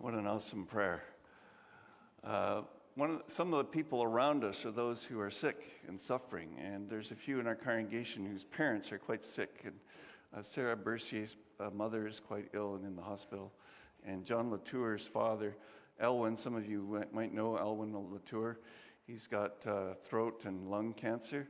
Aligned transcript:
What 0.00 0.14
an 0.14 0.28
awesome 0.28 0.64
prayer. 0.64 1.02
Uh, 2.22 2.28
of 2.28 2.64
the, 2.96 3.20
some 3.26 3.52
of 3.52 3.58
the 3.58 3.64
people 3.64 4.04
around 4.04 4.44
us 4.44 4.64
are 4.64 4.70
those 4.70 5.02
who 5.02 5.18
are 5.18 5.28
sick 5.28 5.60
and 5.88 6.00
suffering, 6.00 6.50
and 6.64 6.88
there's 6.88 7.10
a 7.10 7.16
few 7.16 7.40
in 7.40 7.48
our 7.48 7.56
congregation 7.56 8.24
whose 8.24 8.44
parents 8.44 8.92
are 8.92 8.98
quite 8.98 9.24
sick. 9.24 9.62
And 9.64 9.74
uh, 10.36 10.44
Sarah 10.44 10.76
Bercier's 10.76 11.34
uh, 11.58 11.70
mother 11.70 12.06
is 12.06 12.20
quite 12.20 12.46
ill 12.54 12.76
and 12.76 12.86
in 12.86 12.94
the 12.94 13.02
hospital, 13.02 13.52
and 14.06 14.24
John 14.24 14.52
Latour's 14.52 15.04
father, 15.04 15.56
Elwin. 15.98 16.36
Some 16.36 16.54
of 16.54 16.70
you 16.70 17.04
might 17.12 17.34
know 17.34 17.56
Elwin 17.56 17.92
Latour. 17.92 18.60
He's 19.04 19.26
got 19.26 19.66
uh, 19.66 19.94
throat 19.94 20.44
and 20.44 20.70
lung 20.70 20.92
cancer, 20.92 21.48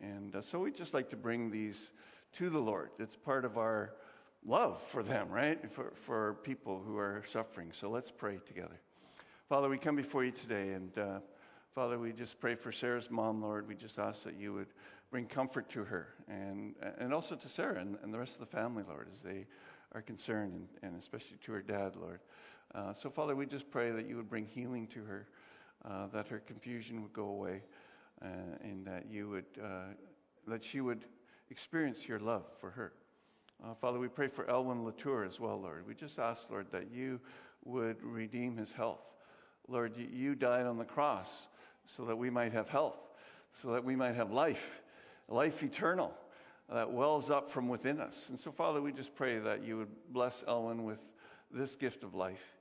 and 0.00 0.34
uh, 0.34 0.42
so 0.42 0.58
we 0.58 0.72
just 0.72 0.94
like 0.94 1.10
to 1.10 1.16
bring 1.16 1.48
these 1.48 1.92
to 2.32 2.50
the 2.50 2.58
Lord. 2.58 2.90
It's 2.98 3.14
part 3.14 3.44
of 3.44 3.56
our 3.56 3.94
love 4.44 4.80
for 4.82 5.02
them, 5.02 5.28
right? 5.30 5.70
For, 5.70 5.92
for 5.94 6.34
people 6.42 6.82
who 6.84 6.98
are 6.98 7.22
suffering. 7.26 7.70
So 7.72 7.88
let's 7.88 8.10
pray 8.10 8.38
together. 8.46 8.80
Father, 9.48 9.68
we 9.68 9.78
come 9.78 9.96
before 9.96 10.24
you 10.24 10.30
today, 10.32 10.72
and 10.72 10.96
uh, 10.98 11.18
Father, 11.74 11.98
we 11.98 12.12
just 12.12 12.40
pray 12.40 12.54
for 12.54 12.72
Sarah's 12.72 13.10
mom, 13.10 13.42
Lord. 13.42 13.66
We 13.66 13.74
just 13.74 13.98
ask 13.98 14.22
that 14.24 14.36
you 14.36 14.52
would 14.52 14.68
bring 15.10 15.26
comfort 15.26 15.68
to 15.70 15.84
her 15.84 16.08
and, 16.28 16.74
and 16.98 17.12
also 17.12 17.36
to 17.36 17.48
Sarah 17.48 17.80
and, 17.80 17.96
and 18.02 18.12
the 18.12 18.18
rest 18.18 18.34
of 18.34 18.40
the 18.40 18.56
family, 18.56 18.84
Lord, 18.88 19.08
as 19.10 19.22
they 19.22 19.46
are 19.92 20.02
concerned, 20.02 20.54
and, 20.54 20.68
and 20.82 21.00
especially 21.00 21.36
to 21.44 21.52
her 21.52 21.62
dad, 21.62 21.96
Lord. 21.96 22.20
Uh, 22.74 22.92
so, 22.92 23.10
Father, 23.10 23.36
we 23.36 23.46
just 23.46 23.70
pray 23.70 23.92
that 23.92 24.08
you 24.08 24.16
would 24.16 24.28
bring 24.28 24.46
healing 24.46 24.86
to 24.88 25.04
her, 25.04 25.28
uh, 25.84 26.06
that 26.08 26.26
her 26.28 26.40
confusion 26.40 27.02
would 27.02 27.12
go 27.12 27.26
away, 27.26 27.62
uh, 28.22 28.28
and 28.62 28.84
that 28.86 29.06
you 29.10 29.28
would, 29.28 29.44
uh, 29.62 29.92
that 30.48 30.62
she 30.64 30.80
would 30.80 31.04
experience 31.50 32.08
your 32.08 32.18
love 32.18 32.44
for 32.60 32.70
her. 32.70 32.92
Uh, 33.62 33.74
Father, 33.74 33.98
we 33.98 34.08
pray 34.08 34.26
for 34.26 34.48
Elwin 34.48 34.84
Latour 34.84 35.24
as 35.24 35.38
well, 35.38 35.60
Lord. 35.60 35.86
We 35.86 35.94
just 35.94 36.18
ask, 36.18 36.50
Lord, 36.50 36.66
that 36.72 36.90
you 36.92 37.20
would 37.64 38.02
redeem 38.02 38.56
his 38.56 38.72
health. 38.72 39.02
Lord, 39.68 39.92
you 39.96 40.34
died 40.34 40.66
on 40.66 40.76
the 40.76 40.84
cross 40.84 41.48
so 41.86 42.04
that 42.04 42.16
we 42.16 42.30
might 42.30 42.52
have 42.52 42.68
health, 42.68 42.98
so 43.54 43.72
that 43.72 43.84
we 43.84 43.96
might 43.96 44.14
have 44.14 44.30
life, 44.30 44.82
life 45.28 45.62
eternal 45.62 46.12
that 46.70 46.90
wells 46.90 47.30
up 47.30 47.48
from 47.48 47.68
within 47.68 48.00
us. 48.00 48.30
And 48.30 48.38
so, 48.38 48.50
Father, 48.50 48.80
we 48.80 48.92
just 48.92 49.14
pray 49.14 49.38
that 49.38 49.62
you 49.62 49.76
would 49.78 49.90
bless 50.10 50.44
Elwin 50.48 50.84
with 50.84 51.00
this 51.50 51.76
gift 51.76 52.02
of 52.02 52.14
life. 52.14 52.54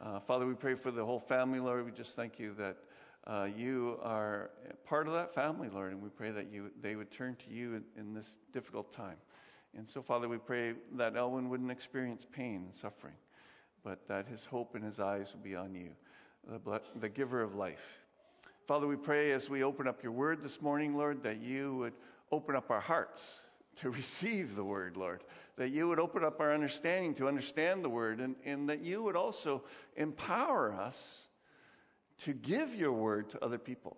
Uh, 0.00 0.18
Father, 0.20 0.46
we 0.46 0.54
pray 0.54 0.74
for 0.74 0.90
the 0.90 1.04
whole 1.04 1.20
family, 1.20 1.60
Lord. 1.60 1.84
We 1.84 1.92
just 1.92 2.16
thank 2.16 2.38
you 2.38 2.54
that 2.54 2.76
uh, 3.26 3.48
you 3.56 3.98
are 4.02 4.50
part 4.84 5.06
of 5.06 5.12
that 5.12 5.34
family, 5.34 5.68
Lord, 5.68 5.92
and 5.92 6.02
we 6.02 6.08
pray 6.08 6.32
that 6.32 6.50
you 6.50 6.70
they 6.80 6.96
would 6.96 7.10
turn 7.10 7.36
to 7.46 7.54
you 7.54 7.74
in, 7.74 7.84
in 7.96 8.14
this 8.14 8.38
difficult 8.52 8.90
time. 8.90 9.16
And 9.76 9.88
so, 9.88 10.02
Father, 10.02 10.28
we 10.28 10.38
pray 10.38 10.74
that 10.96 11.16
Elwin 11.16 11.48
wouldn't 11.48 11.70
experience 11.70 12.26
pain 12.30 12.62
and 12.64 12.74
suffering, 12.74 13.14
but 13.82 14.06
that 14.08 14.26
his 14.26 14.44
hope 14.44 14.74
and 14.74 14.84
his 14.84 15.00
eyes 15.00 15.32
would 15.32 15.42
be 15.42 15.56
on 15.56 15.74
you, 15.74 15.90
the, 16.46 16.80
the 17.00 17.08
giver 17.08 17.42
of 17.42 17.54
life. 17.54 17.98
Father, 18.66 18.86
we 18.86 18.96
pray 18.96 19.32
as 19.32 19.48
we 19.50 19.64
open 19.64 19.88
up 19.88 20.02
your 20.02 20.12
word 20.12 20.42
this 20.42 20.60
morning, 20.60 20.94
Lord, 20.94 21.22
that 21.24 21.40
you 21.40 21.74
would 21.76 21.94
open 22.30 22.54
up 22.54 22.70
our 22.70 22.80
hearts 22.80 23.40
to 23.76 23.90
receive 23.90 24.54
the 24.54 24.64
word, 24.64 24.96
Lord. 24.96 25.24
That 25.56 25.70
you 25.70 25.88
would 25.88 25.98
open 25.98 26.22
up 26.22 26.40
our 26.40 26.52
understanding 26.52 27.14
to 27.14 27.28
understand 27.28 27.84
the 27.84 27.88
word, 27.88 28.20
and, 28.20 28.36
and 28.44 28.68
that 28.68 28.82
you 28.82 29.02
would 29.02 29.16
also 29.16 29.64
empower 29.96 30.72
us 30.72 31.22
to 32.18 32.32
give 32.32 32.74
your 32.74 32.92
word 32.92 33.30
to 33.30 33.44
other 33.44 33.58
people, 33.58 33.96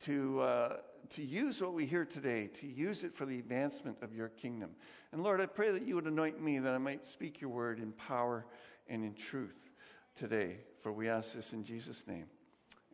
to, 0.00 0.40
uh, 0.40 0.76
to 1.10 1.22
use 1.22 1.60
what 1.60 1.72
we 1.72 1.86
hear 1.86 2.04
today, 2.04 2.48
to 2.60 2.66
use 2.66 3.04
it 3.04 3.14
for 3.14 3.26
the 3.26 3.38
advancement 3.38 3.98
of 4.02 4.14
your 4.14 4.28
kingdom. 4.28 4.70
And 5.12 5.22
Lord, 5.22 5.40
I 5.40 5.46
pray 5.46 5.70
that 5.70 5.86
you 5.86 5.94
would 5.94 6.06
anoint 6.06 6.42
me 6.42 6.58
that 6.58 6.74
I 6.74 6.78
might 6.78 7.06
speak 7.06 7.40
your 7.40 7.50
word 7.50 7.78
in 7.78 7.92
power 7.92 8.46
and 8.88 9.04
in 9.04 9.14
truth 9.14 9.70
today. 10.14 10.56
For 10.82 10.92
we 10.92 11.08
ask 11.08 11.34
this 11.34 11.52
in 11.52 11.64
Jesus' 11.64 12.06
name. 12.06 12.26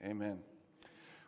Amen. 0.04 0.38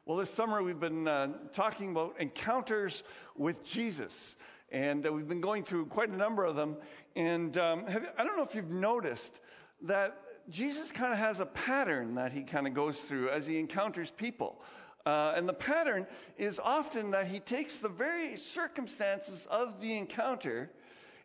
Well, 0.07 0.19
this 0.19 0.31
summer 0.31 0.63
we've 0.63 0.81
been 0.81 1.09
uh, 1.09 1.29
talking 1.53 1.91
about 1.91 2.17
encounters 2.19 3.03
with 3.37 3.65
Jesus. 3.65 4.37
And 4.71 5.07
uh, 5.07 5.13
we've 5.13 5.29
been 5.29 5.41
going 5.41 5.63
through 5.63 5.87
quite 5.87 6.11
a 6.11 6.17
number 6.17 6.45
of 6.45 6.57
them. 6.57 6.77
And 7.17 7.57
um, 7.57 7.87
have, 7.87 8.11
I 8.19 8.25
don't 8.25 8.37
know 8.37 8.43
if 8.43 8.55
you've 8.55 8.71
noticed 8.71 9.41
that 9.83 10.17
Jesus 10.51 10.93
kind 10.93 11.13
of 11.13 11.19
has 11.19 11.41
a 11.41 11.47
pattern 11.47 12.17
that 12.17 12.33
he 12.33 12.43
kind 12.43 12.67
of 12.67 12.75
goes 12.75 13.01
through 13.01 13.31
as 13.31 13.47
he 13.47 13.59
encounters 13.59 14.11
people. 14.11 14.63
Uh, 15.07 15.35
and 15.37 15.49
the 15.49 15.55
pattern 15.55 16.07
is 16.39 16.59
often 16.59 17.11
that 17.11 17.27
he 17.27 17.39
takes 17.39 17.79
the 17.79 17.89
very 17.89 18.37
circumstances 18.37 19.47
of 19.51 19.81
the 19.81 19.99
encounter 19.99 20.71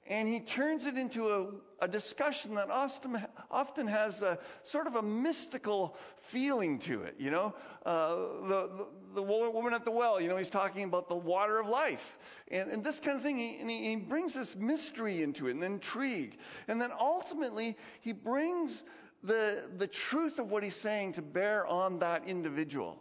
and 0.09 0.27
he 0.27 0.39
turns 0.39 0.87
it 0.87 0.97
into 0.97 1.29
a, 1.29 1.85
a 1.85 1.87
discussion 1.87 2.55
that 2.55 2.71
often, 2.71 3.23
often 3.51 3.85
has 3.85 4.23
a 4.23 4.39
sort 4.63 4.87
of 4.87 4.95
a 4.95 5.03
mystical 5.03 5.95
feeling 6.17 6.79
to 6.79 7.03
it. 7.03 7.15
You 7.19 7.29
know, 7.29 7.53
uh, 7.85 8.15
the, 8.47 8.69
the, 9.13 9.21
the 9.21 9.21
woman 9.21 9.75
at 9.75 9.85
the 9.85 9.91
well, 9.91 10.19
you 10.19 10.27
know, 10.27 10.35
he's 10.35 10.49
talking 10.49 10.83
about 10.83 11.09
the 11.09 11.15
water 11.15 11.59
of 11.59 11.67
life 11.67 12.17
and, 12.49 12.71
and 12.71 12.83
this 12.83 12.99
kind 12.99 13.17
of 13.17 13.21
thing. 13.21 13.37
He, 13.37 13.57
and 13.59 13.69
he, 13.69 13.89
he 13.91 13.95
brings 13.97 14.33
this 14.33 14.55
mystery 14.55 15.21
into 15.21 15.47
it 15.47 15.51
and 15.51 15.63
intrigue. 15.63 16.37
And 16.67 16.81
then 16.81 16.91
ultimately, 16.99 17.77
he 18.01 18.11
brings 18.11 18.83
the, 19.23 19.63
the 19.77 19.87
truth 19.87 20.39
of 20.39 20.49
what 20.49 20.63
he's 20.63 20.75
saying 20.75 21.13
to 21.13 21.21
bear 21.21 21.67
on 21.67 21.99
that 21.99 22.23
individual. 22.25 22.99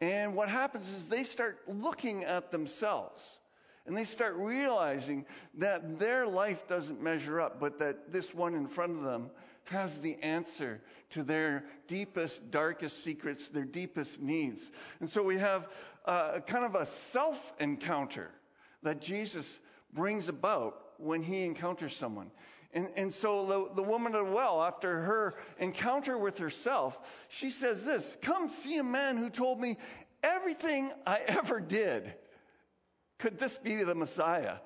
And 0.00 0.34
what 0.34 0.48
happens 0.48 0.88
is 0.90 1.06
they 1.06 1.24
start 1.24 1.58
looking 1.66 2.24
at 2.24 2.50
themselves. 2.50 3.38
And 3.86 3.96
they 3.96 4.04
start 4.04 4.34
realizing 4.34 5.24
that 5.58 5.98
their 5.98 6.26
life 6.26 6.66
doesn't 6.66 7.00
measure 7.00 7.40
up, 7.40 7.60
but 7.60 7.78
that 7.78 8.12
this 8.12 8.34
one 8.34 8.54
in 8.54 8.66
front 8.66 8.96
of 8.98 9.04
them 9.04 9.30
has 9.64 9.98
the 9.98 10.16
answer 10.22 10.80
to 11.10 11.22
their 11.22 11.64
deepest, 11.86 12.50
darkest 12.50 13.02
secrets, 13.02 13.48
their 13.48 13.64
deepest 13.64 14.20
needs. 14.20 14.70
And 15.00 15.08
so 15.08 15.22
we 15.22 15.38
have 15.38 15.68
uh, 16.04 16.40
kind 16.46 16.64
of 16.64 16.74
a 16.74 16.86
self 16.86 17.52
encounter 17.60 18.30
that 18.82 19.00
Jesus 19.00 19.58
brings 19.92 20.28
about 20.28 20.80
when 20.98 21.22
he 21.22 21.44
encounters 21.44 21.94
someone. 21.94 22.30
And, 22.76 22.90
and 22.94 23.14
so 23.14 23.46
the, 23.46 23.74
the 23.76 23.82
woman 23.82 24.14
at 24.14 24.22
the 24.22 24.32
well, 24.32 24.62
after 24.62 25.00
her 25.00 25.34
encounter 25.58 26.18
with 26.18 26.36
herself, 26.36 26.98
she 27.28 27.48
says 27.48 27.86
this 27.86 28.18
Come 28.20 28.50
see 28.50 28.76
a 28.76 28.84
man 28.84 29.16
who 29.16 29.30
told 29.30 29.58
me 29.58 29.78
everything 30.22 30.92
I 31.06 31.20
ever 31.26 31.58
did. 31.58 32.14
Could 33.18 33.38
this 33.38 33.56
be 33.56 33.82
the 33.82 33.94
Messiah? 33.94 34.56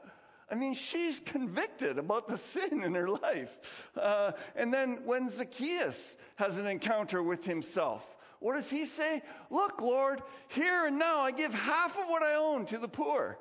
I 0.50 0.56
mean, 0.56 0.74
she's 0.74 1.20
convicted 1.20 1.98
about 1.98 2.26
the 2.26 2.36
sin 2.36 2.82
in 2.82 2.94
her 2.94 3.08
life. 3.08 3.56
Uh, 3.96 4.32
and 4.56 4.74
then 4.74 5.02
when 5.04 5.30
Zacchaeus 5.30 6.16
has 6.34 6.56
an 6.56 6.66
encounter 6.66 7.22
with 7.22 7.44
himself, 7.44 8.04
what 8.40 8.56
does 8.56 8.68
he 8.68 8.86
say? 8.86 9.22
Look, 9.50 9.80
Lord, 9.80 10.20
here 10.48 10.86
and 10.86 10.98
now 10.98 11.20
I 11.20 11.30
give 11.30 11.54
half 11.54 11.96
of 11.96 12.08
what 12.08 12.24
I 12.24 12.34
own 12.34 12.66
to 12.66 12.78
the 12.78 12.88
poor. 12.88 13.38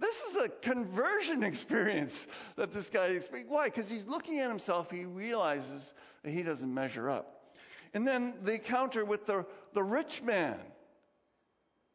This 0.00 0.20
is 0.22 0.36
a 0.36 0.48
conversion 0.48 1.42
experience 1.42 2.26
that 2.56 2.72
this 2.72 2.88
guy 2.88 3.06
experienced. 3.06 3.52
Why? 3.52 3.66
Because 3.66 3.88
he's 3.88 4.06
looking 4.06 4.40
at 4.40 4.48
himself, 4.48 4.90
he 4.90 5.04
realizes 5.04 5.92
that 6.22 6.30
he 6.30 6.42
doesn't 6.42 6.72
measure 6.72 7.10
up. 7.10 7.54
And 7.92 8.06
then 8.06 8.34
the 8.42 8.54
encounter 8.54 9.04
with 9.04 9.26
the, 9.26 9.44
the 9.74 9.82
rich 9.82 10.22
man. 10.22 10.58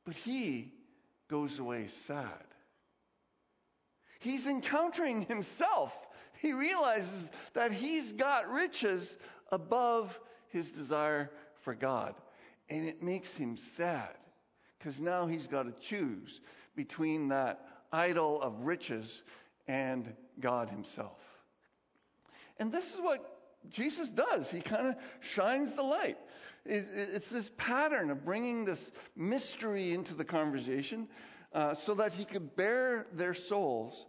But 0.05 0.15
he 0.15 0.71
goes 1.29 1.57
away 1.57 1.87
sad. 1.87 2.45
He's 4.19 4.45
encountering 4.45 5.23
himself. 5.23 5.93
He 6.41 6.53
realizes 6.53 7.31
that 7.53 7.71
he's 7.71 8.11
got 8.11 8.49
riches 8.49 9.17
above 9.51 10.19
his 10.49 10.69
desire 10.69 11.31
for 11.61 11.73
God. 11.73 12.13
And 12.69 12.87
it 12.87 13.01
makes 13.01 13.35
him 13.35 13.57
sad 13.57 14.15
because 14.77 14.99
now 14.99 15.25
he's 15.25 15.47
got 15.47 15.63
to 15.63 15.71
choose 15.79 16.41
between 16.75 17.29
that 17.29 17.65
idol 17.91 18.41
of 18.41 18.65
riches 18.65 19.23
and 19.67 20.13
God 20.39 20.69
Himself. 20.69 21.19
And 22.57 22.71
this 22.71 22.93
is 22.93 23.01
what 23.01 23.23
Jesus 23.69 24.09
does. 24.09 24.49
He 24.49 24.61
kind 24.61 24.87
of 24.87 24.95
shines 25.21 25.73
the 25.73 25.83
light. 25.83 26.17
it's 26.65 27.29
this 27.29 27.51
pattern 27.57 28.09
of 28.09 28.25
bringing 28.25 28.65
this 28.65 28.91
mystery 29.15 29.93
into 29.93 30.13
the 30.13 30.25
conversation 30.25 31.07
uh, 31.53 31.73
so 31.73 31.95
that 31.95 32.13
He 32.13 32.25
could 32.25 32.55
bare 32.55 33.07
their 33.13 33.33
souls. 33.33 34.05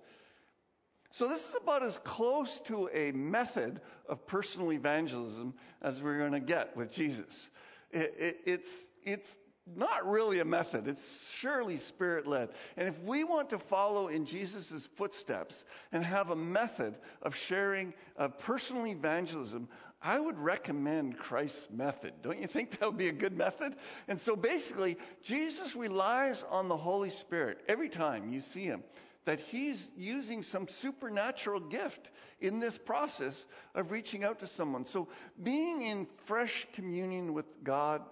So, 1.10 1.28
this 1.28 1.48
is 1.48 1.56
about 1.62 1.82
as 1.82 1.98
close 1.98 2.60
to 2.62 2.90
a 2.92 3.12
method 3.12 3.80
of 4.08 4.26
personal 4.26 4.72
evangelism 4.72 5.54
as 5.80 6.02
we're 6.02 6.18
going 6.18 6.32
to 6.32 6.40
get 6.40 6.76
with 6.76 6.92
Jesus. 6.92 7.50
It, 7.90 8.14
it, 8.18 8.36
it's, 8.44 8.86
it's 9.04 9.38
not 9.74 10.08
really 10.08 10.38
a 10.40 10.44
method. 10.44 10.86
It's 10.86 11.30
surely 11.32 11.76
spirit 11.76 12.26
led. 12.26 12.50
And 12.76 12.88
if 12.88 13.02
we 13.02 13.24
want 13.24 13.50
to 13.50 13.58
follow 13.58 14.08
in 14.08 14.24
Jesus' 14.24 14.86
footsteps 14.94 15.64
and 15.90 16.04
have 16.04 16.30
a 16.30 16.36
method 16.36 16.94
of 17.22 17.34
sharing 17.34 17.92
a 18.16 18.28
personal 18.28 18.86
evangelism, 18.86 19.68
I 20.00 20.20
would 20.20 20.38
recommend 20.38 21.18
Christ's 21.18 21.68
method. 21.70 22.12
Don't 22.22 22.40
you 22.40 22.46
think 22.46 22.70
that 22.78 22.86
would 22.86 22.98
be 22.98 23.08
a 23.08 23.12
good 23.12 23.36
method? 23.36 23.74
And 24.06 24.20
so 24.20 24.36
basically, 24.36 24.98
Jesus 25.22 25.74
relies 25.74 26.44
on 26.48 26.68
the 26.68 26.76
Holy 26.76 27.10
Spirit 27.10 27.58
every 27.66 27.88
time 27.88 28.32
you 28.32 28.40
see 28.40 28.64
him 28.64 28.84
that 29.24 29.40
he's 29.40 29.90
using 29.96 30.40
some 30.40 30.68
supernatural 30.68 31.58
gift 31.58 32.12
in 32.40 32.60
this 32.60 32.78
process 32.78 33.44
of 33.74 33.90
reaching 33.90 34.22
out 34.22 34.38
to 34.38 34.46
someone. 34.46 34.86
So 34.86 35.08
being 35.42 35.82
in 35.82 36.06
fresh 36.26 36.68
communion 36.72 37.34
with 37.34 37.46
God, 37.64 38.02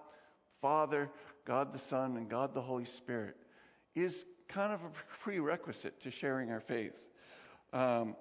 Father, 0.61 1.09
God 1.45 1.71
the 1.71 1.79
Son, 1.79 2.17
and 2.17 2.29
God 2.29 2.53
the 2.53 2.61
Holy 2.61 2.85
Spirit 2.85 3.35
is 3.93 4.25
kind 4.47 4.73
of 4.73 4.83
a 4.83 4.89
prerequisite 5.21 6.01
to 6.01 6.11
sharing 6.11 6.51
our 6.51 6.59
faith. 6.59 7.01
Um, 7.71 8.15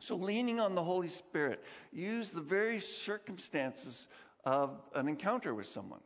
so, 0.00 0.16
leaning 0.16 0.60
on 0.60 0.74
the 0.74 0.82
Holy 0.82 1.08
Spirit, 1.08 1.62
use 1.92 2.30
the 2.30 2.40
very 2.40 2.80
circumstances 2.80 4.08
of 4.44 4.80
an 4.94 5.08
encounter 5.08 5.54
with 5.54 5.66
someone 5.66 6.00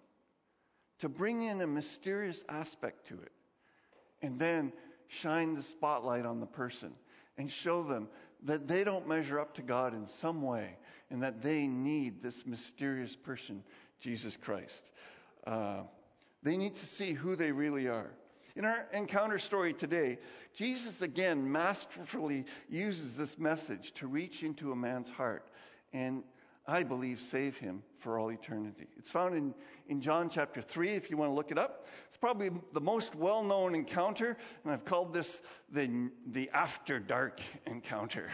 to 1.01 1.09
bring 1.09 1.43
in 1.43 1.61
a 1.61 1.67
mysterious 1.67 2.45
aspect 2.49 3.09
to 3.09 3.15
it. 3.15 3.33
And 4.23 4.39
then 4.39 4.73
shine 5.09 5.55
the 5.55 5.63
spotlight 5.63 6.25
on 6.25 6.41
the 6.41 6.47
person 6.47 6.93
and 7.37 7.51
show 7.51 7.83
them 7.83 8.09
that 8.45 8.67
they 8.67 8.85
don't 8.85 9.07
measure 9.07 9.39
up 9.39 9.55
to 9.55 9.63
God 9.63 9.95
in 9.95 10.07
some 10.07 10.43
way 10.43 10.77
and 11.11 11.23
that 11.23 11.43
they 11.43 11.67
need 11.67 12.23
this 12.23 12.47
mysterious 12.47 13.15
person, 13.15 13.63
Jesus 14.01 14.37
Christ. 14.37 14.91
Uh, 15.47 15.83
they 16.43 16.57
need 16.57 16.77
to 16.77 16.87
see 16.87 17.13
who 17.13 17.37
they 17.37 17.53
really 17.53 17.89
are. 17.89 18.11
In 18.55 18.65
our 18.65 18.87
encounter 18.93 19.39
story 19.39 19.73
today, 19.73 20.19
Jesus 20.55 21.01
again 21.01 21.51
masterfully 21.51 22.45
uses 22.69 23.17
this 23.17 23.39
message 23.39 23.93
to 23.95 24.07
reach 24.07 24.43
into 24.43 24.73
a 24.73 24.77
man's 24.77 25.09
heart 25.09 25.49
and 25.93 26.23
I 26.67 26.83
believe 26.83 27.21
save 27.21 27.57
him 27.57 27.83
for 28.03 28.19
all 28.19 28.31
eternity. 28.31 28.89
It's 28.99 29.11
found 29.11 29.37
in, 29.37 29.55
in 29.89 30.01
John 30.01 30.29
chapter 30.29 30.61
3 30.61 30.91
if 30.91 31.11
you 31.11 31.17
want 31.17 31.31
to 31.31 31.35
look 31.35 31.53
it 31.53 31.59
up. 31.59 31.87
It's 32.09 32.17
probably 32.17 32.51
the 32.73 32.81
most 32.81 33.15
well 33.15 33.43
known 33.43 33.75
encounter, 33.75 34.37
and 34.65 34.73
I've 34.73 34.85
called 34.85 35.15
this 35.15 35.41
the, 35.71 36.11
the 36.27 36.51
after 36.51 36.99
dark 36.99 37.41
encounter. 37.67 38.29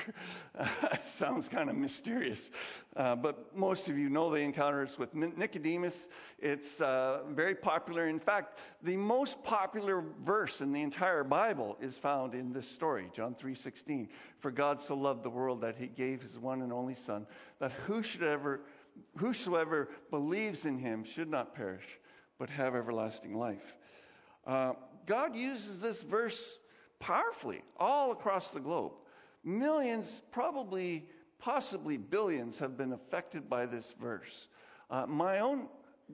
Sounds 1.07 1.49
kind 1.49 1.69
of 1.69 1.77
mysterious, 1.77 2.51
uh, 2.97 3.15
but 3.15 3.55
most 3.57 3.89
of 3.89 3.99
you 3.99 4.09
know 4.09 4.31
the 4.31 4.41
encounter. 4.41 4.87
With 4.99 5.15
Nicodemus. 5.15 6.09
It's 6.39 6.81
uh, 6.81 7.21
very 7.31 7.55
popular. 7.55 8.07
In 8.07 8.21
fact, 8.21 8.59
the 8.83 8.97
most 8.97 9.43
popular 9.43 10.05
verse 10.25 10.61
in 10.61 10.73
the 10.73 10.83
entire 10.83 11.25
Bible 11.25 11.77
is 11.81 11.99
found 11.99 12.35
in 12.35 12.53
this 12.53 12.69
story, 12.69 13.11
John 13.13 13.35
3:16. 13.35 14.09
For 14.39 14.51
God 14.51 14.81
so 14.81 14.95
loved 14.95 15.25
the 15.25 15.31
world 15.31 15.61
that 15.63 15.77
He 15.77 15.89
gave 15.89 16.23
His 16.23 16.39
one 16.39 16.63
and 16.63 16.73
only 16.73 16.95
Son, 16.95 17.27
that 17.59 17.73
who 17.73 18.03
should 18.03 18.23
ever 18.23 18.61
whosoever 19.17 19.89
believes 20.11 20.65
in 20.65 20.79
him 20.79 21.05
should 21.05 21.29
not 21.29 21.55
perish, 21.55 21.99
but 22.39 22.51
have 22.51 22.75
everlasting 22.75 23.37
life. 23.37 23.75
Uh, 24.47 24.73
God 25.07 25.35
uses 25.35 25.81
this 25.81 26.03
verse 26.03 26.59
powerfully 27.01 27.63
all 27.79 28.13
across 28.13 28.51
the 28.51 28.61
globe. 28.61 28.93
Millions, 29.45 30.23
probably, 30.31 31.09
possibly 31.39 31.97
billions, 31.97 32.59
have 32.59 32.77
been 32.77 32.93
affected 32.93 33.49
by 33.49 33.67
this 33.67 33.95
verse. 34.01 34.49
Uh, 34.91 35.07
my 35.07 35.41
own 35.41 35.69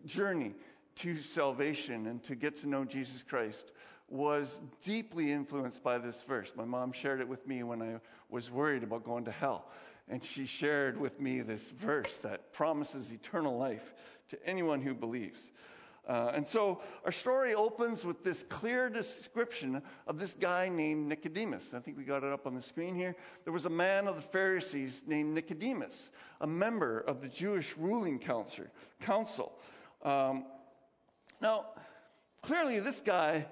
journey 0.05 0.55
to 0.97 1.17
salvation 1.17 2.07
and 2.07 2.23
to 2.25 2.35
get 2.35 2.57
to 2.57 2.69
know 2.69 2.85
Jesus 2.85 3.23
Christ 3.23 3.73
was 4.09 4.61
deeply 4.83 5.33
influenced 5.33 5.83
by 5.83 5.99
this 5.99 6.23
verse. 6.23 6.53
My 6.55 6.65
mom 6.65 6.93
shared 6.93 7.21
it 7.21 7.29
with 7.29 7.47
me 7.47 7.63
when 7.63 7.83
I 7.83 8.01
was 8.29 8.51
worried 8.51 8.83
about 8.83 9.05
going 9.05 9.25
to 9.25 9.31
hell 9.33 9.67
and 10.09 10.23
she 10.25 10.47
shared 10.47 11.01
with 11.01 11.21
me 11.21 11.41
this 11.41 11.71
verse 11.71 12.19
that 12.19 12.53
promises 12.53 13.13
eternal 13.13 13.57
life 13.57 13.95
to 14.29 14.47
anyone 14.47 14.81
who 14.81 14.95
believes. 14.95 15.51
Uh, 16.07 16.33
and 16.35 16.47
so 16.47 16.83
our 17.07 17.13
story 17.13 17.55
opens 17.55 18.05
with 18.05 18.23
this 18.23 18.45
clear 18.51 18.91
description 18.91 19.81
of 20.07 20.19
this 20.19 20.35
guy 20.35 20.69
named 20.69 21.09
Nicodemus. 21.09 21.73
I 21.73 21.79
think 21.79 21.97
we 21.97 22.05
got 22.05 22.23
it 22.23 22.31
up 22.31 22.47
on 22.47 22.55
the 22.55 22.61
screen 22.61 22.95
here. 22.95 23.17
There 23.45 23.53
was 23.55 23.65
a 23.65 23.71
man 23.71 24.07
of 24.07 24.17
the 24.17 24.23
Pharisees 24.23 25.03
named 25.07 25.35
Nicodemus, 25.35 26.11
a 26.43 26.47
member 26.47 27.01
of 27.01 27.23
the 27.23 27.29
Jewish 27.29 27.75
ruling 27.79 28.19
council. 28.19 29.53
Um, 30.03 30.45
now, 31.41 31.67
clearly, 32.43 32.81
this 32.81 33.01
guy 33.01 33.47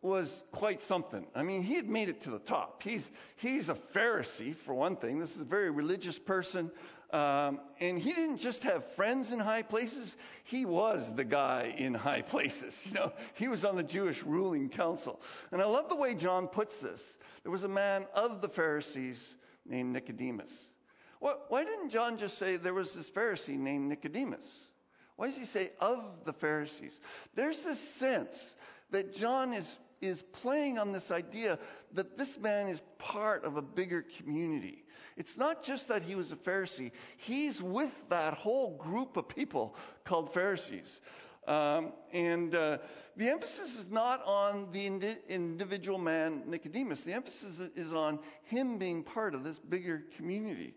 was 0.00 0.42
quite 0.52 0.80
something. 0.82 1.26
I 1.34 1.42
mean, 1.42 1.62
he 1.62 1.74
had 1.74 1.88
made 1.88 2.08
it 2.08 2.20
to 2.22 2.30
the 2.30 2.38
top. 2.38 2.82
He's, 2.82 3.08
he's 3.36 3.68
a 3.68 3.74
Pharisee, 3.74 4.54
for 4.54 4.72
one 4.72 4.96
thing. 4.96 5.18
This 5.18 5.34
is 5.34 5.40
a 5.40 5.44
very 5.44 5.70
religious 5.70 6.18
person. 6.18 6.70
Um, 7.10 7.60
and 7.80 7.98
he 7.98 8.12
didn't 8.12 8.36
just 8.36 8.64
have 8.64 8.84
friends 8.92 9.32
in 9.32 9.38
high 9.38 9.62
places, 9.62 10.14
he 10.44 10.66
was 10.66 11.14
the 11.14 11.24
guy 11.24 11.74
in 11.76 11.94
high 11.94 12.22
places. 12.22 12.86
You 12.88 12.94
know, 12.94 13.12
he 13.34 13.48
was 13.48 13.64
on 13.64 13.76
the 13.76 13.82
Jewish 13.82 14.22
ruling 14.22 14.68
council. 14.68 15.20
And 15.50 15.60
I 15.60 15.64
love 15.64 15.88
the 15.88 15.96
way 15.96 16.14
John 16.14 16.48
puts 16.48 16.80
this. 16.80 17.18
There 17.42 17.52
was 17.52 17.64
a 17.64 17.68
man 17.68 18.06
of 18.14 18.40
the 18.40 18.48
Pharisees 18.48 19.36
named 19.66 19.92
Nicodemus. 19.92 20.70
What, 21.20 21.46
why 21.48 21.64
didn't 21.64 21.90
John 21.90 22.18
just 22.18 22.38
say 22.38 22.56
there 22.56 22.74
was 22.74 22.94
this 22.94 23.10
Pharisee 23.10 23.58
named 23.58 23.88
Nicodemus? 23.88 24.66
Why 25.16 25.26
does 25.26 25.36
he 25.36 25.44
say 25.44 25.72
of 25.80 26.04
the 26.24 26.32
Pharisees? 26.32 27.00
There's 27.34 27.64
this 27.64 27.80
sense 27.80 28.54
that 28.90 29.14
John 29.14 29.52
is 29.52 29.74
is 30.00 30.22
playing 30.22 30.78
on 30.78 30.92
this 30.92 31.10
idea 31.10 31.58
that 31.94 32.16
this 32.16 32.38
man 32.38 32.68
is 32.68 32.82
part 32.98 33.44
of 33.44 33.56
a 33.56 33.62
bigger 33.62 34.04
community. 34.18 34.84
It's 35.16 35.36
not 35.36 35.62
just 35.62 35.88
that 35.88 36.02
he 36.02 36.14
was 36.14 36.32
a 36.32 36.36
Pharisee, 36.36 36.92
he's 37.16 37.62
with 37.62 38.08
that 38.08 38.34
whole 38.34 38.76
group 38.76 39.16
of 39.16 39.28
people 39.28 39.76
called 40.04 40.32
Pharisees. 40.32 41.00
Um, 41.46 41.92
and 42.12 42.54
uh, 42.54 42.78
the 43.16 43.30
emphasis 43.30 43.78
is 43.78 43.90
not 43.90 44.22
on 44.26 44.68
the 44.70 44.86
indi- 44.86 45.16
individual 45.30 45.98
man, 45.98 46.42
Nicodemus. 46.46 47.04
The 47.04 47.14
emphasis 47.14 47.58
is 47.74 47.94
on 47.94 48.18
him 48.42 48.76
being 48.76 49.02
part 49.02 49.34
of 49.34 49.44
this 49.44 49.58
bigger 49.58 50.04
community, 50.18 50.74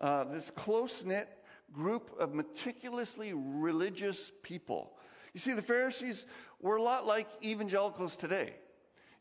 uh, 0.00 0.24
this 0.24 0.50
close 0.50 1.04
knit 1.04 1.28
group 1.72 2.10
of 2.20 2.34
meticulously 2.34 3.32
religious 3.34 4.30
people. 4.42 4.92
You 5.34 5.40
see, 5.40 5.54
the 5.54 5.62
Pharisees 5.62 6.24
were 6.60 6.76
a 6.76 6.82
lot 6.82 7.04
like 7.04 7.28
evangelicals 7.42 8.14
today. 8.14 8.54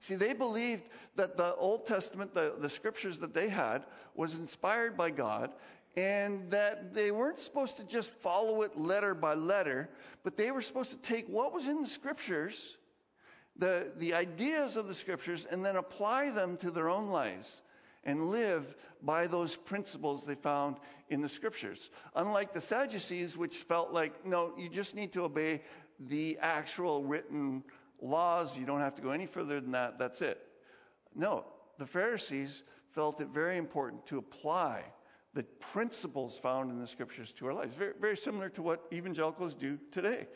See, 0.01 0.15
they 0.15 0.33
believed 0.33 0.83
that 1.15 1.37
the 1.37 1.55
Old 1.55 1.85
Testament, 1.85 2.33
the, 2.33 2.55
the 2.59 2.69
scriptures 2.69 3.19
that 3.19 3.35
they 3.35 3.47
had, 3.47 3.85
was 4.15 4.37
inspired 4.37 4.97
by 4.97 5.11
God, 5.11 5.51
and 5.95 6.49
that 6.49 6.93
they 6.93 7.11
weren't 7.11 7.39
supposed 7.39 7.77
to 7.77 7.83
just 7.83 8.09
follow 8.15 8.63
it 8.63 8.75
letter 8.75 9.13
by 9.13 9.35
letter, 9.35 9.89
but 10.23 10.37
they 10.37 10.49
were 10.49 10.61
supposed 10.61 10.89
to 10.89 10.97
take 10.97 11.27
what 11.27 11.53
was 11.53 11.67
in 11.67 11.81
the 11.81 11.87
scriptures, 11.87 12.77
the, 13.57 13.91
the 13.97 14.15
ideas 14.15 14.75
of 14.75 14.87
the 14.87 14.95
scriptures, 14.95 15.45
and 15.45 15.63
then 15.63 15.75
apply 15.75 16.31
them 16.31 16.57
to 16.57 16.71
their 16.71 16.89
own 16.89 17.07
lives 17.07 17.61
and 18.03 18.31
live 18.31 18.75
by 19.03 19.27
those 19.27 19.55
principles 19.55 20.25
they 20.25 20.33
found 20.33 20.77
in 21.09 21.21
the 21.21 21.29
scriptures. 21.29 21.91
Unlike 22.15 22.53
the 22.53 22.61
Sadducees, 22.61 23.37
which 23.37 23.57
felt 23.57 23.91
like, 23.91 24.25
no, 24.25 24.53
you 24.57 24.67
just 24.67 24.95
need 24.95 25.11
to 25.13 25.25
obey 25.25 25.61
the 25.99 26.39
actual 26.41 27.03
written 27.03 27.63
laws, 28.01 28.57
you 28.57 28.65
don't 28.65 28.81
have 28.81 28.95
to 28.95 29.01
go 29.01 29.11
any 29.11 29.25
further 29.25 29.59
than 29.61 29.71
that, 29.71 29.97
that's 29.97 30.21
it. 30.21 30.39
No, 31.15 31.45
the 31.77 31.85
Pharisees 31.85 32.63
felt 32.93 33.21
it 33.21 33.27
very 33.29 33.57
important 33.57 34.05
to 34.07 34.17
apply 34.17 34.83
the 35.33 35.43
principles 35.43 36.37
found 36.37 36.71
in 36.71 36.79
the 36.79 36.87
scriptures 36.87 37.31
to 37.33 37.47
our 37.47 37.53
lives. 37.53 37.73
Very, 37.75 37.93
very 37.99 38.17
similar 38.17 38.49
to 38.49 38.61
what 38.61 38.83
evangelicals 38.91 39.53
do 39.53 39.79
today. 39.91 40.27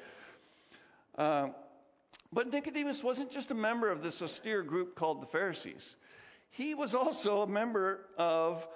Um, 1.18 1.54
but 2.32 2.52
Nicodemus 2.52 3.04
wasn't 3.04 3.30
just 3.30 3.52
a 3.52 3.56
member 3.56 3.90
of 3.90 4.02
this 4.02 4.22
austere 4.22 4.64
group 4.64 4.96
called 4.96 5.22
the 5.22 5.28
Pharisees. 5.28 5.96
He 6.52 6.76
was 6.76 6.94
also 6.94 7.42
a 7.42 7.48
member 7.48 8.06
of 8.18 8.68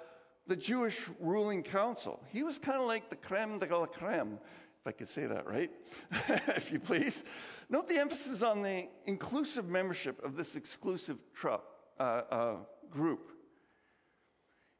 the 0.46 0.56
Jewish 0.56 1.00
ruling 1.20 1.62
council. 1.62 2.22
He 2.32 2.42
was 2.42 2.58
kind 2.58 2.78
of 2.78 2.86
like 2.86 3.08
the 3.08 3.16
creme 3.16 3.58
de 3.58 3.66
la 3.78 3.86
creme, 3.86 4.38
if 4.80 4.86
I 4.86 4.92
could 4.92 5.08
say 5.08 5.26
that 5.26 5.46
right, 5.46 5.70
if 6.28 6.70
you 6.72 6.80
please. 6.80 7.24
Note 7.70 7.88
the 7.88 8.00
emphasis 8.00 8.42
on 8.42 8.62
the 8.62 8.88
inclusive 9.06 9.68
membership 9.68 10.24
of 10.24 10.36
this 10.36 10.56
exclusive 10.56 11.18
uh, 11.44 11.58
uh, 12.02 12.56
group. 12.90 13.30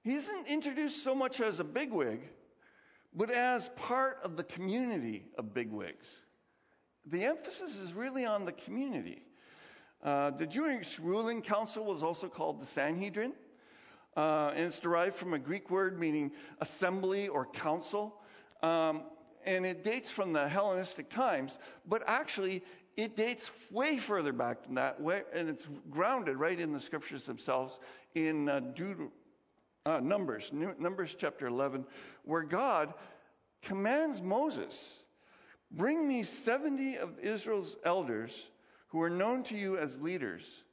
He 0.03 0.15
isn't 0.15 0.49
introduced 0.49 1.05
so 1.05 1.15
much 1.15 1.41
as 1.41 1.61
a 1.61 1.65
bigwig, 1.65 2.21
but 3.15 3.31
as 3.31 3.69
part 3.77 4.19
of 4.25 4.37
the 4.37 4.43
community 4.43 5.25
of 5.39 5.55
bigwigs. 5.55 6.19
The 7.07 7.25
emphasis 7.27 7.77
is 7.77 7.95
really 7.95 8.25
on 8.25 8.45
the 8.45 8.53
community. 8.53 9.23
Uh, 10.03 10.31
the 10.31 10.47
Jewish 10.47 10.99
ruling 10.99 11.43
council 11.43 11.85
was 11.85 12.03
also 12.03 12.27
called 12.27 12.61
the 12.61 12.67
Sanhedrin, 12.67 13.35
uh, 14.17 14.51
and 14.53 14.65
it's 14.65 14.81
derived 14.81 15.15
from 15.15 15.33
a 15.33 15.39
Greek 15.39 15.71
word 15.71 16.01
meaning 16.01 16.33
assembly 16.61 17.29
or 17.29 17.47
council. 17.47 18.21
Um, 18.65 19.03
and 19.47 19.65
it 19.65 19.85
dates 19.85 20.11
from 20.11 20.33
the 20.33 20.49
Hellenistic 20.49 21.09
times, 21.09 21.59
but 21.87 22.03
actually 22.07 22.63
it 22.97 23.17
dates 23.17 23.51
way 23.71 23.99
further 23.99 24.33
back 24.33 24.65
than 24.65 24.75
that, 24.75 24.99
and 25.33 25.49
it's 25.49 25.67
grounded 25.91 26.37
right 26.37 26.59
in 26.59 26.73
the 26.73 26.81
scriptures 26.81 27.25
themselves 27.25 27.79
in 28.15 28.49
uh, 28.49 28.61
uh, 29.87 30.01
Numbers, 30.01 30.51
Numbers 30.53 31.17
chapter 31.19 31.47
11, 31.47 31.87
where 32.25 32.43
God 32.43 32.93
commands 33.63 34.21
Moses, 34.21 35.01
Bring 35.73 36.09
me 36.09 36.25
70 36.25 36.99
of 36.99 37.19
Israel's 37.21 37.77
elders 37.85 38.51
who 38.89 39.01
are 39.03 39.11
known 39.11 39.45
to 39.45 39.57
you 39.57 39.79
as 39.79 40.01
leaders, 40.01 40.65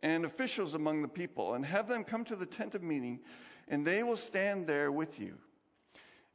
and 0.00 0.24
officials 0.24 0.74
among 0.74 1.02
the 1.02 1.08
people, 1.08 1.54
and 1.54 1.66
have 1.66 1.88
them 1.88 2.04
come 2.04 2.24
to 2.24 2.36
the 2.36 2.46
tent 2.46 2.76
of 2.76 2.82
meeting, 2.82 3.18
and 3.66 3.84
they 3.84 4.04
will 4.04 4.16
stand 4.16 4.68
there 4.68 4.92
with 4.92 5.18
you. 5.18 5.34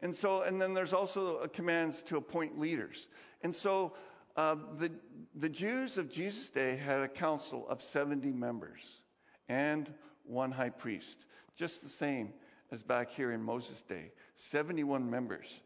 And 0.01 0.13
so, 0.13 0.41
and 0.41 0.61
then 0.61 0.73
there's 0.73 0.91
also 0.91 1.47
commands 1.47 2.01
to 2.03 2.17
appoint 2.17 2.59
leaders. 2.59 3.07
And 3.41 3.55
so, 3.55 3.93
uh, 4.35 4.55
the 4.77 4.91
the 5.35 5.49
Jews 5.49 5.97
of 5.97 6.09
Jesus' 6.09 6.49
day 6.49 6.75
had 6.75 6.99
a 6.99 7.07
council 7.07 7.65
of 7.67 7.81
70 7.81 8.31
members 8.31 9.01
and 9.49 9.91
one 10.25 10.51
high 10.51 10.69
priest, 10.69 11.25
just 11.55 11.81
the 11.81 11.89
same 11.89 12.33
as 12.71 12.83
back 12.83 13.11
here 13.11 13.31
in 13.31 13.41
Moses' 13.41 13.81
day, 13.81 14.11
71 14.35 15.09
members. 15.09 15.61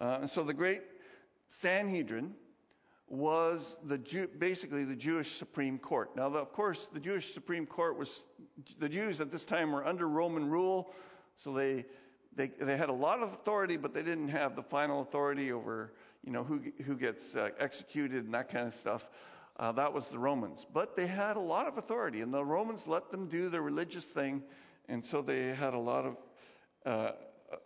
Uh, 0.00 0.18
and 0.20 0.30
so 0.30 0.42
the 0.42 0.54
great 0.54 0.82
Sanhedrin 1.48 2.34
was 3.08 3.76
the 3.84 3.98
Jew, 3.98 4.28
basically 4.38 4.84
the 4.84 4.96
Jewish 4.96 5.30
Supreme 5.32 5.78
Court. 5.78 6.16
Now, 6.16 6.28
the, 6.28 6.38
of 6.38 6.52
course, 6.52 6.88
the 6.88 7.00
Jewish 7.00 7.32
Supreme 7.32 7.66
Court 7.66 7.98
was 7.98 8.24
the 8.78 8.88
Jews 8.88 9.20
at 9.20 9.30
this 9.30 9.44
time 9.44 9.72
were 9.72 9.86
under 9.86 10.08
Roman 10.08 10.48
rule, 10.48 10.92
so 11.36 11.52
they 11.52 11.84
they 12.34 12.48
they 12.60 12.76
had 12.76 12.88
a 12.88 12.94
lot 12.94 13.22
of 13.22 13.32
authority, 13.32 13.76
but 13.76 13.94
they 13.94 14.02
didn't 14.02 14.28
have 14.28 14.56
the 14.56 14.62
final 14.62 15.02
authority 15.02 15.52
over 15.52 15.92
you 16.24 16.32
know 16.32 16.44
who 16.44 16.60
who 16.84 16.96
gets 16.96 17.36
uh, 17.36 17.50
executed 17.58 18.24
and 18.24 18.34
that 18.34 18.48
kind 18.48 18.68
of 18.68 18.74
stuff. 18.74 19.08
Uh, 19.56 19.70
that 19.72 19.92
was 19.92 20.08
the 20.08 20.18
Romans, 20.18 20.66
but 20.72 20.96
they 20.96 21.06
had 21.06 21.36
a 21.36 21.40
lot 21.40 21.68
of 21.68 21.78
authority, 21.78 22.20
and 22.22 22.34
the 22.34 22.44
Romans 22.44 22.88
let 22.88 23.10
them 23.10 23.28
do 23.28 23.48
their 23.48 23.62
religious 23.62 24.04
thing, 24.04 24.42
and 24.88 25.04
so 25.04 25.22
they 25.22 25.54
had 25.54 25.74
a 25.74 25.78
lot 25.78 26.04
of 26.04 26.16
uh, 26.84 27.12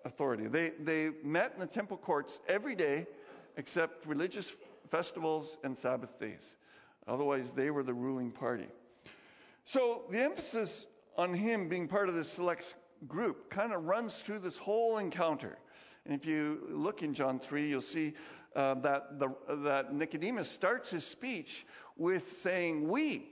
authority. 0.04 0.46
They 0.46 0.72
they 0.80 1.10
met 1.22 1.52
in 1.54 1.60
the 1.60 1.66
temple 1.66 1.96
courts 1.96 2.40
every 2.46 2.74
day, 2.74 3.06
except 3.56 4.06
religious 4.06 4.52
festivals 4.90 5.58
and 5.64 5.76
Sabbath 5.76 6.18
days. 6.18 6.56
Otherwise, 7.06 7.52
they 7.52 7.70
were 7.70 7.82
the 7.82 7.94
ruling 7.94 8.30
party. 8.30 8.68
So 9.64 10.02
the 10.10 10.22
emphasis 10.22 10.86
on 11.16 11.34
him 11.34 11.68
being 11.68 11.88
part 11.88 12.08
of 12.08 12.14
this 12.14 12.28
select 12.28 12.74
group 13.06 13.50
kind 13.50 13.72
of 13.72 13.84
runs 13.84 14.20
through 14.20 14.40
this 14.40 14.56
whole 14.56 14.98
encounter. 14.98 15.58
And 16.04 16.14
if 16.14 16.26
you 16.26 16.66
look 16.70 17.02
in 17.02 17.12
John 17.12 17.38
3, 17.38 17.68
you'll 17.68 17.80
see 17.80 18.14
uh, 18.56 18.74
that, 18.74 19.18
the, 19.18 19.28
that 19.64 19.94
Nicodemus 19.94 20.50
starts 20.50 20.90
his 20.90 21.04
speech 21.04 21.66
with 21.96 22.32
saying, 22.38 22.88
We, 22.88 23.28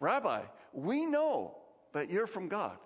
Rabbi, 0.00 0.42
we 0.72 1.06
know 1.06 1.56
that 1.92 2.10
you're 2.10 2.26
from 2.26 2.48
God. 2.48 2.76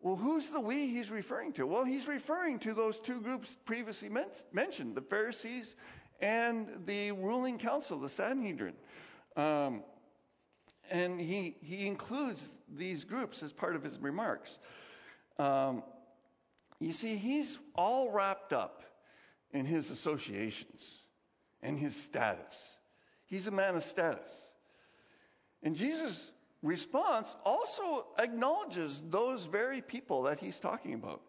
Well, 0.00 0.16
who's 0.16 0.50
the 0.50 0.60
we 0.60 0.86
he's 0.86 1.10
referring 1.10 1.52
to? 1.54 1.66
Well, 1.66 1.84
he's 1.84 2.06
referring 2.06 2.60
to 2.60 2.72
those 2.72 2.98
two 2.98 3.20
groups 3.20 3.54
previously 3.64 4.10
mentioned 4.52 4.94
the 4.94 5.00
Pharisees 5.00 5.74
and 6.20 6.68
the 6.86 7.12
ruling 7.12 7.58
council, 7.58 7.98
the 7.98 8.08
Sanhedrin. 8.08 8.74
Um, 9.36 9.82
and 10.90 11.20
he, 11.20 11.56
he 11.60 11.86
includes 11.86 12.50
these 12.74 13.04
groups 13.04 13.42
as 13.42 13.52
part 13.52 13.74
of 13.76 13.82
his 13.82 13.98
remarks. 13.98 14.58
Um, 15.38 15.82
you 16.80 16.92
see, 16.92 17.16
he's 17.16 17.58
all 17.74 18.10
wrapped 18.10 18.52
up 18.52 18.82
in 19.52 19.64
his 19.64 19.90
associations 19.90 21.02
and 21.62 21.78
his 21.78 21.96
status. 21.96 22.78
He's 23.26 23.46
a 23.46 23.50
man 23.50 23.76
of 23.76 23.84
status. 23.84 24.48
And 25.62 25.74
Jesus' 25.74 26.30
response 26.62 27.34
also 27.44 28.06
acknowledges 28.18 29.02
those 29.10 29.44
very 29.44 29.80
people 29.80 30.22
that 30.24 30.40
he's 30.40 30.60
talking 30.60 30.94
about. 30.94 31.22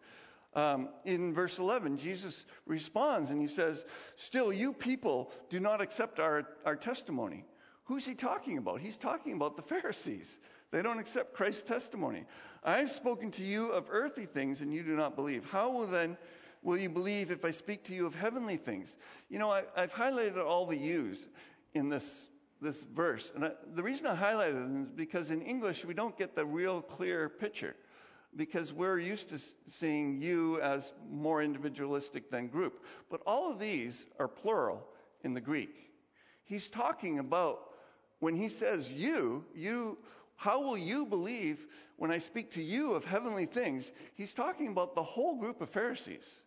Um, 0.54 0.88
in 1.04 1.32
verse 1.32 1.58
11, 1.58 1.98
Jesus 1.98 2.44
responds 2.66 3.30
and 3.30 3.40
he 3.40 3.46
says, 3.46 3.84
Still, 4.16 4.52
you 4.52 4.72
people 4.72 5.32
do 5.48 5.60
not 5.60 5.80
accept 5.80 6.18
our, 6.18 6.46
our 6.64 6.74
testimony. 6.74 7.44
Who's 7.84 8.06
he 8.06 8.14
talking 8.14 8.58
about? 8.58 8.80
He's 8.80 8.96
talking 8.96 9.34
about 9.34 9.56
the 9.56 9.62
Pharisees. 9.62 10.38
They 10.70 10.82
don't 10.82 10.98
accept 10.98 11.34
Christ's 11.34 11.64
testimony. 11.64 12.24
I've 12.64 12.90
spoken 12.90 13.30
to 13.32 13.42
you 13.42 13.72
of 13.72 13.88
earthly 13.90 14.26
things 14.26 14.60
and 14.60 14.72
you 14.72 14.82
do 14.82 14.96
not 14.96 15.16
believe. 15.16 15.44
How 15.50 15.70
will 15.70 15.86
then 15.86 16.16
will 16.62 16.78
you 16.78 16.88
believe 16.88 17.30
if 17.30 17.44
I 17.44 17.50
speak 17.50 17.84
to 17.84 17.94
you 17.94 18.06
of 18.06 18.14
heavenly 18.14 18.56
things? 18.56 18.96
You 19.28 19.38
know, 19.38 19.50
I, 19.50 19.62
have 19.76 19.92
highlighted 19.92 20.44
all 20.44 20.66
the 20.66 20.76
yous 20.76 21.28
in 21.74 21.88
this, 21.88 22.28
this 22.60 22.82
verse. 22.82 23.32
And 23.34 23.44
I, 23.44 23.52
the 23.74 23.82
reason 23.82 24.06
I 24.06 24.16
highlighted 24.16 24.54
them 24.54 24.82
is 24.82 24.88
because 24.88 25.30
in 25.30 25.42
English 25.42 25.84
we 25.84 25.94
don't 25.94 26.16
get 26.16 26.34
the 26.34 26.44
real 26.44 26.82
clear 26.82 27.28
picture 27.28 27.74
because 28.36 28.72
we're 28.72 28.98
used 28.98 29.28
to 29.30 29.38
seeing 29.66 30.20
you 30.20 30.60
as 30.60 30.92
more 31.10 31.42
individualistic 31.42 32.30
than 32.30 32.46
group. 32.46 32.84
But 33.10 33.22
all 33.26 33.50
of 33.50 33.58
these 33.58 34.06
are 34.18 34.28
plural 34.28 34.86
in 35.24 35.34
the 35.34 35.40
Greek. 35.40 35.90
He's 36.44 36.68
talking 36.68 37.18
about 37.18 37.60
when 38.20 38.34
he 38.34 38.48
says 38.48 38.92
you, 38.92 39.44
you, 39.54 39.98
how 40.36 40.60
will 40.60 40.78
you 40.78 41.06
believe 41.06 41.66
when 41.96 42.10
I 42.10 42.18
speak 42.18 42.50
to 42.52 42.62
you 42.62 42.92
of 42.94 43.04
heavenly 43.04 43.46
things? 43.46 43.92
He's 44.14 44.34
talking 44.34 44.68
about 44.68 44.94
the 44.94 45.02
whole 45.02 45.36
group 45.36 45.60
of 45.60 45.70
Pharisees. 45.70 46.42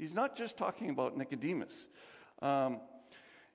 He's 0.00 0.14
not 0.14 0.34
just 0.34 0.56
talking 0.56 0.88
about 0.88 1.18
Nicodemus. 1.18 1.86
Um, 2.40 2.80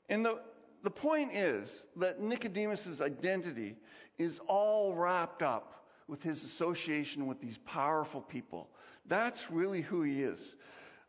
and 0.09 0.23
the, 0.23 0.39
the 0.83 0.91
point 0.91 1.31
is 1.33 1.87
that 1.95 2.21
Nicodemus's 2.21 3.01
identity 3.01 3.75
is 4.19 4.39
all 4.47 4.93
wrapped 4.93 5.41
up 5.41 5.87
with 6.07 6.21
his 6.21 6.43
association 6.43 7.25
with 7.25 7.41
these 7.41 7.57
powerful 7.57 8.21
people. 8.21 8.69
That's 9.07 9.49
really 9.49 9.81
who 9.81 10.03
he 10.03 10.21
is. 10.21 10.55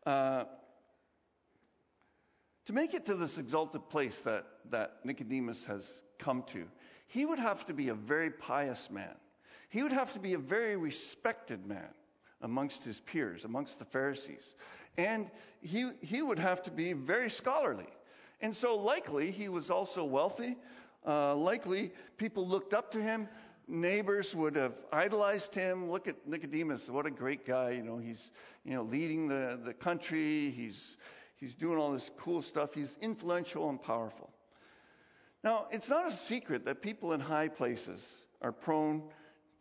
Uh, 0.07 0.45
to 2.65 2.73
make 2.73 2.95
it 2.95 3.05
to 3.05 3.13
this 3.13 3.37
exalted 3.37 3.87
place 3.89 4.19
that, 4.21 4.43
that 4.71 5.05
Nicodemus 5.05 5.65
has 5.65 5.87
come 6.17 6.41
to, 6.47 6.65
he 7.05 7.27
would 7.27 7.37
have 7.37 7.63
to 7.65 7.75
be 7.75 7.89
a 7.89 7.93
very 7.93 8.31
pious 8.31 8.89
man. 8.89 9.13
He 9.69 9.83
would 9.83 9.93
have 9.93 10.13
to 10.13 10.19
be 10.19 10.33
a 10.33 10.39
very 10.39 10.77
respected 10.77 11.67
man 11.67 11.93
amongst 12.41 12.83
his 12.83 12.99
peers, 12.99 13.45
amongst 13.45 13.79
the 13.79 13.85
Pharisees. 13.85 14.55
And 14.97 15.29
he, 15.61 15.91
he 16.01 16.21
would 16.21 16.39
have 16.39 16.63
to 16.63 16.71
be 16.71 16.93
very 16.93 17.29
scholarly. 17.29 17.87
And 18.41 18.55
so, 18.55 18.77
likely, 18.77 19.31
he 19.31 19.49
was 19.49 19.69
also 19.69 20.03
wealthy. 20.03 20.55
Uh, 21.05 21.35
likely, 21.35 21.91
people 22.17 22.47
looked 22.47 22.73
up 22.73 22.91
to 22.91 23.01
him 23.01 23.27
neighbors 23.67 24.33
would 24.33 24.55
have 24.55 24.73
idolized 24.91 25.53
him. 25.53 25.89
Look 25.89 26.07
at 26.07 26.27
Nicodemus, 26.27 26.89
what 26.89 27.05
a 27.05 27.11
great 27.11 27.45
guy. 27.45 27.71
You 27.71 27.83
know, 27.83 27.97
he's 27.97 28.31
you 28.63 28.73
know 28.73 28.83
leading 28.83 29.27
the, 29.27 29.59
the 29.61 29.73
country. 29.73 30.51
He's 30.51 30.97
he's 31.35 31.53
doing 31.53 31.77
all 31.77 31.91
this 31.91 32.09
cool 32.17 32.41
stuff. 32.41 32.73
He's 32.73 32.95
influential 33.01 33.69
and 33.69 33.81
powerful. 33.81 34.29
Now, 35.43 35.67
it's 35.71 35.89
not 35.89 36.07
a 36.07 36.11
secret 36.11 36.65
that 36.65 36.81
people 36.81 37.13
in 37.13 37.19
high 37.19 37.47
places 37.47 38.21
are 38.41 38.51
prone 38.51 39.03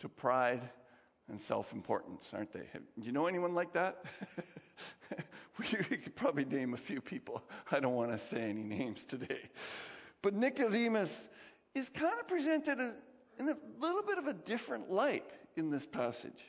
to 0.01 0.09
pride 0.09 0.63
and 1.29 1.41
self-importance, 1.41 2.33
aren't 2.33 2.53
they? 2.53 2.67
Do 2.99 3.07
you 3.07 3.13
know 3.13 3.27
anyone 3.27 3.55
like 3.55 3.73
that? 3.73 4.05
we 5.59 5.65
could 5.65 6.15
probably 6.15 6.45
name 6.45 6.75
a 6.75 6.77
few 6.79 7.01
people. 7.01 7.43
I 7.71 7.81
don't 7.81 7.95
want 7.95 8.13
to 8.13 8.19
say 8.19 8.43
any 8.43 8.63
names 8.63 9.05
today. 9.05 9.41
But 10.23 10.35
Nicodemus 10.35 11.29
is 11.75 11.89
kind 11.89 12.19
of 12.21 12.29
presented 12.29 12.79
in 13.39 13.49
a 13.49 13.57
little 13.79 14.03
bit 14.03 14.19
of 14.19 14.27
a 14.27 14.33
different 14.33 14.91
light 14.91 15.31
in 15.57 15.71
this 15.71 15.87
passage. 15.87 16.45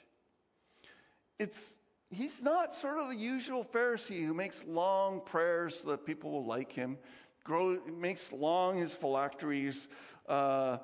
It's 1.39 1.75
he's 2.09 2.41
not 2.41 2.73
sort 2.73 2.97
of 2.97 3.09
the 3.09 3.15
usual 3.15 3.63
Pharisee 3.63 4.25
who 4.25 4.33
makes 4.33 4.63
long 4.65 5.21
prayers 5.21 5.79
so 5.79 5.89
that 5.89 6.05
people 6.05 6.31
will 6.31 6.45
like 6.45 6.71
him, 6.71 6.97
grow, 7.43 7.79
makes 7.99 8.31
long 8.31 8.77
his 8.77 8.93
phylacteries, 8.93 9.89
uh, 10.27 10.77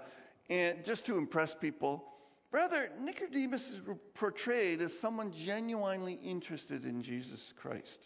and 0.49 0.83
just 0.83 1.05
to 1.05 1.17
impress 1.17 1.55
people. 1.55 2.12
Rather, 2.53 2.91
Nicodemus 3.01 3.67
is 3.67 3.81
portrayed 4.13 4.79
as 4.79 4.97
someone 4.97 5.31
genuinely 5.31 6.13
interested 6.13 6.85
in 6.85 7.01
Jesus 7.01 7.51
Christ. 7.57 7.99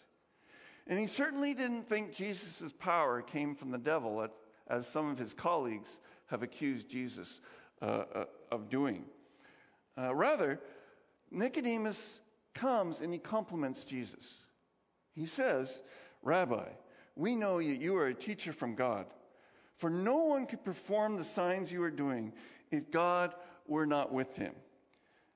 And 0.86 0.98
he 0.98 1.06
certainly 1.06 1.52
didn't 1.52 1.86
think 1.86 2.14
Jesus' 2.14 2.72
power 2.78 3.20
came 3.20 3.54
from 3.54 3.70
the 3.70 3.78
devil, 3.78 4.26
as 4.66 4.86
some 4.86 5.10
of 5.10 5.18
his 5.18 5.34
colleagues 5.34 6.00
have 6.28 6.42
accused 6.42 6.88
Jesus 6.88 7.42
uh, 7.82 8.04
uh, 8.14 8.24
of 8.50 8.70
doing. 8.70 9.04
Uh, 9.98 10.14
rather, 10.14 10.58
Nicodemus 11.30 12.18
comes 12.54 13.02
and 13.02 13.12
he 13.12 13.18
compliments 13.18 13.84
Jesus. 13.84 14.46
He 15.14 15.26
says, 15.26 15.82
Rabbi, 16.22 16.68
we 17.16 17.36
know 17.36 17.58
that 17.58 17.82
you 17.82 17.98
are 17.98 18.06
a 18.06 18.14
teacher 18.14 18.54
from 18.54 18.76
God, 18.76 19.04
for 19.76 19.90
no 19.90 20.24
one 20.24 20.46
could 20.46 20.64
perform 20.64 21.18
the 21.18 21.24
signs 21.24 21.70
you 21.70 21.82
are 21.82 21.90
doing 21.90 22.32
if 22.70 22.90
God 22.90 23.34
were 23.68 23.86
not 23.86 24.12
with 24.12 24.36
him. 24.36 24.54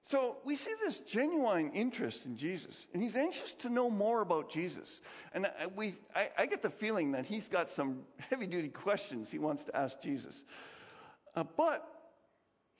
So 0.04 0.38
we 0.44 0.56
see 0.56 0.72
this 0.84 0.98
genuine 0.98 1.70
interest 1.74 2.26
in 2.26 2.36
Jesus, 2.36 2.88
and 2.92 3.00
he's 3.00 3.14
anxious 3.14 3.52
to 3.54 3.68
know 3.68 3.88
more 3.88 4.20
about 4.20 4.50
Jesus. 4.50 5.00
And 5.32 5.46
we, 5.76 5.94
I, 6.14 6.30
I 6.36 6.46
get 6.46 6.62
the 6.62 6.70
feeling 6.70 7.12
that 7.12 7.24
he's 7.24 7.48
got 7.48 7.70
some 7.70 8.00
heavy 8.30 8.48
duty 8.48 8.68
questions 8.68 9.30
he 9.30 9.38
wants 9.38 9.64
to 9.64 9.76
ask 9.76 10.00
Jesus. 10.00 10.44
Uh, 11.36 11.44
but 11.56 11.88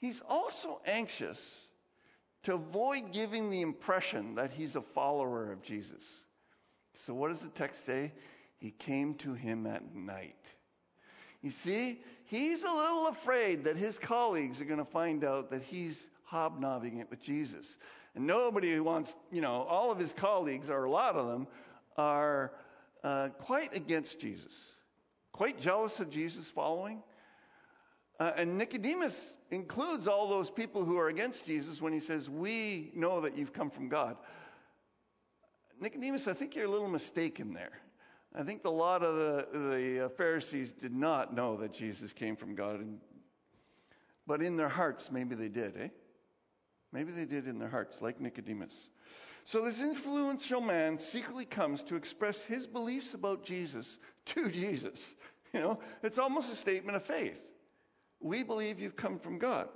He's 0.03 0.21
also 0.27 0.81
anxious 0.85 1.65
to 2.41 2.55
avoid 2.55 3.13
giving 3.13 3.49
the 3.49 3.61
impression 3.61 4.35
that 4.35 4.51
he's 4.51 4.75
a 4.75 4.81
follower 4.81 5.49
of 5.53 5.61
Jesus. 5.61 6.25
So, 6.95 7.13
what 7.13 7.29
does 7.29 7.39
the 7.39 7.47
text 7.47 7.85
say? 7.85 8.11
He 8.57 8.71
came 8.71 9.13
to 9.19 9.33
him 9.33 9.65
at 9.65 9.95
night. 9.95 10.35
You 11.43 11.51
see, 11.51 11.99
he's 12.25 12.63
a 12.63 12.71
little 12.71 13.07
afraid 13.09 13.65
that 13.65 13.75
his 13.75 13.99
colleagues 13.99 14.61
are 14.61 14.65
going 14.65 14.79
to 14.79 14.85
find 14.85 15.25
out 15.25 15.51
that 15.51 15.61
he's 15.61 16.09
hobnobbing 16.23 16.97
it 16.97 17.09
with 17.09 17.21
Jesus. 17.21 17.77
And 18.15 18.25
nobody 18.25 18.79
wants, 18.79 19.13
you 19.29 19.41
know, 19.41 19.63
all 19.63 19.91
of 19.91 19.99
his 19.99 20.13
colleagues, 20.13 20.69
or 20.69 20.85
a 20.85 20.89
lot 20.89 21.15
of 21.15 21.27
them, 21.27 21.47
are 21.97 22.53
uh, 23.03 23.29
quite 23.39 23.75
against 23.75 24.21
Jesus, 24.21 24.71
quite 25.33 25.59
jealous 25.59 25.99
of 25.99 26.09
Jesus' 26.09 26.49
following. 26.49 27.03
Uh, 28.19 28.31
and 28.37 28.57
Nicodemus 28.57 29.35
includes 29.51 30.07
all 30.07 30.29
those 30.29 30.49
people 30.49 30.85
who 30.85 30.97
are 30.97 31.09
against 31.09 31.45
Jesus 31.45 31.81
when 31.81 31.91
he 31.91 31.99
says, 31.99 32.29
We 32.29 32.91
know 32.95 33.21
that 33.21 33.35
you've 33.35 33.51
come 33.51 33.69
from 33.69 33.89
God. 33.89 34.15
Nicodemus, 35.81 36.27
I 36.27 36.33
think 36.33 36.55
you're 36.55 36.65
a 36.65 36.69
little 36.69 36.87
mistaken 36.87 37.53
there. 37.53 37.82
I 38.35 38.43
think 38.43 38.65
a 38.65 38.69
lot 38.69 39.03
of 39.03 39.15
the, 39.15 39.59
the 39.59 40.05
uh, 40.05 40.09
Pharisees 40.09 40.71
did 40.71 40.93
not 40.93 41.35
know 41.35 41.57
that 41.57 41.71
Jesus 41.71 42.13
came 42.13 42.35
from 42.35 42.55
God. 42.55 42.79
And, 42.79 42.99
but 44.25 44.41
in 44.41 44.57
their 44.57 44.69
hearts, 44.69 45.11
maybe 45.11 45.35
they 45.35 45.49
did, 45.49 45.77
eh? 45.77 45.87
Maybe 46.91 47.11
they 47.11 47.25
did 47.25 47.47
in 47.47 47.59
their 47.59 47.69
hearts, 47.69 48.01
like 48.01 48.19
Nicodemus. 48.19 48.89
So 49.43 49.65
this 49.65 49.81
influential 49.81 50.61
man 50.61 50.99
secretly 50.99 51.45
comes 51.45 51.81
to 51.83 51.95
express 51.95 52.41
his 52.41 52.65
beliefs 52.65 53.13
about 53.13 53.43
Jesus 53.43 53.97
to 54.27 54.49
Jesus. 54.51 55.13
You 55.53 55.59
know, 55.59 55.79
it's 56.01 56.17
almost 56.17 56.51
a 56.51 56.55
statement 56.55 56.95
of 56.95 57.03
faith. 57.03 57.51
We 58.19 58.43
believe 58.43 58.79
you've 58.79 58.95
come 58.95 59.19
from 59.19 59.37
God. 59.37 59.67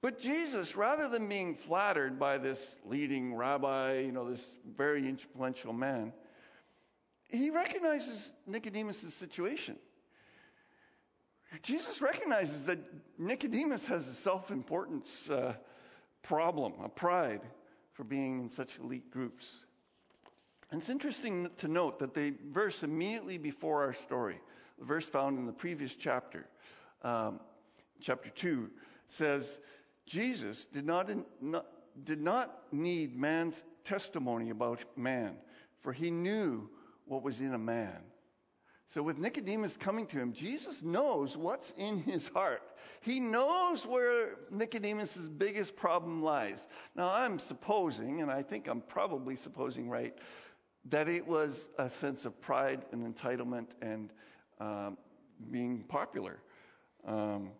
But 0.00 0.18
Jesus, 0.18 0.74
rather 0.74 1.08
than 1.08 1.28
being 1.28 1.54
flattered 1.54 2.18
by 2.18 2.38
this 2.38 2.74
leading 2.84 3.34
rabbi, 3.36 4.00
you 4.00 4.10
know, 4.10 4.28
this 4.28 4.56
very 4.76 5.08
influential 5.08 5.72
man, 5.72 6.12
he 7.32 7.50
recognizes 7.50 8.32
Nicodemus' 8.46 9.14
situation. 9.14 9.76
Jesus 11.62 12.00
recognizes 12.00 12.64
that 12.64 12.78
Nicodemus 13.18 13.86
has 13.86 14.06
a 14.08 14.14
self 14.14 14.50
importance 14.50 15.28
uh, 15.28 15.54
problem, 16.22 16.72
a 16.82 16.88
pride 16.88 17.42
for 17.92 18.04
being 18.04 18.40
in 18.40 18.48
such 18.48 18.78
elite 18.78 19.10
groups. 19.10 19.54
And 20.70 20.80
it's 20.80 20.88
interesting 20.88 21.50
to 21.58 21.68
note 21.68 21.98
that 21.98 22.14
the 22.14 22.32
verse 22.50 22.82
immediately 22.82 23.36
before 23.36 23.82
our 23.82 23.92
story, 23.92 24.40
the 24.78 24.86
verse 24.86 25.06
found 25.06 25.38
in 25.38 25.46
the 25.46 25.52
previous 25.52 25.94
chapter, 25.94 26.46
um, 27.02 27.40
chapter 28.00 28.30
2, 28.30 28.70
says, 29.06 29.60
Jesus 30.06 30.64
did 30.64 30.86
not, 30.86 31.10
not, 31.42 31.66
did 32.04 32.22
not 32.22 32.72
need 32.72 33.14
man's 33.14 33.62
testimony 33.84 34.48
about 34.48 34.82
man, 34.96 35.36
for 35.82 35.92
he 35.92 36.10
knew 36.10 36.70
what 37.06 37.22
was 37.22 37.40
in 37.40 37.54
a 37.54 37.58
man. 37.58 37.98
So 38.88 39.02
with 39.02 39.16
Nicodemus 39.16 39.78
coming 39.78 40.06
to 40.08 40.18
him, 40.18 40.34
Jesus 40.34 40.82
knows 40.82 41.34
what's 41.34 41.72
in 41.78 41.98
his 42.02 42.28
heart. 42.28 42.62
He 43.00 43.20
knows 43.20 43.86
where 43.86 44.34
Nicodemus' 44.50 45.28
biggest 45.28 45.76
problem 45.76 46.22
lies. 46.22 46.66
Now 46.94 47.10
I'm 47.10 47.38
supposing, 47.38 48.20
and 48.20 48.30
I 48.30 48.42
think 48.42 48.68
I'm 48.68 48.82
probably 48.82 49.34
supposing 49.34 49.88
right, 49.88 50.14
that 50.90 51.08
it 51.08 51.26
was 51.26 51.70
a 51.78 51.88
sense 51.88 52.26
of 52.26 52.38
pride 52.40 52.84
and 52.92 53.14
entitlement 53.14 53.68
and 53.80 54.12
um, 54.60 54.98
being 55.50 55.84
popular. 55.84 56.38
Um, 57.06 57.50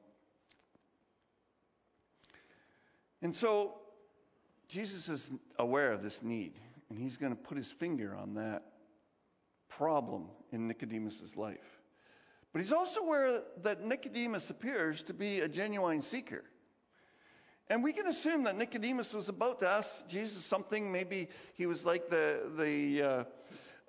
and 3.23 3.35
so 3.35 3.75
Jesus 4.69 5.09
is 5.09 5.31
aware 5.59 5.93
of 5.93 6.03
this 6.03 6.23
need, 6.23 6.53
and 6.91 6.99
he's 6.99 7.17
going 7.17 7.35
to 7.35 7.41
put 7.41 7.57
his 7.57 7.71
finger 7.71 8.15
on 8.15 8.35
that 8.35 8.65
problem 9.83 10.29
in 10.53 10.69
Nicodemus's 10.69 11.37
life. 11.37 11.81
But 12.53 12.63
he's 12.63 12.73
also 12.73 13.01
aware 13.01 13.41
that 13.65 13.85
Nicodemus 13.85 14.49
appears 14.49 15.03
to 15.05 15.13
be 15.13 15.41
a 15.41 15.49
genuine 15.49 16.03
seeker. 16.03 16.45
And 17.69 17.83
we 17.83 17.93
can 17.93 18.07
assume 18.07 18.45
that 18.45 18.57
Nicodemus 18.57 19.13
was 19.13 19.29
about 19.29 19.59
to 19.59 19.69
ask 19.69 20.07
Jesus 20.07 20.45
something. 20.45 20.93
Maybe 20.93 21.29
he 21.55 21.67
was 21.67 21.85
like 21.85 22.11
the, 22.11 22.53
the 22.57 23.27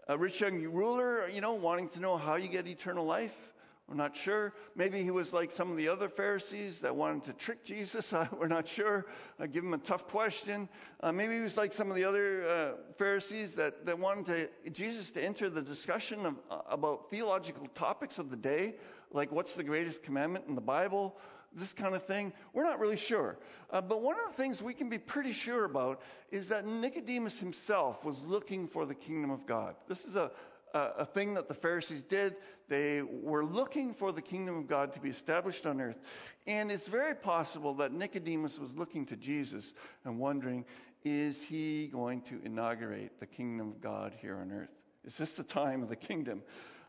uh, 0.09 0.17
rich 0.17 0.41
young 0.41 0.63
ruler, 0.63 1.29
you 1.29 1.41
know, 1.41 1.53
wanting 1.53 1.89
to 1.89 1.99
know 1.99 2.17
how 2.17 2.37
you 2.37 2.47
get 2.47 2.67
eternal 2.67 3.05
life. 3.05 3.52
We're 3.87 3.95
not 3.95 4.15
sure. 4.15 4.53
Maybe 4.75 5.03
he 5.03 5.11
was 5.11 5.33
like 5.33 5.51
some 5.51 5.69
of 5.69 5.75
the 5.75 5.89
other 5.89 6.07
Pharisees 6.07 6.79
that 6.79 6.95
wanted 6.95 7.25
to 7.25 7.33
trick 7.33 7.65
Jesus. 7.65 8.13
we're 8.39 8.47
not 8.47 8.67
sure. 8.67 9.05
Uh, 9.39 9.45
give 9.45 9.63
him 9.63 9.73
a 9.73 9.77
tough 9.77 10.07
question. 10.07 10.69
Uh, 11.01 11.11
maybe 11.11 11.35
he 11.35 11.41
was 11.41 11.57
like 11.57 11.73
some 11.73 11.89
of 11.89 11.95
the 11.95 12.05
other 12.05 12.47
uh, 12.47 12.71
Pharisees 12.97 13.55
that, 13.55 13.85
that 13.85 13.99
wanted 13.99 14.25
to, 14.63 14.69
Jesus 14.69 15.11
to 15.11 15.23
enter 15.23 15.49
the 15.49 15.61
discussion 15.61 16.25
of, 16.25 16.35
uh, 16.49 16.59
about 16.69 17.09
theological 17.09 17.67
topics 17.75 18.17
of 18.19 18.29
the 18.29 18.37
day, 18.37 18.75
like 19.11 19.31
what's 19.31 19.55
the 19.55 19.63
greatest 19.63 20.01
commandment 20.01 20.45
in 20.47 20.55
the 20.55 20.61
Bible, 20.61 21.17
this 21.55 21.73
kind 21.73 21.93
of 21.93 22.03
thing. 22.05 22.31
We're 22.53 22.63
not 22.63 22.79
really 22.79 22.97
sure. 22.97 23.37
Uh, 23.69 23.81
but 23.81 24.01
one 24.01 24.15
of 24.15 24.25
the 24.31 24.41
things 24.41 24.61
we 24.61 24.73
can 24.73 24.89
be 24.89 24.97
pretty 24.97 25.33
sure 25.33 25.65
about 25.65 26.01
is 26.31 26.47
that 26.49 26.65
Nicodemus 26.65 27.37
himself 27.37 28.05
was 28.05 28.23
looking 28.23 28.67
for 28.67 28.85
the 28.85 28.95
kingdom 28.95 29.29
of 29.29 29.45
God. 29.45 29.75
This 29.87 30.05
is 30.05 30.15
a, 30.15 30.31
a 30.73 31.05
thing 31.05 31.33
that 31.35 31.47
the 31.47 31.53
Pharisees 31.53 32.01
did. 32.03 32.35
They 32.67 33.01
were 33.01 33.45
looking 33.45 33.93
for 33.93 34.11
the 34.11 34.21
kingdom 34.21 34.57
of 34.57 34.67
God 34.67 34.93
to 34.93 34.99
be 34.99 35.09
established 35.09 35.65
on 35.65 35.79
earth. 35.79 35.99
And 36.47 36.71
it's 36.71 36.87
very 36.87 37.15
possible 37.15 37.73
that 37.75 37.91
Nicodemus 37.91 38.57
was 38.57 38.75
looking 38.75 39.05
to 39.07 39.15
Jesus 39.15 39.73
and 40.05 40.17
wondering, 40.17 40.65
is 41.03 41.41
he 41.41 41.87
going 41.87 42.21
to 42.21 42.41
inaugurate 42.43 43.19
the 43.19 43.25
kingdom 43.25 43.69
of 43.69 43.81
God 43.81 44.13
here 44.19 44.37
on 44.37 44.51
earth? 44.51 44.69
Is 45.03 45.17
this 45.17 45.33
the 45.33 45.43
time 45.43 45.83
of 45.83 45.89
the 45.89 45.95
kingdom? 45.95 46.41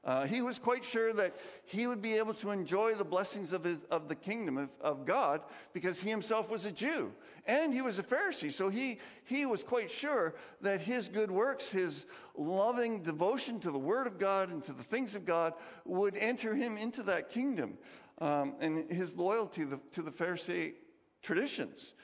Uh, 0.04 0.26
he 0.26 0.42
was 0.42 0.58
quite 0.58 0.84
sure 0.84 1.14
that 1.14 1.34
he 1.64 1.86
would 1.86 2.02
be 2.02 2.18
able 2.18 2.34
to 2.34 2.50
enjoy 2.50 2.94
the 2.94 3.04
blessings 3.04 3.54
of, 3.54 3.64
his, 3.64 3.78
of 3.90 4.06
the 4.06 4.14
kingdom 4.14 4.58
of, 4.58 4.68
of, 4.82 5.06
God 5.06 5.40
because 5.72 5.98
he 5.98 6.10
himself 6.10 6.50
was 6.50 6.66
a 6.66 6.72
Jew 6.72 7.10
and 7.46 7.72
he 7.72 7.80
was 7.80 7.98
a 7.98 8.02
Pharisee. 8.02 8.52
So 8.52 8.68
he, 8.68 8.98
he 9.24 9.46
was 9.46 9.64
quite 9.64 9.90
sure 9.90 10.34
that 10.60 10.82
his 10.82 11.08
good 11.08 11.30
works, 11.30 11.70
his 11.70 12.04
loving 12.36 13.02
devotion 13.02 13.60
to 13.60 13.70
the 13.70 13.78
Word 13.78 14.06
of 14.06 14.18
God 14.18 14.50
and 14.50 14.62
to 14.64 14.72
the 14.72 14.82
things 14.82 15.14
of 15.14 15.24
God 15.24 15.54
would 15.86 16.16
enter 16.16 16.54
him 16.54 16.76
into 16.76 17.04
that 17.04 17.30
kingdom 17.30 17.78
um, 18.18 18.56
and 18.60 18.90
his 18.90 19.16
loyalty 19.16 19.64
the, 19.64 19.80
to 19.92 20.02
the 20.02 20.12
Pharisee 20.12 20.74
traditions. 21.22 21.94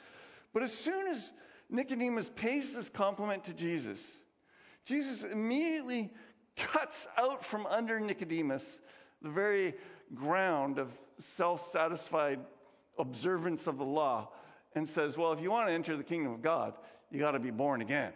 But 0.55 0.63
as 0.63 0.73
soon 0.73 1.07
as 1.07 1.35
Nicodemus 1.69 2.31
pays 2.31 2.75
this 2.75 2.89
compliment 2.89 3.45
to 3.45 3.53
Jesus, 3.53 4.21
Jesus 4.87 5.23
immediately 5.23 6.11
cuts 6.57 7.07
out 7.17 7.45
from 7.45 7.67
under 7.67 8.01
Nicodemus 8.01 8.81
the 9.23 9.31
very 9.31 9.75
ground 10.15 10.79
of 10.79 10.91
self 11.19 11.71
satisfied 11.71 12.41
observance 12.99 13.67
of 13.67 13.79
the 13.79 13.85
law 13.85 14.29
and 14.75 14.89
says, 14.89 15.17
Well, 15.17 15.33
if 15.33 15.41
you 15.41 15.51
want 15.51 15.69
to 15.69 15.73
enter 15.73 15.97
the 15.97 16.05
kingdom 16.05 16.33
of 16.33 16.43
God, 16.43 16.75
you 17.11 17.19
got 17.19 17.33
to 17.33 17.41
be 17.41 17.51
born 17.51 17.81
again. 17.81 18.13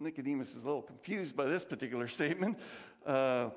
Nicodemus 0.00 0.54
is 0.54 0.62
a 0.62 0.66
little 0.66 0.82
confused 0.82 1.36
by 1.36 1.46
this 1.46 1.64
particular 1.64 2.08
statement. 2.08 2.58
Uh, 3.06 3.50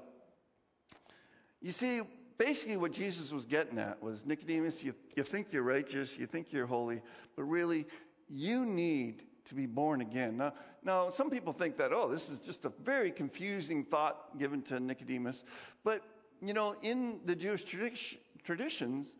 you 1.62 1.72
see, 1.72 2.02
basically 2.38 2.78
what 2.78 2.92
Jesus 2.92 3.32
was 3.32 3.46
getting 3.46 3.78
at 3.80 4.02
was 4.02 4.26
Nicodemus, 4.26 4.84
you, 4.84 4.94
you 5.16 5.24
think 5.24 5.52
you're 5.52 5.64
righteous, 5.64 6.18
you 6.18 6.28
think 6.28 6.54
you're 6.54 6.68
holy, 6.68 7.02
but 7.36 7.44
really, 7.44 7.86
you 8.30 8.66
need 8.66 9.24
to 9.48 9.56
be 9.56 9.66
born 9.66 10.02
again. 10.02 10.38
Now, 10.38 10.54
now, 10.84 11.10
some 11.10 11.30
people 11.30 11.54
think 11.54 11.78
that, 11.78 11.92
oh, 11.92 12.10
this 12.10 12.30
is 12.30 12.40
just 12.40 12.66
a 12.66 12.72
very 12.84 13.12
confusing 13.12 13.84
thought 13.84 14.38
given 14.38 14.62
to 14.64 14.80
Nicodemus. 14.80 15.44
But, 15.84 16.02
you 16.42 16.54
know, 16.54 16.76
in 16.82 17.20
the 17.26 17.36
Jewish 17.36 17.66
tradi- 17.66 18.18
traditions, 18.44 19.14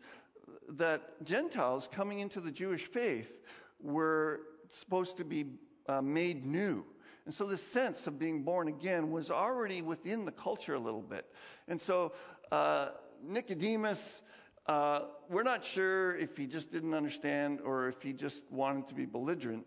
that 0.70 1.24
Gentiles 1.24 1.88
coming 1.92 2.20
into 2.20 2.40
the 2.40 2.50
Jewish 2.50 2.86
faith 2.86 3.40
were 3.80 4.40
supposed 4.70 5.16
to 5.18 5.24
be 5.24 5.46
uh, 5.88 6.02
made 6.02 6.44
new. 6.44 6.84
And 7.24 7.34
so 7.34 7.46
the 7.46 7.58
sense 7.58 8.06
of 8.06 8.18
being 8.18 8.42
born 8.42 8.68
again 8.68 9.10
was 9.10 9.30
already 9.30 9.82
within 9.82 10.24
the 10.24 10.32
culture 10.32 10.74
a 10.74 10.78
little 10.78 11.02
bit. 11.02 11.26
And 11.66 11.80
so 11.80 12.12
uh, 12.50 12.88
Nicodemus, 13.22 14.22
uh, 14.66 15.00
we're 15.28 15.42
not 15.42 15.64
sure 15.64 16.16
if 16.16 16.36
he 16.36 16.46
just 16.46 16.72
didn't 16.72 16.94
understand 16.94 17.60
or 17.60 17.88
if 17.88 18.00
he 18.00 18.14
just 18.14 18.42
wanted 18.50 18.88
to 18.88 18.94
be 18.94 19.04
belligerent 19.04 19.66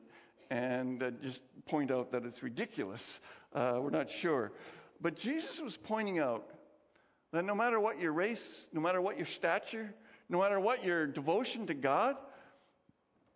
and 0.51 1.01
uh, 1.01 1.11
just 1.23 1.41
point 1.65 1.91
out 1.91 2.11
that 2.11 2.25
it's 2.25 2.43
ridiculous. 2.43 3.21
Uh, 3.55 3.79
we're 3.81 3.89
not 3.89 4.09
sure. 4.09 4.51
But 4.99 5.15
Jesus 5.15 5.61
was 5.61 5.77
pointing 5.77 6.19
out 6.19 6.45
that 7.31 7.45
no 7.45 7.55
matter 7.55 7.79
what 7.79 7.99
your 8.01 8.11
race, 8.11 8.67
no 8.73 8.81
matter 8.81 9.01
what 9.01 9.15
your 9.17 9.25
stature, 9.25 9.93
no 10.27 10.41
matter 10.41 10.59
what 10.59 10.83
your 10.83 11.07
devotion 11.07 11.67
to 11.67 11.73
God, 11.73 12.17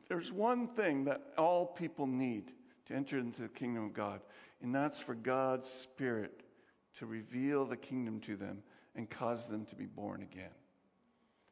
there's 0.09 0.31
one 0.31 0.67
thing 0.67 1.05
that 1.05 1.21
all 1.37 1.65
people 1.65 2.05
need 2.05 2.51
to 2.87 2.93
enter 2.93 3.17
into 3.17 3.43
the 3.43 3.47
kingdom 3.47 3.85
of 3.85 3.93
God, 3.93 4.19
and 4.61 4.75
that's 4.75 4.99
for 4.99 5.15
God's 5.15 5.69
Spirit 5.69 6.43
to 6.99 7.05
reveal 7.05 7.65
the 7.65 7.77
kingdom 7.77 8.19
to 8.21 8.35
them 8.35 8.61
and 8.93 9.09
cause 9.09 9.47
them 9.47 9.65
to 9.67 9.75
be 9.75 9.85
born 9.85 10.21
again. 10.21 10.53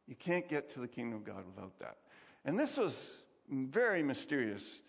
You 0.08 0.16
can't 0.16 0.48
get 0.48 0.70
to 0.72 0.82
the 0.82 0.88
kingdom 0.90 1.20
of 1.20 1.26
God 1.26 1.46
without 1.56 1.80
that. 1.80 1.98
And 2.44 2.60
this 2.60 2.78
was 2.78 3.18
very 3.50 4.04
mysterious 4.04 4.82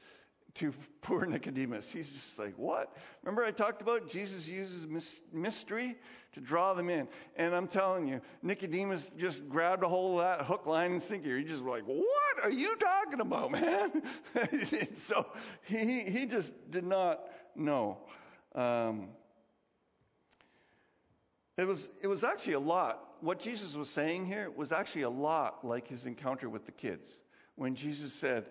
to 0.55 0.73
poor 1.03 1.27
Nicodemus. 1.27 1.91
He's 1.91 2.13
just 2.13 2.39
like, 2.39 2.55
what? 2.57 2.97
Remember 3.23 3.45
I 3.45 3.51
talked 3.51 3.83
about 3.83 4.09
Jesus 4.09 4.49
uses 4.49 4.87
mystery 5.33 5.97
to 6.33 6.41
draw 6.41 6.75
them 6.75 6.89
in. 6.89 7.09
And 7.37 7.55
I'm 7.55 7.67
telling 7.67 8.07
you, 8.07 8.21
Nicodemus 8.43 9.11
just 9.19 9.49
grabbed 9.49 9.83
a 9.83 9.89
hold 9.89 10.21
of 10.21 10.27
that 10.27 10.47
hook, 10.47 10.67
line, 10.67 10.93
and 10.93 11.03
sinker. 11.03 11.37
He 11.37 11.45
just 11.45 11.63
like, 11.63 11.83
what 11.83 12.43
are 12.43 12.51
you 12.51 12.77
talking 12.77 13.21
about, 13.21 13.51
man? 13.51 14.03
so 14.95 15.27
he, 15.65 16.03
he 16.03 16.27
just 16.27 16.53
did 16.71 16.85
not 16.85 17.21
know. 17.57 17.99
Um, 18.55 19.09
it 21.57 21.67
was, 21.67 21.89
it 22.01 22.07
was 22.07 22.23
actually 22.23 22.55
a 22.55 22.61
lot. 22.61 23.01
What 23.21 23.41
Jesus 23.41 23.75
was 23.75 23.89
saying 23.89 24.27
here 24.27 24.51
was 24.51 24.71
actually 24.71 25.03
a 25.03 25.11
lot 25.11 25.65
like 25.65 25.89
his 25.89 26.07
encounter 26.07 26.49
with 26.49 26.67
the 26.67 26.73
kids. 26.73 27.21
When 27.57 27.75
Jesus 27.75 28.13
said, 28.13 28.47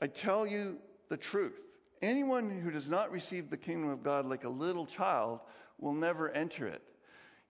I 0.00 0.06
tell 0.06 0.46
you 0.46 0.78
the 1.08 1.16
truth. 1.16 1.64
Anyone 2.02 2.50
who 2.50 2.70
does 2.70 2.88
not 2.88 3.10
receive 3.10 3.50
the 3.50 3.56
kingdom 3.56 3.90
of 3.90 4.02
God 4.02 4.26
like 4.26 4.44
a 4.44 4.48
little 4.48 4.86
child 4.86 5.40
will 5.78 5.94
never 5.94 6.30
enter 6.30 6.66
it. 6.66 6.82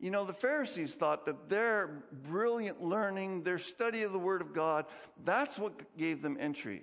You 0.01 0.11
know, 0.11 0.25
the 0.25 0.33
Pharisees 0.33 0.95
thought 0.95 1.27
that 1.27 1.49
their 1.49 2.05
brilliant 2.23 2.83
learning, 2.83 3.43
their 3.43 3.59
study 3.59 4.03
of 4.03 4.13
the 4.13 4.19
Word 4.19 4.41
of 4.41 4.55
God, 4.55 4.87
that's 5.25 5.59
what 5.59 5.97
gave 5.97 6.23
them 6.23 6.37
entry. 6.39 6.83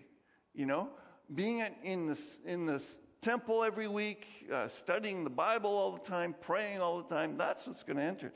You 0.54 0.66
know, 0.66 0.90
being 1.34 1.66
in 1.84 2.08
the, 2.08 2.38
in 2.46 2.80
temple 3.22 3.64
every 3.64 3.88
week, 3.88 4.28
uh, 4.54 4.68
studying 4.68 5.24
the 5.24 5.30
Bible 5.30 5.72
all 5.72 5.92
the 5.92 6.04
time, 6.04 6.36
praying 6.42 6.80
all 6.80 7.02
the 7.02 7.16
time, 7.16 7.38
that's 7.38 7.66
what's 7.66 7.84
going 7.84 7.98
to 7.98 8.04
enter, 8.04 8.34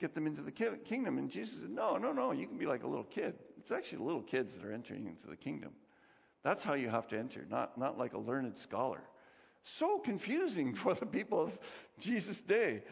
get 0.00 0.14
them 0.14 0.26
into 0.26 0.42
the 0.42 0.52
kingdom. 0.52 1.18
And 1.18 1.30
Jesus 1.30 1.60
said, 1.60 1.70
No, 1.70 1.96
no, 1.96 2.12
no, 2.12 2.32
you 2.32 2.46
can 2.46 2.58
be 2.58 2.66
like 2.66 2.82
a 2.82 2.86
little 2.86 3.04
kid. 3.04 3.34
It's 3.58 3.70
actually 3.70 4.04
little 4.04 4.22
kids 4.22 4.54
that 4.54 4.64
are 4.64 4.72
entering 4.72 5.06
into 5.06 5.26
the 5.26 5.36
kingdom. 5.36 5.70
That's 6.46 6.62
how 6.62 6.74
you 6.74 6.88
have 6.90 7.08
to 7.08 7.18
enter, 7.18 7.44
not, 7.50 7.76
not 7.76 7.98
like 7.98 8.14
a 8.14 8.18
learned 8.18 8.56
scholar. 8.56 9.00
So 9.64 9.98
confusing 9.98 10.74
for 10.76 10.94
the 10.94 11.04
people 11.04 11.42
of 11.42 11.58
Jesus' 11.98 12.40
day. 12.40 12.84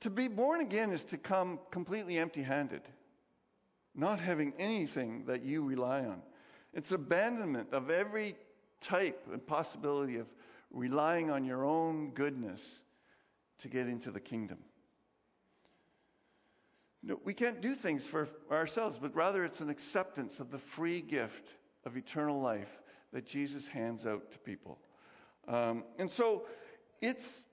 To 0.00 0.10
be 0.10 0.26
born 0.26 0.60
again 0.60 0.90
is 0.90 1.04
to 1.04 1.16
come 1.16 1.60
completely 1.70 2.18
empty 2.18 2.42
handed, 2.42 2.82
not 3.94 4.18
having 4.18 4.52
anything 4.58 5.26
that 5.26 5.44
you 5.44 5.62
rely 5.62 6.00
on. 6.06 6.20
It's 6.74 6.90
abandonment 6.90 7.68
of 7.70 7.88
every 7.88 8.34
type 8.80 9.28
and 9.32 9.46
possibility 9.46 10.16
of 10.16 10.26
relying 10.72 11.30
on 11.30 11.44
your 11.44 11.64
own 11.64 12.10
goodness 12.10 12.82
to 13.60 13.68
get 13.68 13.86
into 13.86 14.10
the 14.10 14.18
kingdom. 14.18 14.58
No, 17.04 17.20
we 17.24 17.32
can't 17.32 17.60
do 17.60 17.76
things 17.76 18.04
for 18.04 18.28
ourselves, 18.50 18.98
but 18.98 19.14
rather 19.14 19.44
it's 19.44 19.60
an 19.60 19.70
acceptance 19.70 20.40
of 20.40 20.50
the 20.50 20.58
free 20.58 21.00
gift 21.00 21.48
of 21.88 21.96
eternal 21.96 22.40
life 22.40 22.70
that 23.12 23.24
Jesus 23.24 23.66
hands 23.66 24.06
out 24.06 24.30
to 24.32 24.38
people. 24.38 24.78
Um, 25.48 25.84
and 25.98 26.10
so 26.10 26.44
it's, 27.00 27.44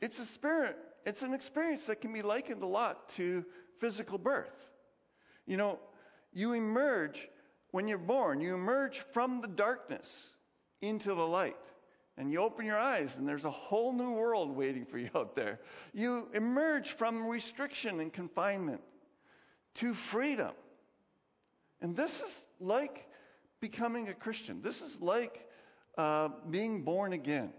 it's 0.00 0.20
a 0.20 0.24
spirit, 0.24 0.76
it's 1.04 1.22
an 1.22 1.34
experience 1.34 1.86
that 1.86 2.00
can 2.00 2.12
be 2.12 2.22
likened 2.22 2.62
a 2.62 2.66
lot 2.66 3.08
to 3.10 3.44
physical 3.80 4.18
birth. 4.18 4.70
You 5.46 5.56
know, 5.56 5.80
you 6.32 6.52
emerge, 6.52 7.28
when 7.72 7.88
you're 7.88 7.98
born, 7.98 8.40
you 8.40 8.54
emerge 8.54 9.00
from 9.12 9.40
the 9.40 9.48
darkness 9.48 10.30
into 10.80 11.14
the 11.14 11.26
light. 11.26 11.56
And 12.16 12.30
you 12.30 12.40
open 12.40 12.66
your 12.66 12.78
eyes, 12.78 13.16
and 13.16 13.26
there's 13.26 13.46
a 13.46 13.50
whole 13.50 13.92
new 13.92 14.12
world 14.12 14.54
waiting 14.54 14.84
for 14.84 14.98
you 14.98 15.10
out 15.16 15.34
there. 15.34 15.58
You 15.92 16.28
emerge 16.34 16.92
from 16.92 17.26
restriction 17.26 17.98
and 17.98 18.12
confinement 18.12 18.82
to 19.76 19.92
freedom. 19.94 20.52
And 21.80 21.96
this 21.96 22.20
is 22.20 22.44
like 22.60 23.08
becoming 23.62 24.08
a 24.08 24.14
Christian. 24.14 24.60
This 24.60 24.82
is 24.82 25.00
like 25.00 25.48
uh, 25.96 26.28
being 26.50 26.82
born 26.82 27.14
again 27.14 27.52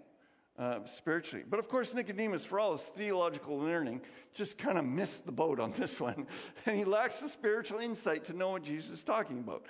uh, 0.59 0.85
spiritually. 0.85 1.45
But 1.49 1.59
of 1.59 1.67
course, 1.67 1.93
Nicodemus, 1.93 2.45
for 2.45 2.59
all 2.59 2.73
his 2.73 2.81
theological 2.81 3.57
learning, 3.57 4.01
just 4.33 4.59
kind 4.59 4.77
of 4.77 4.85
missed 4.85 5.25
the 5.25 5.31
boat 5.31 5.59
on 5.59 5.71
this 5.71 5.99
one. 5.99 6.27
And 6.67 6.77
he 6.77 6.83
lacks 6.83 7.21
the 7.21 7.29
spiritual 7.29 7.79
insight 7.79 8.25
to 8.25 8.33
know 8.33 8.51
what 8.51 8.63
Jesus 8.63 8.91
is 8.91 9.03
talking 9.03 9.39
about. 9.39 9.65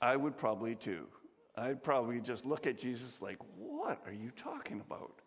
I 0.00 0.16
would 0.16 0.36
probably 0.36 0.74
too. 0.74 1.06
I'd 1.56 1.82
probably 1.82 2.20
just 2.20 2.46
look 2.46 2.66
at 2.66 2.78
Jesus 2.78 3.20
like, 3.20 3.38
what 3.58 4.00
are 4.06 4.12
you 4.12 4.30
talking 4.30 4.80
about? 4.80 5.20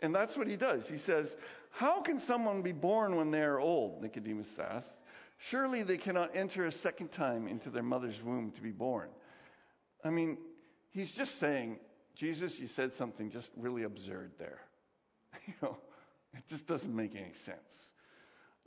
And 0.00 0.14
that's 0.14 0.36
what 0.36 0.48
he 0.48 0.56
does. 0.56 0.88
He 0.88 0.98
says, 0.98 1.36
How 1.70 2.02
can 2.02 2.18
someone 2.18 2.60
be 2.60 2.72
born 2.72 3.16
when 3.16 3.30
they 3.30 3.42
are 3.42 3.58
old? 3.58 4.02
Nicodemus 4.02 4.58
asks. 4.58 4.94
Surely 5.38 5.82
they 5.82 5.98
cannot 5.98 6.34
enter 6.34 6.66
a 6.66 6.72
second 6.72 7.12
time 7.12 7.46
into 7.46 7.70
their 7.70 7.82
mother's 7.82 8.22
womb 8.22 8.52
to 8.52 8.62
be 8.62 8.70
born. 8.70 9.08
I 10.04 10.10
mean, 10.10 10.38
he's 10.92 11.12
just 11.12 11.36
saying, 11.36 11.78
Jesus, 12.14 12.58
you 12.58 12.66
said 12.66 12.92
something 12.92 13.30
just 13.30 13.50
really 13.56 13.82
absurd 13.82 14.32
there. 14.38 14.60
you 15.46 15.54
know, 15.62 15.76
it 16.34 16.46
just 16.48 16.66
doesn't 16.66 16.94
make 16.94 17.14
any 17.14 17.32
sense. 17.32 17.90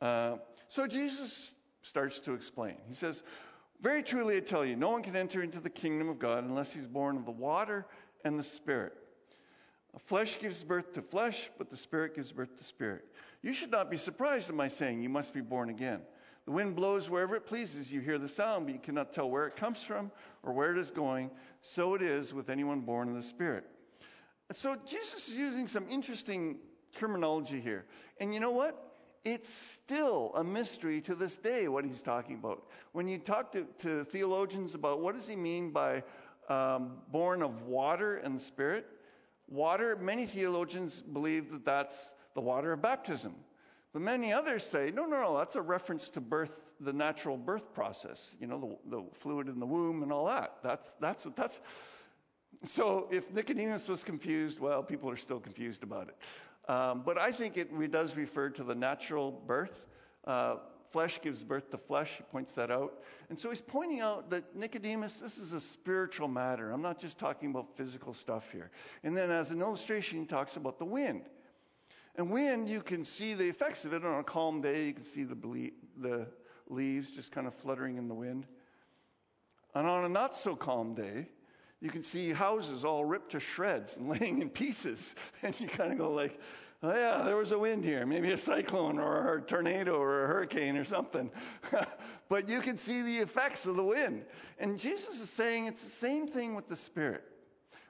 Uh, 0.01 0.37
so 0.67 0.85
Jesus 0.85 1.51
starts 1.81 2.19
to 2.21 2.33
explain. 2.33 2.75
He 2.87 2.93
says, 2.93 3.23
Very 3.81 4.03
truly 4.03 4.37
I 4.37 4.41
tell 4.41 4.63
you, 4.63 4.75
no 4.75 4.89
one 4.89 5.01
can 5.01 5.15
enter 5.15 5.41
into 5.41 5.59
the 5.59 5.69
kingdom 5.69 6.09
of 6.09 6.19
God 6.19 6.43
unless 6.43 6.71
he's 6.71 6.87
born 6.87 7.17
of 7.17 7.25
the 7.25 7.31
water 7.31 7.85
and 8.23 8.37
the 8.37 8.43
Spirit. 8.43 8.93
Flesh 10.05 10.39
gives 10.39 10.63
birth 10.63 10.93
to 10.93 11.01
flesh, 11.01 11.49
but 11.57 11.71
the 11.71 11.77
Spirit 11.77 12.15
gives 12.15 12.31
birth 12.31 12.55
to 12.57 12.63
spirit. 12.63 13.03
You 13.41 13.53
should 13.53 13.71
not 13.71 13.89
be 13.89 13.97
surprised 13.97 14.49
at 14.49 14.55
my 14.55 14.67
saying, 14.67 15.01
You 15.01 15.09
must 15.09 15.33
be 15.33 15.41
born 15.41 15.69
again. 15.69 16.01
The 16.45 16.51
wind 16.51 16.75
blows 16.75 17.09
wherever 17.09 17.35
it 17.35 17.45
pleases. 17.45 17.91
You 17.91 18.01
hear 18.01 18.17
the 18.17 18.29
sound, 18.29 18.65
but 18.65 18.73
you 18.73 18.79
cannot 18.79 19.13
tell 19.13 19.29
where 19.29 19.47
it 19.47 19.55
comes 19.55 19.83
from 19.83 20.11
or 20.43 20.53
where 20.53 20.71
it 20.71 20.77
is 20.77 20.91
going. 20.91 21.29
So 21.61 21.95
it 21.95 22.01
is 22.01 22.33
with 22.33 22.49
anyone 22.49 22.81
born 22.81 23.09
of 23.09 23.15
the 23.15 23.23
Spirit. 23.23 23.65
So 24.53 24.75
Jesus 24.85 25.29
is 25.29 25.35
using 25.35 25.67
some 25.67 25.85
interesting 25.89 26.57
terminology 26.93 27.59
here. 27.59 27.85
And 28.19 28.33
you 28.33 28.39
know 28.39 28.51
what? 28.51 28.85
It's 29.23 29.49
still 29.49 30.31
a 30.35 30.43
mystery 30.43 31.01
to 31.01 31.13
this 31.13 31.35
day 31.35 31.67
what 31.67 31.85
he's 31.85 32.01
talking 32.01 32.35
about. 32.35 32.63
When 32.93 33.07
you 33.07 33.19
talk 33.19 33.51
to, 33.51 33.67
to 33.79 34.05
theologians 34.05 34.75
about 34.75 35.01
what 35.01 35.15
does 35.15 35.27
he 35.27 35.35
mean 35.35 35.71
by 35.71 36.03
um, 36.49 36.93
born 37.11 37.43
of 37.43 37.63
water 37.63 38.17
and 38.17 38.41
spirit, 38.41 38.87
water, 39.47 39.95
many 39.97 40.25
theologians 40.25 41.01
believe 41.01 41.51
that 41.51 41.65
that's 41.65 42.15
the 42.33 42.41
water 42.41 42.71
of 42.71 42.81
baptism. 42.81 43.35
But 43.93 44.01
many 44.01 44.31
others 44.31 44.63
say, 44.63 44.91
no, 44.93 45.05
no, 45.05 45.19
no, 45.21 45.37
that's 45.37 45.55
a 45.55 45.61
reference 45.61 46.09
to 46.09 46.21
birth, 46.21 46.51
the 46.79 46.93
natural 46.93 47.37
birth 47.37 47.73
process, 47.73 48.35
you 48.39 48.47
know, 48.47 48.79
the, 48.85 48.97
the 48.97 49.03
fluid 49.13 49.47
in 49.47 49.59
the 49.59 49.65
womb 49.65 50.03
and 50.03 50.11
all 50.11 50.27
that. 50.27 50.57
That's, 50.63 50.93
that's 50.99 51.25
what 51.25 51.35
that's. 51.35 51.59
So 52.63 53.07
if 53.11 53.33
Nicodemus 53.33 53.87
was 53.87 54.03
confused, 54.03 54.59
well, 54.59 54.83
people 54.83 55.09
are 55.09 55.17
still 55.17 55.39
confused 55.39 55.83
about 55.83 56.09
it. 56.09 56.71
Um, 56.71 57.01
but 57.03 57.17
I 57.17 57.31
think 57.31 57.57
it 57.57 57.91
does 57.91 58.15
refer 58.15 58.49
to 58.51 58.63
the 58.63 58.75
natural 58.75 59.31
birth. 59.31 59.87
Uh, 60.25 60.57
flesh 60.91 61.19
gives 61.21 61.43
birth 61.43 61.71
to 61.71 61.77
flesh. 61.77 62.17
He 62.17 62.23
points 62.31 62.53
that 62.55 62.69
out. 62.69 62.93
And 63.29 63.39
so 63.39 63.49
he's 63.49 63.61
pointing 63.61 64.01
out 64.01 64.29
that 64.29 64.55
Nicodemus, 64.55 65.19
this 65.19 65.37
is 65.37 65.53
a 65.53 65.59
spiritual 65.59 66.27
matter. 66.27 66.71
I'm 66.71 66.81
not 66.81 66.99
just 66.99 67.17
talking 67.17 67.49
about 67.49 67.75
physical 67.75 68.13
stuff 68.13 68.51
here. 68.51 68.69
And 69.03 69.17
then 69.17 69.31
as 69.31 69.51
an 69.51 69.61
illustration, 69.61 70.19
he 70.19 70.25
talks 70.25 70.57
about 70.57 70.77
the 70.77 70.85
wind. 70.85 71.23
And 72.19 72.29
wind, 72.31 72.67
you 72.67 72.81
can 72.81 73.05
see 73.05 73.33
the 73.33 73.47
effects 73.47 73.85
of 73.85 73.93
it 73.93 74.03
on 74.03 74.19
a 74.19 74.25
calm 74.25 74.59
day. 74.59 74.87
You 74.87 74.93
can 74.93 75.05
see 75.05 75.23
the, 75.23 75.35
ble- 75.35 75.71
the 75.97 76.27
leaves 76.67 77.13
just 77.13 77.31
kind 77.31 77.47
of 77.47 77.53
fluttering 77.53 77.95
in 77.95 78.09
the 78.09 78.13
wind. 78.13 78.45
And 79.73 79.87
on 79.87 80.03
a 80.03 80.09
not 80.09 80.35
so 80.35 80.53
calm 80.53 80.95
day, 80.95 81.29
you 81.79 81.89
can 81.89 82.03
see 82.03 82.33
houses 82.33 82.83
all 82.83 83.05
ripped 83.05 83.31
to 83.31 83.39
shreds 83.39 83.95
and 83.95 84.09
laying 84.19 84.41
in 84.41 84.49
pieces. 84.49 85.15
And 85.43 85.57
you 85.61 85.69
kind 85.69 85.93
of 85.93 85.97
go 85.97 86.11
like, 86.11 86.37
oh 86.83 86.93
yeah, 86.93 87.23
there 87.23 87.37
was 87.37 87.53
a 87.53 87.57
wind 87.57 87.85
here, 87.85 88.05
maybe 88.05 88.33
a 88.33 88.37
cyclone 88.37 88.99
or 88.99 89.35
a 89.35 89.41
tornado 89.41 89.95
or 89.95 90.25
a 90.25 90.27
hurricane 90.27 90.75
or 90.75 90.83
something. 90.83 91.31
but 92.27 92.49
you 92.49 92.59
can 92.59 92.77
see 92.77 93.01
the 93.01 93.19
effects 93.19 93.65
of 93.65 93.77
the 93.77 93.83
wind. 93.85 94.25
And 94.59 94.77
Jesus 94.77 95.21
is 95.21 95.29
saying 95.29 95.67
it's 95.67 95.83
the 95.85 95.89
same 95.89 96.27
thing 96.27 96.53
with 96.53 96.67
the 96.67 96.75
Spirit. 96.75 97.23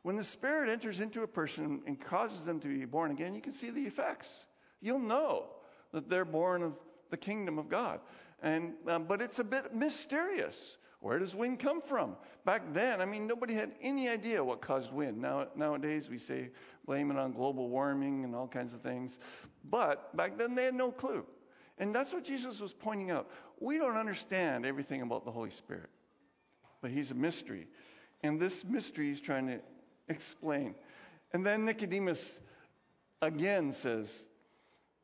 When 0.03 0.15
the 0.15 0.23
Spirit 0.23 0.69
enters 0.69 0.99
into 0.99 1.23
a 1.23 1.27
person 1.27 1.81
and 1.85 1.99
causes 1.99 2.45
them 2.45 2.59
to 2.61 2.67
be 2.67 2.85
born 2.85 3.11
again, 3.11 3.35
you 3.35 3.41
can 3.41 3.51
see 3.51 3.69
the 3.69 3.83
effects. 3.83 4.45
You'll 4.81 4.99
know 4.99 5.47
that 5.91 6.09
they're 6.09 6.25
born 6.25 6.63
of 6.63 6.73
the 7.09 7.17
kingdom 7.17 7.57
of 7.59 7.69
God. 7.69 7.99
And, 8.41 8.73
um, 8.87 9.05
but 9.05 9.21
it's 9.21 9.39
a 9.39 9.43
bit 9.43 9.75
mysterious. 9.75 10.77
Where 11.01 11.19
does 11.19 11.33
wind 11.33 11.59
come 11.59 11.81
from? 11.81 12.17
Back 12.45 12.73
then, 12.73 13.01
I 13.01 13.05
mean, 13.05 13.25
nobody 13.25 13.53
had 13.53 13.71
any 13.81 14.09
idea 14.09 14.43
what 14.43 14.61
caused 14.61 14.91
wind. 14.91 15.21
Now, 15.21 15.47
nowadays, 15.55 16.09
we 16.09 16.17
say 16.17 16.49
blame 16.85 17.09
it 17.11 17.17
on 17.17 17.31
global 17.31 17.69
warming 17.69 18.25
and 18.25 18.35
all 18.35 18.47
kinds 18.47 18.73
of 18.73 18.81
things. 18.81 19.19
But 19.63 20.15
back 20.15 20.37
then, 20.37 20.55
they 20.55 20.65
had 20.65 20.73
no 20.73 20.91
clue. 20.91 21.25
And 21.77 21.95
that's 21.95 22.13
what 22.13 22.25
Jesus 22.25 22.59
was 22.59 22.73
pointing 22.73 23.11
out. 23.11 23.29
We 23.59 23.77
don't 23.77 23.95
understand 23.95 24.65
everything 24.65 25.01
about 25.01 25.23
the 25.23 25.31
Holy 25.31 25.51
Spirit, 25.51 25.89
but 26.81 26.91
He's 26.91 27.11
a 27.11 27.15
mystery. 27.15 27.67
And 28.21 28.39
this 28.39 28.65
mystery 28.65 29.07
He's 29.07 29.21
trying 29.21 29.47
to 29.47 29.59
explain. 30.09 30.75
And 31.33 31.45
then 31.45 31.65
Nicodemus 31.65 32.39
again 33.21 33.71
says, 33.71 34.11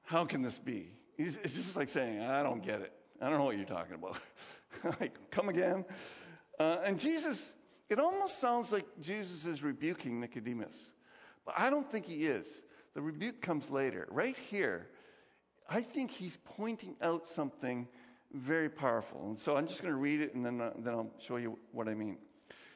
How 0.04 0.26
can 0.26 0.42
this 0.42 0.58
be? 0.58 0.92
It's 1.18 1.56
just 1.56 1.76
like 1.78 1.90
saying, 1.90 2.22
I 2.22 2.44
don't 2.44 2.62
get 2.62 2.82
it. 2.82 2.92
I 3.22 3.30
don't 3.30 3.38
know 3.38 3.46
what 3.46 3.56
you're 3.56 3.66
talking 3.66 3.96
about. 3.96 4.20
like, 5.00 5.32
come 5.32 5.48
again. 5.48 5.86
Uh, 6.60 6.78
and 6.84 7.00
Jesus 7.00 7.54
it 7.90 8.00
almost 8.00 8.40
sounds 8.40 8.72
like 8.72 8.86
Jesus 9.00 9.46
is 9.46 9.62
rebuking 9.62 10.20
Nicodemus. 10.20 10.92
But 11.46 11.56
I 11.58 11.70
don't 11.70 11.90
think 11.90 12.06
he 12.06 12.26
is. 12.26 12.62
The 12.96 13.02
rebuke 13.02 13.42
comes 13.42 13.70
later. 13.70 14.08
Right 14.10 14.36
here, 14.50 14.88
I 15.70 15.82
think 15.82 16.12
he's 16.12 16.38
pointing 16.58 16.96
out 17.02 17.28
something 17.28 17.88
very 18.34 18.70
powerful. 18.70 19.28
And 19.28 19.40
so 19.40 19.56
I'm 19.56 19.68
just 19.68 19.82
going 19.82 19.94
to 19.94 20.00
read 20.00 20.22
it 20.22 20.34
and 20.34 20.46
then, 20.46 20.60
uh, 20.60 20.72
then 20.80 20.94
I'll 20.94 21.12
show 21.20 21.36
you 21.36 21.60
what 21.72 21.88
I 21.88 21.94
mean. 21.94 22.18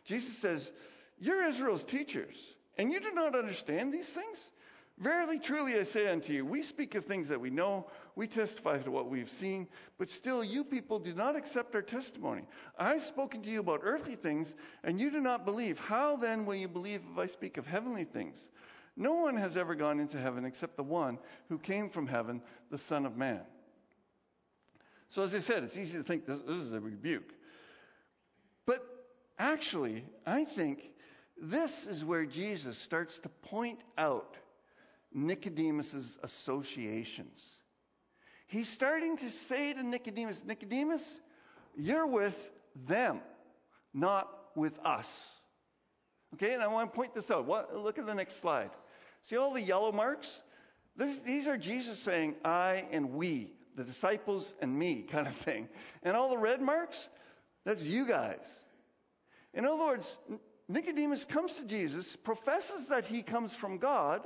Jesus 0.06 0.38
says, 0.38 0.72
You're 1.20 1.46
Israel's 1.46 1.84
teachers, 1.84 2.56
and 2.78 2.92
you 2.92 3.00
do 3.00 3.12
not 3.12 3.36
understand 3.36 3.94
these 3.94 4.10
things? 4.10 4.52
Verily, 5.00 5.40
truly, 5.40 5.80
I 5.80 5.84
say 5.84 6.10
unto 6.10 6.34
you, 6.34 6.46
we 6.46 6.62
speak 6.62 6.94
of 6.96 7.06
things 7.06 7.30
that 7.30 7.40
we 7.40 7.50
know, 7.50 7.88
we 8.18 8.28
testify 8.28 8.80
to 8.80 8.92
what 8.92 9.10
we've 9.10 9.30
seen, 9.30 9.66
but 9.98 10.12
still 10.12 10.44
you 10.44 10.66
people 10.66 11.00
do 11.00 11.14
not 11.14 11.38
accept 11.38 11.74
our 11.74 11.82
testimony. 11.82 12.44
I've 12.78 13.02
spoken 13.02 13.42
to 13.44 13.50
you 13.50 13.62
about 13.62 13.80
earthly 13.84 14.16
things, 14.16 14.54
and 14.84 15.00
you 15.00 15.10
do 15.10 15.22
not 15.22 15.46
believe. 15.46 15.80
How 15.80 16.18
then 16.18 16.46
will 16.46 16.56
you 16.56 16.68
believe 16.68 17.02
if 17.14 17.18
I 17.18 17.28
speak 17.28 17.58
of 17.58 17.66
heavenly 17.66 18.04
things? 18.04 18.50
No 18.98 19.14
one 19.14 19.38
has 19.38 19.56
ever 19.56 19.74
gone 19.74 20.02
into 20.02 20.18
heaven 20.18 20.44
except 20.44 20.76
the 20.76 20.84
one 20.84 21.18
who 21.48 21.58
came 21.58 21.90
from 21.90 22.06
heaven, 22.06 22.42
the 22.70 22.78
Son 22.78 23.06
of 23.06 23.16
Man. 23.16 23.40
So, 25.08 25.24
as 25.24 25.34
I 25.34 25.40
said, 25.40 25.64
it's 25.64 25.78
easy 25.78 25.98
to 25.98 26.04
think 26.04 26.26
this, 26.26 26.42
this 26.42 26.58
is 26.58 26.74
a 26.74 26.82
rebuke. 26.82 27.34
But 28.66 28.86
actually, 29.40 30.04
I 30.26 30.44
think 30.44 30.92
this 31.42 31.88
is 31.88 32.04
where 32.04 32.26
Jesus 32.26 32.78
starts 32.78 33.20
to 33.20 33.30
point 33.30 33.80
out 33.98 34.36
Nicodemus's 35.14 36.18
associations. 36.24 37.56
He's 38.48 38.68
starting 38.68 39.18
to 39.18 39.30
say 39.30 39.74
to 39.74 39.84
Nicodemus, 39.84 40.44
Nicodemus, 40.44 41.20
you're 41.78 42.08
with 42.08 42.52
them, 42.88 43.22
not 43.94 44.30
with 44.56 44.80
us. 44.84 45.36
Okay, 46.36 46.54
and 46.54 46.62
I 46.62 46.68
want 46.68 46.92
to 46.92 46.96
point 46.96 47.14
this 47.14 47.32
out. 47.32 47.46
What, 47.46 47.76
look 47.76 47.98
at 47.98 48.06
the 48.06 48.14
next 48.14 48.40
slide. 48.42 48.70
See 49.22 49.38
all 49.38 49.54
the 49.54 49.62
yellow 49.62 49.92
marks? 49.92 50.42
This, 50.96 51.20
these 51.20 51.48
are 51.48 51.58
Jesus 51.58 52.00
saying, 52.00 52.36
I 52.44 52.86
and 52.92 53.14
we, 53.14 53.52
the 53.76 53.84
disciples 53.84 54.54
and 54.62 54.78
me, 54.78 55.02
kind 55.10 55.28
of 55.28 55.36
thing. 55.36 55.70
And 56.04 56.16
all 56.16 56.30
the 56.30 56.38
red 56.38 56.62
marks, 56.62 57.10
that's 57.66 57.86
you 57.86 58.08
guys. 58.08 58.64
In 59.54 59.66
other 59.66 59.78
words, 59.78 60.18
Nicodemus 60.70 61.26
comes 61.26 61.56
to 61.56 61.66
Jesus, 61.66 62.16
professes 62.16 62.86
that 62.86 63.08
he 63.08 63.24
comes 63.24 63.56
from 63.56 63.80
God, 63.80 64.22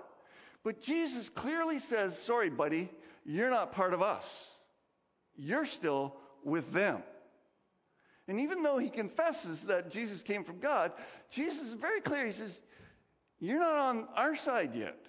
but 0.64 0.82
Jesus 0.82 1.30
clearly 1.30 1.80
says, 1.80 2.18
Sorry, 2.20 2.50
buddy, 2.50 2.90
you're 3.26 3.50
not 3.50 3.72
part 3.72 3.94
of 3.94 4.02
us. 4.02 4.48
You're 5.36 5.66
still 5.66 6.16
with 6.44 6.72
them. 6.74 7.02
And 8.28 8.42
even 8.42 8.62
though 8.62 8.78
he 8.78 8.90
confesses 8.90 9.62
that 9.64 9.90
Jesus 9.90 10.22
came 10.22 10.44
from 10.44 10.60
God, 10.60 10.92
Jesus 11.30 11.68
is 11.68 11.74
very 11.74 12.02
clear. 12.02 12.26
He 12.26 12.34
says, 12.34 12.62
You're 13.40 13.60
not 13.60 13.78
on 13.78 14.08
our 14.16 14.36
side 14.36 14.76
yet. 14.76 15.00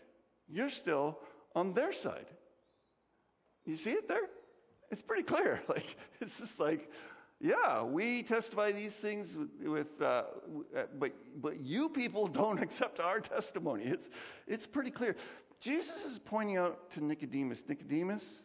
You're 0.48 0.70
still 0.70 1.18
on 1.54 1.74
their 1.74 1.92
side. 1.92 2.26
You 3.66 3.76
see 3.76 3.92
it 3.92 4.06
there? 4.06 4.28
It's 4.92 5.02
pretty 5.02 5.24
clear. 5.24 5.60
Like, 5.68 5.96
it's 6.20 6.38
just 6.38 6.60
like, 6.60 6.88
yeah, 7.44 7.82
we 7.82 8.22
testify 8.22 8.72
these 8.72 8.94
things 8.94 9.36
with, 9.60 10.00
uh, 10.00 10.22
but 10.98 11.12
but 11.36 11.60
you 11.60 11.90
people 11.90 12.26
don't 12.40 12.58
accept 12.58 13.00
our 13.00 13.20
testimony. 13.20 13.84
It's 13.84 14.08
it's 14.46 14.66
pretty 14.66 14.90
clear. 14.90 15.14
Jesus 15.60 16.06
is 16.06 16.18
pointing 16.18 16.56
out 16.56 16.90
to 16.92 17.04
Nicodemus, 17.04 17.62
Nicodemus, 17.68 18.42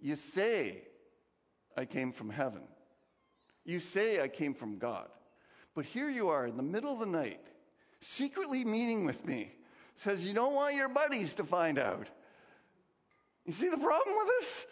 you 0.00 0.14
say 0.14 0.82
I 1.76 1.84
came 1.84 2.12
from 2.12 2.30
heaven. 2.30 2.62
You 3.64 3.80
say 3.80 4.22
I 4.22 4.28
came 4.28 4.54
from 4.54 4.78
God. 4.78 5.08
But 5.74 5.84
here 5.84 6.08
you 6.08 6.28
are 6.28 6.46
in 6.46 6.56
the 6.56 6.62
middle 6.62 6.92
of 6.92 7.00
the 7.00 7.06
night, 7.06 7.40
secretly 8.00 8.64
meeting 8.64 9.04
with 9.04 9.26
me. 9.26 9.52
Says 9.96 10.26
you 10.26 10.32
don't 10.32 10.54
want 10.54 10.76
your 10.76 10.88
buddies 10.88 11.34
to 11.34 11.44
find 11.44 11.76
out. 11.76 12.06
You 13.46 13.52
see 13.52 13.68
the 13.68 13.78
problem 13.78 14.16
with 14.16 14.28
this? 14.38 14.66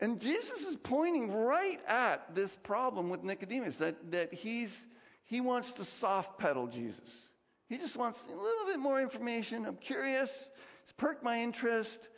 And 0.00 0.20
Jesus 0.20 0.64
is 0.64 0.76
pointing 0.76 1.32
right 1.32 1.80
at 1.88 2.34
this 2.34 2.54
problem 2.56 3.10
with 3.10 3.24
Nicodemus 3.24 3.78
that, 3.78 4.12
that 4.12 4.32
he's, 4.32 4.86
he 5.24 5.40
wants 5.40 5.72
to 5.74 5.84
soft 5.84 6.38
pedal 6.38 6.68
Jesus. 6.68 7.28
He 7.68 7.78
just 7.78 7.96
wants 7.96 8.24
a 8.24 8.30
little 8.30 8.66
bit 8.66 8.78
more 8.78 9.00
information. 9.00 9.66
I'm 9.66 9.76
curious. 9.76 10.48
It's 10.82 10.92
perked 10.92 11.22
my 11.24 11.42
interest, 11.42 12.08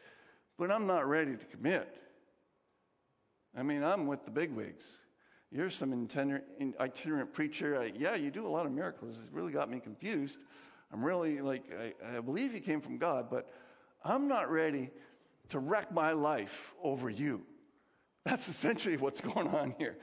but 0.58 0.70
I'm 0.70 0.86
not 0.86 1.08
ready 1.08 1.36
to 1.36 1.44
commit. 1.46 1.96
I 3.56 3.62
mean, 3.62 3.82
I'm 3.82 4.06
with 4.06 4.24
the 4.24 4.30
bigwigs. 4.30 4.98
You're 5.50 5.70
some 5.70 5.92
itinerant, 5.92 7.32
preacher. 7.32 7.80
I, 7.80 7.92
yeah, 7.98 8.14
you 8.14 8.30
do 8.30 8.46
a 8.46 8.48
lot 8.48 8.66
of 8.66 8.72
miracles. 8.72 9.18
It's 9.20 9.32
really 9.32 9.52
got 9.52 9.68
me 9.68 9.80
confused. 9.80 10.38
I'm 10.92 11.04
really 11.04 11.40
like, 11.40 11.64
I, 11.76 12.18
I 12.18 12.20
believe 12.20 12.54
you 12.54 12.60
came 12.60 12.80
from 12.80 12.98
God, 12.98 13.28
but 13.30 13.48
I'm 14.04 14.28
not 14.28 14.50
ready 14.50 14.90
to 15.48 15.58
wreck 15.58 15.92
my 15.92 16.12
life 16.12 16.72
over 16.82 17.10
you. 17.10 17.44
That's 18.24 18.48
essentially 18.48 18.96
what's 18.96 19.20
going 19.20 19.48
on 19.48 19.74
here. 19.78 19.96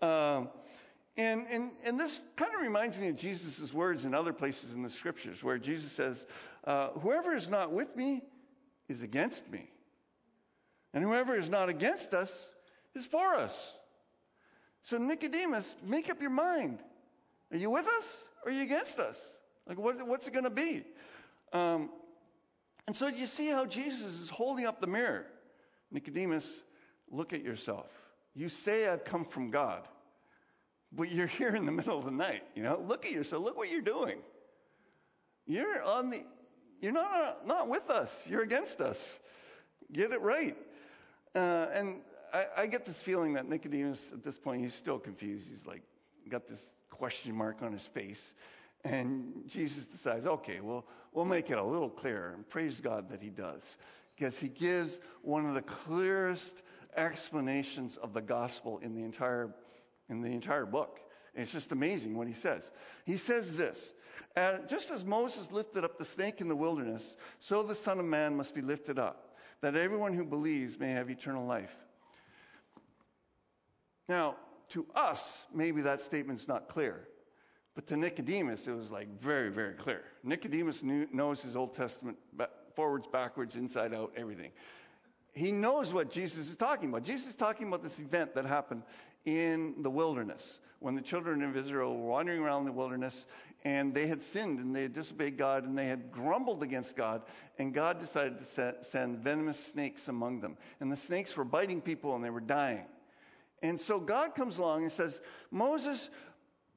Um, 0.00 0.48
and, 1.16 1.46
and, 1.50 1.70
and 1.84 2.00
this 2.00 2.20
kind 2.36 2.54
of 2.54 2.62
reminds 2.62 2.98
me 2.98 3.08
of 3.08 3.16
Jesus' 3.16 3.72
words 3.72 4.04
in 4.04 4.14
other 4.14 4.32
places 4.32 4.74
in 4.74 4.82
the 4.82 4.90
scriptures 4.90 5.42
where 5.44 5.58
Jesus 5.58 5.92
says, 5.92 6.26
uh, 6.64 6.88
Whoever 6.90 7.34
is 7.34 7.50
not 7.50 7.72
with 7.72 7.94
me 7.94 8.22
is 8.88 9.02
against 9.02 9.48
me. 9.50 9.68
And 10.94 11.04
whoever 11.04 11.34
is 11.34 11.48
not 11.48 11.68
against 11.68 12.14
us 12.14 12.50
is 12.94 13.04
for 13.04 13.34
us. 13.34 13.74
So, 14.82 14.98
Nicodemus, 14.98 15.76
make 15.86 16.10
up 16.10 16.20
your 16.20 16.30
mind. 16.30 16.80
Are 17.52 17.56
you 17.56 17.70
with 17.70 17.86
us 17.86 18.24
or 18.44 18.50
are 18.50 18.54
you 18.54 18.62
against 18.62 18.98
us? 18.98 19.20
Like, 19.66 19.78
what, 19.78 20.06
what's 20.06 20.26
it 20.26 20.32
going 20.32 20.44
to 20.44 20.50
be? 20.50 20.82
Um, 21.52 21.90
and 22.86 22.96
so, 22.96 23.06
you 23.06 23.26
see 23.26 23.48
how 23.48 23.66
Jesus 23.66 24.20
is 24.20 24.28
holding 24.28 24.66
up 24.66 24.80
the 24.80 24.86
mirror. 24.86 25.26
Nicodemus, 25.90 26.62
look 27.10 27.32
at 27.32 27.42
yourself. 27.42 27.90
You 28.34 28.48
say 28.48 28.88
I've 28.88 29.04
come 29.04 29.24
from 29.24 29.50
God, 29.50 29.86
but 30.92 31.10
you're 31.10 31.26
here 31.38 31.54
in 31.54 31.66
the 31.66 31.72
middle 31.72 31.98
of 31.98 32.04
the 32.04 32.10
night. 32.10 32.42
You 32.54 32.62
know, 32.62 32.82
look 32.86 33.06
at 33.06 33.12
yourself. 33.12 33.44
Look 33.44 33.56
what 33.56 33.70
you're 33.70 33.80
doing. 33.80 34.18
You're 35.46 35.82
on 35.82 36.10
the. 36.10 36.24
You're 36.80 36.92
not 36.92 37.46
not 37.46 37.68
with 37.68 37.90
us. 37.90 38.28
You're 38.28 38.42
against 38.42 38.80
us. 38.80 39.18
Get 39.92 40.12
it 40.12 40.20
right. 40.20 40.56
Uh, 41.34 41.66
and 41.74 42.00
I, 42.32 42.46
I 42.58 42.66
get 42.66 42.84
this 42.84 43.00
feeling 43.00 43.34
that 43.34 43.48
Nicodemus, 43.48 44.10
at 44.12 44.22
this 44.22 44.38
point, 44.38 44.62
he's 44.62 44.74
still 44.74 44.98
confused. 44.98 45.50
He's 45.50 45.66
like 45.66 45.82
got 46.28 46.46
this 46.46 46.70
question 46.90 47.34
mark 47.34 47.62
on 47.62 47.72
his 47.72 47.86
face. 47.86 48.34
And 48.84 49.44
Jesus 49.46 49.86
decides, 49.86 50.26
okay, 50.26 50.60
well, 50.60 50.86
we'll 51.12 51.24
make 51.24 51.50
it 51.50 51.58
a 51.58 51.62
little 51.62 51.90
clearer. 51.90 52.32
And 52.34 52.48
praise 52.48 52.80
God 52.80 53.10
that 53.10 53.22
he 53.22 53.28
does. 53.28 53.76
Because 54.16 54.38
he 54.38 54.48
gives 54.48 55.00
one 55.22 55.46
of 55.46 55.54
the 55.54 55.62
clearest 55.62 56.62
explanations 56.96 57.96
of 57.96 58.12
the 58.12 58.20
gospel 58.20 58.78
in 58.82 58.94
the 58.94 59.02
entire, 59.02 59.54
in 60.08 60.20
the 60.20 60.30
entire 60.30 60.66
book. 60.66 61.00
And 61.34 61.42
it's 61.42 61.52
just 61.52 61.72
amazing 61.72 62.16
what 62.16 62.26
he 62.26 62.34
says. 62.34 62.70
He 63.04 63.16
says 63.16 63.56
this 63.56 63.92
Just 64.68 64.90
as 64.90 65.04
Moses 65.04 65.50
lifted 65.52 65.84
up 65.84 65.98
the 65.98 66.04
snake 66.04 66.40
in 66.40 66.48
the 66.48 66.56
wilderness, 66.56 67.16
so 67.38 67.62
the 67.62 67.74
Son 67.74 67.98
of 67.98 68.04
Man 68.04 68.36
must 68.36 68.54
be 68.54 68.60
lifted 68.60 68.98
up, 68.98 69.36
that 69.60 69.76
everyone 69.76 70.12
who 70.12 70.24
believes 70.24 70.78
may 70.78 70.90
have 70.90 71.10
eternal 71.10 71.46
life. 71.46 71.74
Now, 74.08 74.36
to 74.70 74.86
us, 74.94 75.46
maybe 75.54 75.82
that 75.82 76.00
statement's 76.00 76.48
not 76.48 76.68
clear. 76.68 77.06
But 77.74 77.86
to 77.86 77.96
Nicodemus, 77.96 78.66
it 78.66 78.76
was 78.76 78.90
like 78.90 79.08
very, 79.18 79.50
very 79.50 79.72
clear. 79.72 80.02
Nicodemus 80.22 80.82
knew, 80.82 81.06
knows 81.10 81.42
his 81.42 81.56
Old 81.56 81.72
Testament 81.72 82.18
forwards, 82.74 83.06
backwards, 83.06 83.56
inside 83.56 83.94
out, 83.94 84.12
everything 84.16 84.50
he 85.32 85.50
knows 85.50 85.92
what 85.92 86.10
Jesus 86.10 86.48
is 86.48 86.56
talking 86.56 86.90
about. 86.90 87.04
Jesus 87.04 87.28
is 87.28 87.34
talking 87.34 87.68
about 87.68 87.82
this 87.82 87.98
event 87.98 88.34
that 88.34 88.44
happened 88.44 88.82
in 89.24 89.74
the 89.82 89.90
wilderness 89.90 90.60
when 90.80 90.94
the 90.94 91.00
children 91.00 91.42
of 91.42 91.56
Israel 91.56 91.96
were 91.96 92.08
wandering 92.08 92.40
around 92.40 92.64
the 92.64 92.72
wilderness 92.72 93.26
and 93.64 93.94
they 93.94 94.06
had 94.06 94.20
sinned 94.20 94.58
and 94.58 94.74
they 94.74 94.82
had 94.82 94.92
disobeyed 94.92 95.38
God 95.38 95.64
and 95.64 95.78
they 95.78 95.86
had 95.86 96.10
grumbled 96.10 96.62
against 96.62 96.96
God 96.96 97.22
and 97.58 97.72
God 97.72 98.00
decided 98.00 98.38
to 98.38 98.74
send 98.82 99.18
venomous 99.18 99.64
snakes 99.64 100.08
among 100.08 100.40
them. 100.40 100.56
And 100.80 100.90
the 100.90 100.96
snakes 100.96 101.36
were 101.36 101.44
biting 101.44 101.80
people 101.80 102.14
and 102.14 102.24
they 102.24 102.30
were 102.30 102.40
dying. 102.40 102.84
And 103.62 103.80
so 103.80 104.00
God 104.00 104.34
comes 104.34 104.58
along 104.58 104.82
and 104.82 104.92
says, 104.92 105.20
Moses, 105.52 106.10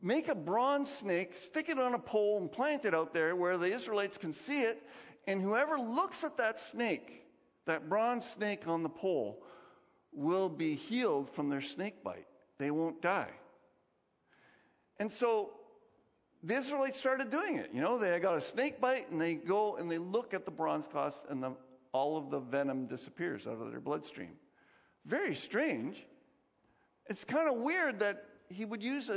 make 0.02 0.28
a 0.28 0.36
bronze 0.36 0.92
snake, 0.92 1.36
stick 1.36 1.68
it 1.68 1.80
on 1.80 1.96
a 1.96 2.00
pole 2.00 2.38
and 2.38 2.52
plant 2.52 2.86
it 2.86 2.94
out 2.94 3.14
there 3.14 3.36
where 3.36 3.58
the 3.58 3.74
Israelites 3.74 4.18
can 4.18 4.32
see 4.32 4.62
it. 4.62 4.82
And 5.28 5.42
whoever 5.42 5.80
looks 5.80 6.24
at 6.24 6.38
that 6.38 6.60
snake 6.60 7.25
that 7.66 7.90
bronze 7.90 8.26
snake 8.26 8.68
on 8.68 8.84
the 8.84 8.90
pole 8.90 9.44
will 10.12 10.50
be 10.50 10.76
healed 10.76 11.30
from 11.30 11.50
their 11.50 11.62
snake 11.62 12.04
bite. 12.04 12.28
They 12.58 12.72
won't 12.72 13.02
die. 13.02 13.32
And 15.00 15.12
so 15.12 15.52
the 16.44 16.56
Israelites 16.56 16.98
started 16.98 17.32
doing 17.32 17.58
it. 17.58 17.72
You 17.74 17.82
know, 17.82 17.98
they 17.98 18.18
got 18.20 18.38
a 18.38 18.42
snake 18.42 18.80
bite 18.80 19.10
and 19.12 19.20
they 19.20 19.36
go 19.36 19.76
and 19.76 19.92
they 19.92 19.98
look 19.98 20.34
at 20.34 20.46
the 20.46 20.52
bronze 20.52 20.88
cloth 20.88 21.22
and 21.30 21.44
the, 21.44 21.54
all 21.92 22.18
of 22.18 22.30
the 22.30 22.40
venom 22.40 22.86
disappears 22.86 23.46
out 23.48 23.62
of 23.62 23.72
their 23.72 23.82
bloodstream. 23.82 24.32
Very 25.06 25.36
strange. 25.36 26.06
It's 27.08 27.24
kind 27.24 27.48
of 27.48 27.56
weird 27.56 28.00
that 28.00 28.24
he 28.50 28.64
would 28.64 28.84
use 28.84 29.08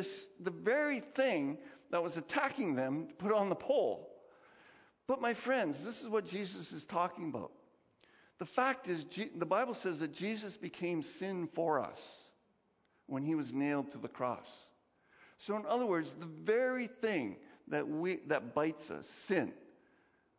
the 0.41 0.51
very 0.51 1.01
thing 1.01 1.59
that 1.91 2.03
was 2.03 2.17
attacking 2.17 2.75
them 2.75 3.09
to 3.09 3.15
put 3.15 3.33
on 3.33 3.49
the 3.49 3.55
pole. 3.55 4.11
But 5.07 5.21
my 5.21 5.35
friends, 5.35 5.85
this 5.85 6.03
is 6.03 6.09
what 6.09 6.27
Jesus 6.27 6.73
is 6.73 6.85
talking 6.85 7.29
about. 7.29 7.53
The 8.39 8.47
fact 8.47 8.89
is, 8.89 9.05
the 9.37 9.47
Bible 9.47 9.75
says 9.75 9.99
that 10.01 10.13
Jesus 10.13 10.57
became 10.57 11.03
sin 11.03 11.49
for 11.55 11.81
us 11.81 12.19
when 13.07 13.25
he 13.25 13.35
was 13.35 13.53
nailed 13.53 13.91
to 13.93 13.99
the 13.99 14.09
cross. 14.09 14.63
So, 15.39 15.57
in 15.57 15.67
other 15.67 15.87
words, 15.87 16.15
the 16.15 16.27
very 16.27 16.87
thing 16.87 17.37
that, 17.69 17.89
we, 17.89 18.17
that 18.27 18.55
bites 18.55 18.91
us, 18.91 19.09
sin, 19.09 19.53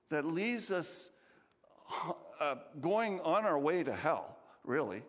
that 0.10 0.26
leaves 0.26 0.72
us 0.72 1.10
uh, 2.40 2.56
going 2.80 3.20
on 3.22 3.46
our 3.46 3.60
way 3.60 3.84
to 3.84 3.94
hell, 3.94 4.38
really, 4.64 5.04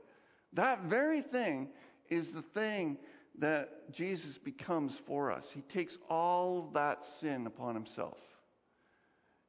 that 0.55 0.83
very 0.83 1.23
thing 1.23 1.69
is 2.09 2.33
the 2.33 2.43
thing 2.43 2.99
that 3.39 3.93
Jesus 3.93 4.37
becomes 4.37 4.99
for 4.99 5.31
us. 5.31 5.51
He 5.51 5.63
takes 5.63 5.97
all 6.09 6.71
that 6.75 7.05
sin 7.05 7.47
upon 7.47 7.75
himself. 7.75 8.19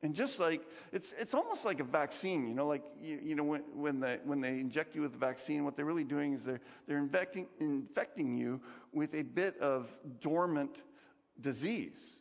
And 0.04 0.16
just 0.16 0.40
like 0.40 0.64
it's 0.92 1.14
it's 1.20 1.34
almost 1.36 1.64
like 1.64 1.80
a 1.80 1.84
vaccine, 1.84 2.48
you 2.48 2.56
know, 2.56 2.66
like 2.66 2.84
you, 3.02 3.20
you 3.22 3.36
know 3.36 3.44
when 3.44 3.62
when 3.74 4.00
they 4.00 4.18
when 4.24 4.42
they 4.42 4.60
inject 4.60 4.96
you 4.96 5.02
with 5.02 5.12
the 5.12 5.20
vaccine, 5.20 5.64
what 5.64 5.76
they're 5.76 5.86
really 5.86 6.04
doing 6.04 6.34
is 6.34 6.44
they're 6.44 6.62
they're 6.88 6.98
infecting 6.98 7.48
infecting 7.60 8.36
you 8.36 8.60
with 8.92 9.14
a 9.14 9.22
bit 9.22 9.60
of 9.60 9.94
dormant 10.20 10.76
disease, 11.40 12.16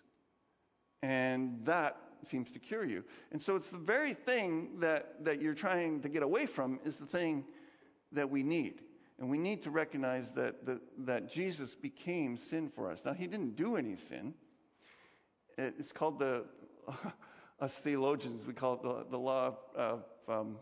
and 1.03 1.59
that 1.65 1.97
seems 2.23 2.51
to 2.51 2.59
cure 2.59 2.85
you. 2.85 3.03
And 3.33 3.41
so 3.41 3.57
it's 3.57 3.71
the 3.71 3.79
very 3.79 4.13
thing 4.13 4.81
that 4.81 5.25
that 5.25 5.41
you're 5.41 5.55
trying 5.55 6.03
to 6.03 6.11
get 6.11 6.23
away 6.23 6.45
from 6.45 6.81
is 6.85 6.99
the 6.99 7.07
thing 7.07 7.45
that 8.13 8.29
we 8.29 8.43
need. 8.43 8.83
And 9.19 9.29
we 9.29 9.37
need 9.37 9.63
to 9.63 9.71
recognize 9.71 10.33
that, 10.33 10.65
that, 10.65 10.81
that 10.99 11.31
Jesus 11.31 11.75
became 11.75 12.39
sin 12.39 12.71
for 12.71 12.91
us. 12.91 13.03
Now, 13.05 13.13
he 13.13 13.27
didn't 13.27 13.55
do 13.55 13.77
any 13.77 13.95
sin. 13.97 14.33
It's 15.59 15.93
called 15.93 16.19
the, 16.19 16.45
us 17.61 17.77
theologians, 17.77 18.47
we 18.47 18.53
call 18.53 18.75
it 18.75 18.83
the, 18.83 19.05
the 19.11 19.19
law 19.19 19.57
of, 19.75 20.05
um, 20.29 20.57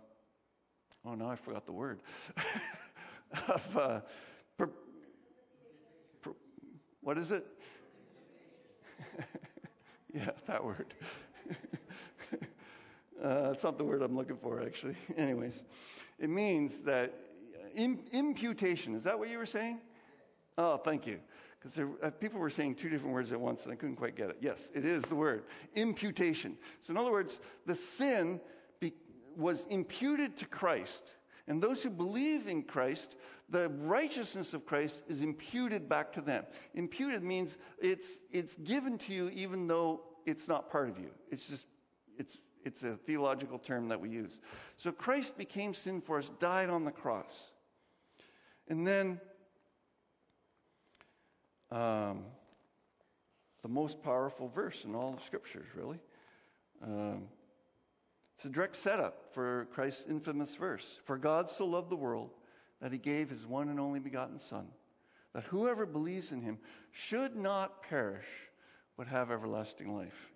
oh, 1.04 1.14
no, 1.14 1.28
I 1.28 1.36
forgot 1.36 1.64
the 1.66 1.72
word. 1.72 2.00
of, 3.48 3.76
uh, 3.76 4.00
per, 4.56 4.68
per, 6.22 6.32
what 7.00 7.16
is 7.18 7.30
it? 7.30 7.46
yeah, 10.14 10.30
that 10.46 10.64
word. 10.64 10.92
uh, 13.22 13.50
it's 13.52 13.62
not 13.62 13.78
the 13.78 13.84
word 13.84 14.02
I'm 14.02 14.16
looking 14.16 14.36
for, 14.36 14.60
actually. 14.60 14.96
Anyways, 15.16 15.62
it 16.18 16.30
means 16.30 16.78
that 16.80 17.14
imputation. 17.76 18.94
Is 18.94 19.04
that 19.04 19.18
what 19.18 19.28
you 19.28 19.38
were 19.38 19.46
saying? 19.46 19.78
Oh, 20.56 20.76
thank 20.76 21.06
you. 21.06 21.20
Because 21.60 21.78
uh, 21.78 22.10
people 22.20 22.38
were 22.38 22.50
saying 22.50 22.76
two 22.76 22.88
different 22.88 23.14
words 23.14 23.32
at 23.32 23.40
once 23.40 23.64
and 23.64 23.72
I 23.72 23.76
couldn't 23.76 23.96
quite 23.96 24.16
get 24.16 24.30
it. 24.30 24.36
Yes, 24.40 24.70
it 24.74 24.84
is 24.84 25.02
the 25.04 25.16
word 25.16 25.42
imputation. 25.74 26.56
So, 26.80 26.92
in 26.92 26.96
other 26.96 27.10
words, 27.10 27.38
the 27.66 27.74
sin 27.74 28.40
be, 28.80 28.92
was 29.36 29.66
imputed 29.68 30.36
to 30.38 30.46
Christ. 30.46 31.14
And 31.48 31.62
those 31.62 31.82
who 31.82 31.90
believe 31.90 32.46
in 32.46 32.62
Christ, 32.62 33.16
the 33.48 33.70
righteousness 33.70 34.54
of 34.54 34.66
Christ 34.66 35.02
is 35.08 35.22
imputed 35.22 35.88
back 35.88 36.12
to 36.12 36.20
them. 36.20 36.44
Imputed 36.74 37.22
means 37.22 37.56
it's, 37.80 38.18
it's 38.30 38.54
given 38.56 38.98
to 38.98 39.12
you 39.12 39.30
even 39.30 39.66
though 39.66 40.02
it's 40.26 40.46
not 40.46 40.70
part 40.70 40.90
of 40.90 40.98
you. 40.98 41.10
It's 41.30 41.48
just, 41.48 41.66
it's, 42.18 42.36
it's 42.64 42.82
a 42.82 42.96
theological 42.96 43.58
term 43.58 43.88
that 43.88 44.00
we 44.00 44.10
use. 44.10 44.40
So 44.76 44.92
Christ 44.92 45.38
became 45.38 45.74
sin 45.74 46.02
for 46.02 46.18
us, 46.18 46.28
died 46.38 46.68
on 46.68 46.84
the 46.84 46.92
cross. 46.92 47.50
And 48.68 48.86
then 48.86 49.20
um, 51.70 52.24
the 53.62 53.68
most 53.68 54.02
powerful 54.02 54.48
verse 54.48 54.84
in 54.84 54.94
all 54.94 55.12
the 55.12 55.22
scriptures, 55.22 55.66
really. 55.74 55.98
Um, 56.82 57.24
it's 58.36 58.44
a 58.44 58.48
direct 58.48 58.76
setup 58.76 59.34
for 59.34 59.66
Christ's 59.72 60.08
infamous 60.08 60.54
verse. 60.54 60.86
For 61.04 61.18
God 61.18 61.50
so 61.50 61.66
loved 61.66 61.90
the 61.90 61.96
world 61.96 62.30
that 62.80 62.92
he 62.92 62.98
gave 62.98 63.30
his 63.30 63.44
one 63.44 63.68
and 63.68 63.80
only 63.80 63.98
begotten 63.98 64.38
Son, 64.38 64.66
that 65.34 65.44
whoever 65.44 65.86
believes 65.86 66.30
in 66.30 66.40
him 66.40 66.58
should 66.92 67.34
not 67.34 67.82
perish, 67.82 68.26
but 68.96 69.08
have 69.08 69.30
everlasting 69.30 69.94
life. 69.94 70.30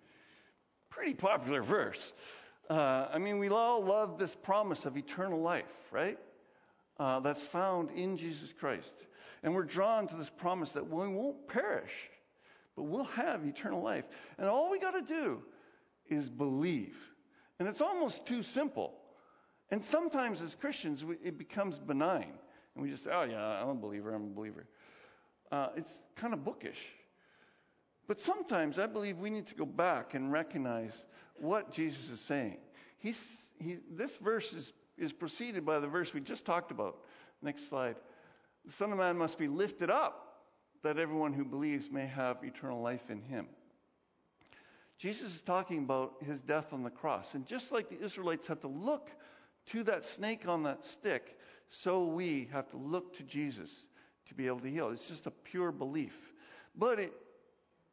Pretty 0.89 1.13
popular 1.13 1.63
verse. 1.63 2.13
Uh, 2.69 3.07
I 3.11 3.19
mean, 3.19 3.39
we 3.39 3.49
all 3.49 3.83
love 3.83 4.19
this 4.19 4.35
promise 4.35 4.85
of 4.85 4.97
eternal 4.97 5.41
life, 5.41 5.65
right? 5.91 6.17
uh, 6.99 7.19
that's 7.19 7.45
found 7.45 7.91
in 7.91 8.17
Jesus 8.17 8.53
Christ. 8.53 9.05
And 9.43 9.53
we're 9.53 9.63
drawn 9.63 10.07
to 10.07 10.15
this 10.15 10.29
promise 10.29 10.71
that 10.73 10.89
we 10.89 11.07
won't 11.07 11.47
perish, 11.47 11.91
but 12.75 12.83
we'll 12.83 13.03
have 13.03 13.45
eternal 13.45 13.81
life. 13.81 14.05
And 14.37 14.47
all 14.47 14.71
we 14.71 14.79
got 14.79 14.91
to 14.91 15.01
do 15.01 15.41
is 16.07 16.29
believe. 16.29 16.97
And 17.59 17.67
it's 17.67 17.81
almost 17.81 18.25
too 18.25 18.41
simple. 18.41 18.93
And 19.69 19.83
sometimes 19.83 20.41
as 20.41 20.55
Christians, 20.55 21.03
we, 21.03 21.15
it 21.23 21.37
becomes 21.37 21.77
benign. 21.77 22.31
And 22.75 22.83
we 22.83 22.89
just, 22.89 23.07
oh, 23.11 23.23
yeah, 23.23 23.61
I'm 23.61 23.69
a 23.69 23.75
believer, 23.75 24.13
I'm 24.13 24.23
a 24.23 24.33
believer. 24.33 24.65
Uh, 25.51 25.69
it's 25.75 26.01
kind 26.15 26.33
of 26.33 26.43
bookish. 26.43 26.89
But 28.07 28.19
sometimes 28.19 28.79
I 28.79 28.87
believe 28.87 29.19
we 29.19 29.29
need 29.29 29.47
to 29.47 29.55
go 29.55 29.65
back 29.65 30.13
and 30.13 30.31
recognize 30.31 31.05
what 31.35 31.71
Jesus 31.71 32.09
is 32.09 32.21
saying. 32.21 32.57
He's, 32.99 33.49
he, 33.59 33.77
this 33.91 34.15
verse 34.17 34.53
is 34.53 34.73
is 34.97 35.13
preceded 35.13 35.65
by 35.65 35.79
the 35.79 35.87
verse 35.87 36.13
we 36.13 36.21
just 36.21 36.45
talked 36.45 36.71
about. 36.71 36.97
Next 37.41 37.67
slide. 37.69 37.95
The 38.65 38.71
Son 38.71 38.91
of 38.91 38.97
Man 38.97 39.17
must 39.17 39.37
be 39.37 39.47
lifted 39.47 39.89
up 39.89 40.23
that 40.83 40.97
everyone 40.97 41.33
who 41.33 41.45
believes 41.45 41.91
may 41.91 42.05
have 42.07 42.43
eternal 42.43 42.81
life 42.81 43.09
in 43.09 43.21
him. 43.21 43.47
Jesus 44.97 45.35
is 45.35 45.41
talking 45.41 45.79
about 45.79 46.15
his 46.25 46.41
death 46.41 46.73
on 46.73 46.83
the 46.83 46.89
cross. 46.89 47.33
And 47.35 47.45
just 47.45 47.71
like 47.71 47.89
the 47.89 47.99
Israelites 47.99 48.47
had 48.47 48.61
to 48.61 48.67
look 48.67 49.09
to 49.67 49.83
that 49.83 50.05
snake 50.05 50.47
on 50.47 50.63
that 50.63 50.85
stick, 50.85 51.37
so 51.69 52.05
we 52.05 52.49
have 52.51 52.69
to 52.71 52.77
look 52.77 53.17
to 53.17 53.23
Jesus 53.23 53.87
to 54.27 54.33
be 54.33 54.47
able 54.47 54.59
to 54.59 54.69
heal. 54.69 54.89
It's 54.89 55.07
just 55.07 55.25
a 55.27 55.31
pure 55.31 55.71
belief. 55.71 56.33
But 56.75 56.99
it, 56.99 57.13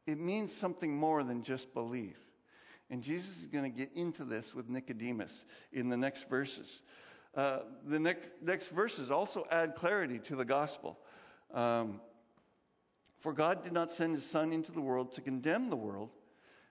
it 0.06 0.18
means 0.18 0.54
something 0.54 0.96
more 0.96 1.24
than 1.24 1.42
just 1.42 1.72
belief. 1.74 2.18
And 2.90 3.02
Jesus 3.02 3.40
is 3.40 3.46
going 3.46 3.70
to 3.70 3.76
get 3.76 3.90
into 3.94 4.24
this 4.24 4.54
with 4.54 4.68
Nicodemus 4.68 5.44
in 5.72 5.88
the 5.88 5.96
next 5.96 6.28
verses. 6.28 6.82
Uh, 7.34 7.60
the 7.86 8.00
next, 8.00 8.28
next 8.42 8.68
verses 8.68 9.10
also 9.10 9.46
add 9.50 9.76
clarity 9.76 10.18
to 10.18 10.36
the 10.36 10.44
gospel. 10.44 10.98
Um, 11.54 12.00
For 13.18 13.32
God 13.32 13.62
did 13.62 13.72
not 13.72 13.92
send 13.92 14.14
his 14.14 14.24
Son 14.24 14.52
into 14.52 14.72
the 14.72 14.80
world 14.80 15.12
to 15.12 15.20
condemn 15.20 15.70
the 15.70 15.76
world, 15.76 16.10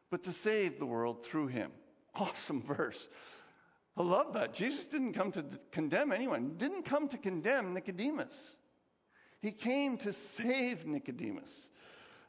but 0.10 0.24
to 0.24 0.32
save 0.32 0.80
the 0.80 0.86
world 0.86 1.24
through 1.24 1.48
him. 1.48 1.72
Awesome 2.16 2.62
verse. 2.78 3.08
I 3.96 4.04
love 4.04 4.34
that. 4.34 4.54
Jesus 4.54 4.86
didn't 4.86 5.14
come 5.14 5.32
to 5.34 5.46
condemn 5.72 6.12
anyone, 6.12 6.44
he 6.44 6.50
didn't 6.66 6.84
come 6.84 7.08
to 7.10 7.18
condemn 7.18 7.74
Nicodemus. 7.74 8.58
He 9.42 9.52
came 9.52 9.98
to 10.00 10.12
save 10.12 10.86
Nicodemus. 10.86 11.70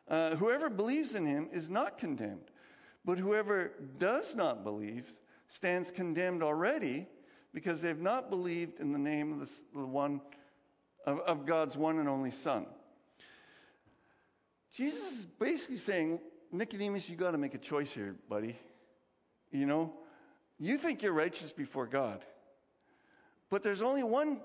Uh, 0.08 0.36
whoever 0.36 0.70
believes 0.70 1.14
in 1.14 1.26
him 1.26 1.48
is 1.52 1.68
not 1.68 1.98
condemned. 1.98 2.50
But 3.04 3.18
whoever 3.18 3.72
does 3.98 4.34
not 4.34 4.62
believe 4.62 5.08
stands 5.48 5.90
condemned 5.90 6.42
already 6.42 7.08
because 7.52 7.80
they've 7.80 8.00
not 8.00 8.30
believed 8.30 8.80
in 8.80 8.92
the 8.92 8.98
name 8.98 9.32
of 9.32 9.40
the, 9.40 9.50
the 9.74 9.86
one 9.86 10.20
of, 11.06 11.18
of 11.20 11.46
God's 11.46 11.76
one 11.76 11.98
and 11.98 12.08
only 12.08 12.30
Son. 12.30 12.66
Jesus 14.74 15.18
is 15.18 15.24
basically 15.24 15.78
saying, 15.78 16.20
Nicodemus, 16.52 17.08
you 17.08 17.16
got 17.16 17.32
to 17.32 17.38
make 17.38 17.54
a 17.54 17.58
choice 17.58 17.92
here, 17.92 18.14
buddy. 18.28 18.56
You 19.50 19.66
know, 19.66 19.92
you 20.58 20.78
think 20.78 21.02
you're 21.02 21.12
righteous 21.12 21.52
before 21.52 21.86
God, 21.86 22.24
but 23.50 23.62
there's 23.62 23.82
only 23.82 24.04
one 24.04 24.40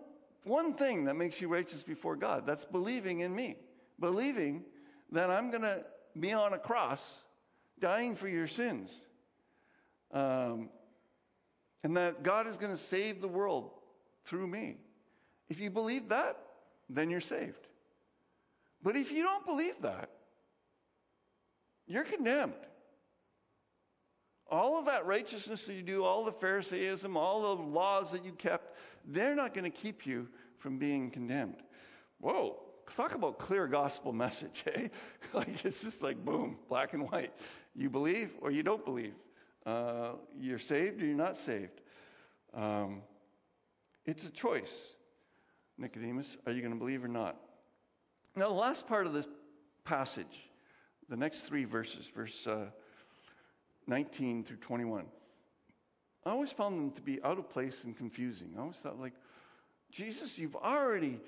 one 0.45 0.73
thing 0.73 1.05
that 1.05 1.15
makes 1.15 1.41
you 1.41 1.47
righteous 1.47 1.83
before 1.83 2.15
God. 2.15 2.45
That's 2.45 2.65
believing 2.65 3.21
in 3.21 3.35
me, 3.35 3.57
believing 3.99 4.63
that 5.11 5.31
I'm 5.31 5.49
going 5.49 5.63
to 5.63 5.83
be 6.19 6.33
on 6.33 6.53
a 6.53 6.59
cross 6.59 7.19
dying 7.79 8.15
for 8.15 8.27
your 8.27 8.47
sins. 8.47 9.01
Um, 10.11 10.69
and 11.83 11.97
that 11.97 12.23
God 12.23 12.47
is 12.47 12.57
going 12.57 12.71
to 12.71 12.77
save 12.77 13.21
the 13.21 13.27
world 13.27 13.71
through 14.25 14.47
me. 14.47 14.77
If 15.49 15.59
you 15.59 15.69
believe 15.69 16.09
that, 16.09 16.37
then 16.89 17.09
you're 17.09 17.21
saved. 17.21 17.67
But 18.81 18.95
if 18.95 19.11
you 19.11 19.23
don't 19.23 19.45
believe 19.45 19.81
that, 19.81 20.09
you're 21.87 22.03
condemned. 22.03 22.53
All 24.49 24.77
of 24.77 24.85
that 24.85 25.05
righteousness 25.05 25.65
that 25.65 25.73
you 25.73 25.81
do, 25.81 26.03
all 26.03 26.23
the 26.23 26.31
Pharisaism, 26.31 27.17
all 27.17 27.55
the 27.55 27.63
laws 27.63 28.11
that 28.11 28.23
you 28.23 28.31
kept, 28.31 28.75
they're 29.05 29.35
not 29.35 29.53
going 29.53 29.63
to 29.63 29.75
keep 29.75 30.05
you 30.05 30.27
from 30.59 30.77
being 30.77 31.09
condemned. 31.09 31.57
Whoa, 32.19 32.59
talk 32.95 33.15
about 33.15 33.39
clear 33.39 33.67
gospel 33.67 34.13
message, 34.13 34.63
eh? 34.73 34.87
like 35.33 35.65
it's 35.65 35.81
just 35.81 36.01
like 36.01 36.23
boom, 36.23 36.57
black 36.69 36.93
and 36.93 37.09
white. 37.09 37.33
You 37.75 37.89
believe 37.89 38.31
or 38.41 38.51
you 38.51 38.63
don't 38.63 38.85
believe. 38.85 39.13
Uh, 39.65 40.11
you're 40.39 40.59
saved 40.59 41.01
or 41.01 41.05
you're 41.05 41.15
not 41.15 41.37
saved. 41.37 41.81
Um, 42.53 43.01
it's 44.05 44.27
a 44.27 44.31
choice. 44.31 44.95
Nicodemus, 45.77 46.37
are 46.45 46.51
you 46.51 46.61
going 46.61 46.73
to 46.73 46.79
believe 46.79 47.03
or 47.03 47.09
not? 47.09 47.35
Now, 48.35 48.49
the 48.49 48.53
last 48.53 48.87
part 48.87 49.07
of 49.07 49.13
this 49.13 49.27
passage, 49.83 50.49
the 51.09 51.17
next 51.17 51.41
three 51.41 51.65
verses, 51.65 52.07
verse 52.07 52.47
uh, 52.47 52.65
19 53.87 54.43
through 54.43 54.57
21, 54.57 55.05
I 56.25 56.29
always 56.29 56.51
found 56.51 56.79
them 56.79 56.91
to 56.91 57.01
be 57.01 57.21
out 57.23 57.37
of 57.37 57.49
place 57.49 57.83
and 57.83 57.95
confusing. 57.95 58.53
I 58.57 58.61
always 58.61 58.77
thought, 58.77 58.99
like, 58.99 59.13
Jesus, 59.91 60.39
you've 60.39 60.55
already, 60.55 61.19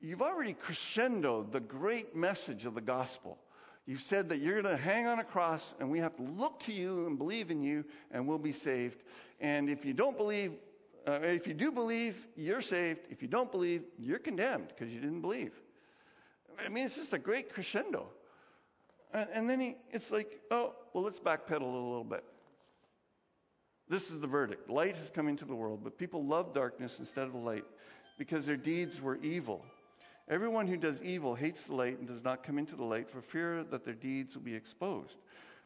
you've 0.00 0.22
already 0.22 0.54
crescendoed 0.54 1.52
the 1.52 1.60
great 1.60 2.14
message 2.14 2.66
of 2.66 2.74
the 2.74 2.80
gospel. 2.80 3.38
You've 3.86 4.00
said 4.00 4.28
that 4.28 4.38
you're 4.38 4.62
going 4.62 4.76
to 4.76 4.80
hang 4.80 5.06
on 5.06 5.18
a 5.18 5.24
cross 5.24 5.74
and 5.80 5.90
we 5.90 5.98
have 5.98 6.14
to 6.16 6.22
look 6.22 6.60
to 6.60 6.72
you 6.72 7.06
and 7.06 7.18
believe 7.18 7.50
in 7.50 7.62
you 7.62 7.84
and 8.12 8.28
we'll 8.28 8.38
be 8.38 8.52
saved. 8.52 9.02
And 9.40 9.68
if 9.68 9.84
you 9.84 9.92
don't 9.92 10.16
believe, 10.16 10.52
uh, 11.06 11.18
if 11.22 11.48
you 11.48 11.54
do 11.54 11.72
believe, 11.72 12.26
you're 12.36 12.60
saved. 12.60 13.00
If 13.10 13.22
you 13.22 13.28
don't 13.28 13.50
believe, 13.50 13.82
you're 13.98 14.20
condemned 14.20 14.68
because 14.68 14.92
you 14.92 15.00
didn't 15.00 15.20
believe. 15.20 15.52
I 16.64 16.68
mean, 16.68 16.84
it's 16.84 16.96
just 16.96 17.12
a 17.12 17.18
great 17.18 17.52
crescendo. 17.52 18.06
And, 19.12 19.28
and 19.32 19.50
then 19.50 19.60
he, 19.60 19.76
it's 19.90 20.12
like, 20.12 20.40
oh, 20.52 20.74
well, 20.92 21.02
let's 21.02 21.18
backpedal 21.18 21.62
a 21.62 21.64
little 21.64 22.04
bit. 22.04 22.22
This 23.88 24.10
is 24.10 24.20
the 24.20 24.28
verdict. 24.28 24.70
Light 24.70 24.96
has 24.96 25.10
come 25.10 25.28
into 25.28 25.44
the 25.44 25.56
world, 25.56 25.80
but 25.82 25.98
people 25.98 26.24
love 26.24 26.54
darkness 26.54 27.00
instead 27.00 27.26
of 27.26 27.34
light 27.34 27.64
because 28.16 28.46
their 28.46 28.56
deeds 28.56 29.02
were 29.02 29.16
evil. 29.16 29.64
Everyone 30.28 30.66
who 30.66 30.76
does 30.76 31.02
evil 31.02 31.34
hates 31.34 31.62
the 31.62 31.74
light 31.74 31.98
and 31.98 32.06
does 32.06 32.22
not 32.22 32.44
come 32.44 32.58
into 32.58 32.76
the 32.76 32.84
light 32.84 33.10
for 33.10 33.20
fear 33.20 33.64
that 33.64 33.84
their 33.84 33.94
deeds 33.94 34.34
will 34.34 34.42
be 34.42 34.54
exposed. 34.54 35.16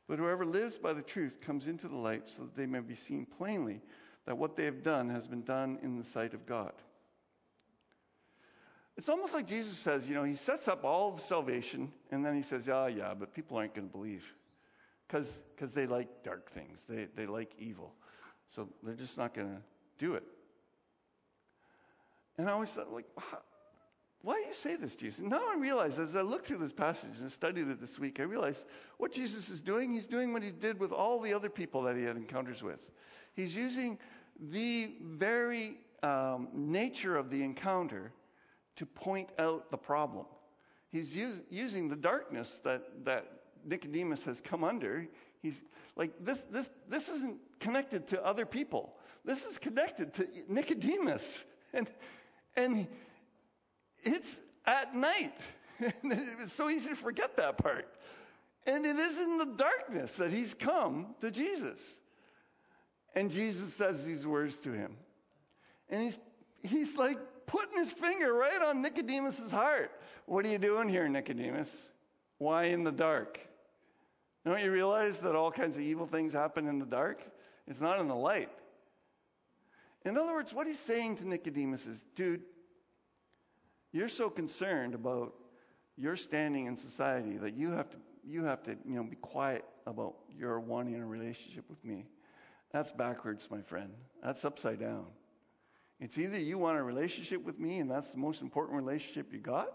But 0.09 0.19
whoever 0.19 0.45
lives 0.45 0.79
by 0.79 0.93
the 0.93 1.03
truth 1.03 1.41
comes 1.41 1.67
into 1.67 1.89
the 1.89 1.97
light 1.97 2.29
so 2.31 2.43
that 2.43 2.57
they 2.57 2.67
may 2.67 2.81
be 2.81 2.95
seen 2.95 3.27
plainly 3.27 3.81
that 4.25 4.39
what 4.39 4.57
they 4.57 4.65
have 4.65 4.83
done 4.83 5.11
has 5.11 5.27
been 5.27 5.43
done 5.43 5.79
in 5.83 5.99
the 5.99 6.05
sight 6.05 6.35
of 6.35 6.47
God. 6.47 6.73
It's 8.97 9.11
almost 9.11 9.35
like 9.35 9.47
Jesus 9.47 9.77
says, 9.77 10.09
you 10.09 10.15
know, 10.15 10.25
he 10.25 10.37
sets 10.37 10.69
up 10.69 10.85
all 10.85 11.13
of 11.13 11.21
salvation 11.21 11.93
and 12.11 12.25
then 12.25 12.35
he 12.35 12.43
says, 12.43 12.67
yeah, 12.67 12.87
yeah, 12.87 13.15
but 13.15 13.35
people 13.35 13.59
aren't 13.59 13.75
going 13.75 13.89
to 13.89 13.93
believe 13.93 14.25
because 15.07 15.41
they 15.75 15.87
like 15.87 16.25
dark 16.25 16.51
things, 16.51 16.83
they, 16.89 17.07
they 17.15 17.27
like 17.27 17.53
evil. 17.59 17.93
So 18.49 18.69
they're 18.83 18.95
just 18.95 19.19
not 19.19 19.35
going 19.35 19.49
to 19.49 19.63
do 19.99 20.15
it. 20.15 20.25
And 22.39 22.49
I 22.49 22.53
always 22.53 22.71
thought, 22.71 22.93
like, 22.93 23.07
why 24.23 24.41
do 24.41 24.49
you 24.49 24.55
say 24.55 24.77
this, 24.77 24.97
Jesus? 24.97 25.21
Now 25.21 25.43
I 25.53 25.57
realize, 25.57 25.99
as 25.99 26.17
I 26.17 26.23
look 26.23 26.45
through 26.45 26.59
this 26.59 26.73
passage 26.73 27.21
and 27.21 27.31
studied 27.31 27.69
it 27.69 27.81
this 27.81 27.99
week, 27.99 28.19
I 28.19 28.25
realize 28.25 28.65
what 28.99 29.13
Jesus 29.13 29.49
is 29.51 29.61
doing, 29.61 29.93
he's 29.93 30.07
doing 30.07 30.33
what 30.33 30.43
he 30.43 30.51
did 30.51 30.81
with 30.81 30.93
all 30.93 31.21
the 31.21 31.33
other 31.33 31.49
people 31.49 31.83
that 31.83 31.97
he 31.97 32.03
had 32.03 32.17
encounters 32.17 32.63
with. 32.63 32.81
He's 33.35 33.55
using 33.55 33.99
the 34.41 34.93
very 35.01 35.79
um, 36.03 36.49
nature 36.53 37.17
of 37.17 37.31
the 37.31 37.43
encounter 37.43 38.13
to 38.77 38.87
point 38.87 39.29
out 39.39 39.69
the 39.69 39.77
problem. 39.77 40.27
He's 40.91 41.15
use, 41.15 41.43
using 41.51 41.89
the 41.89 41.97
darkness 41.97 42.61
that, 42.65 43.05
that 43.05 43.27
Nicodemus 43.65 44.25
has 44.25 44.41
come 44.41 44.65
under. 44.65 45.07
He's 45.43 45.61
like 45.97 46.13
this, 46.21 46.45
this, 46.51 46.71
this 46.89 47.09
isn't 47.09 47.39
connected 47.61 48.07
to 48.09 48.25
other 48.25 48.47
people. 48.47 48.95
This 49.25 49.45
is 49.45 49.59
connected 49.59 50.15
to 50.15 50.29
Nicodemus. 50.49 51.45
And, 51.75 51.89
and 52.57 52.87
it's 54.07 54.41
at 54.65 54.95
night. 54.95 55.35
it's 55.81 56.53
so 56.53 56.71
easy 56.71 56.91
to 56.91 56.95
forget 56.95 57.37
that 57.37 57.59
part. 57.59 57.89
And 58.67 58.85
it 58.87 58.97
is 58.97 59.19
in 59.19 59.39
the 59.39 59.47
darkness 59.47 60.17
that 60.17 60.31
he's 60.31 60.55
come 60.55 61.15
to 61.21 61.31
Jesus. 61.31 62.01
And 63.15 63.31
Jesus 63.31 63.75
says 63.75 64.05
these 64.05 64.27
words 64.27 64.57
to 64.61 64.73
him. 64.73 64.97
And 65.89 66.03
he's, 66.03 66.19
he's 66.63 66.97
like 66.97 67.19
putting 67.47 67.79
his 67.79 67.91
finger 67.91 68.33
right 68.35 68.61
on 68.63 68.83
Nicodemus's 68.83 69.53
heart. 69.53 69.93
What 70.27 70.45
are 70.45 70.49
you 70.49 70.59
doing 70.59 70.89
here, 70.89 71.09
Nicodemus? 71.09 71.75
Why 72.39 72.65
in 72.65 72.83
the 72.83 72.93
dark? 72.93 73.41
Don't 74.45 74.63
you 74.63 74.71
realize 74.71 75.19
that 75.19 75.35
all 75.35 75.51
kinds 75.51 75.77
of 75.77 75.83
evil 75.83 76.07
things 76.07 76.33
happen 76.33 76.69
in 76.69 76.79
the 76.79 76.87
dark? 76.87 77.23
It's 77.67 77.81
not 77.81 78.01
in 78.01 78.09
the 78.09 78.15
light. 78.15 78.51
In 80.05 80.17
other 80.17 80.33
words, 80.33 80.53
what 80.53 80.67
he's 80.67 80.79
saying 80.79 81.17
to 81.17 81.29
Nicodemus 81.29 81.87
is, 81.87 82.05
dude, 82.15 82.43
you're 83.97 84.09
so 84.09 84.29
concerned 84.29 84.95
about 84.95 85.33
your 85.97 86.17
standing 86.17 86.67
in 86.67 86.77
society 86.77 87.39
that 87.39 87.55
you 87.55 87.73
have 87.73 87.89
to 87.91 87.97
you 88.29 88.45
have 88.45 88.63
to 88.65 88.77
you 88.85 88.97
know 88.97 89.05
be 89.05 89.17
quiet 89.17 89.65
about 89.87 90.17
your 90.37 90.61
wanting 90.61 90.97
a 90.97 91.07
relationship 91.07 91.65
with 91.71 91.83
me. 91.85 92.05
That's 92.73 92.93
backwards, 92.93 93.49
my 93.51 93.63
friend. 93.63 93.91
That's 94.23 94.45
upside 94.45 94.81
down. 94.81 95.07
It's 95.99 96.19
either 96.19 96.39
you 96.39 96.59
want 96.59 96.77
a 96.77 96.83
relationship 96.83 97.43
with 97.43 97.59
me 97.59 97.79
and 97.79 97.91
that's 97.91 98.11
the 98.11 98.19
most 98.19 98.43
important 98.43 98.77
relationship 98.77 99.33
you 99.33 99.39
got, 99.39 99.73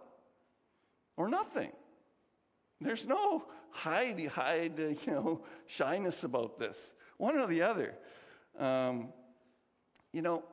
or 1.17 1.27
nothing. 1.27 1.71
There's 2.79 3.07
no 3.07 3.43
hide, 3.71 4.27
hide, 4.27 4.79
uh, 4.79 4.83
you 4.83 5.13
know, 5.13 5.41
shyness 5.65 6.23
about 6.23 6.59
this. 6.59 6.93
One 7.17 7.37
or 7.37 7.47
the 7.47 7.63
other. 7.63 7.95
Um, 8.59 9.09
you 10.11 10.21
know, 10.21 10.43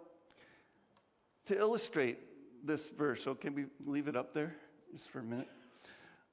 to 1.46 1.58
illustrate 1.58 2.18
this 2.64 2.88
verse. 2.88 3.22
So 3.22 3.34
can 3.34 3.54
we 3.54 3.66
leave 3.86 4.08
it 4.08 4.16
up 4.16 4.34
there 4.34 4.54
just 4.92 5.10
for 5.10 5.20
a 5.20 5.24
minute? 5.24 5.48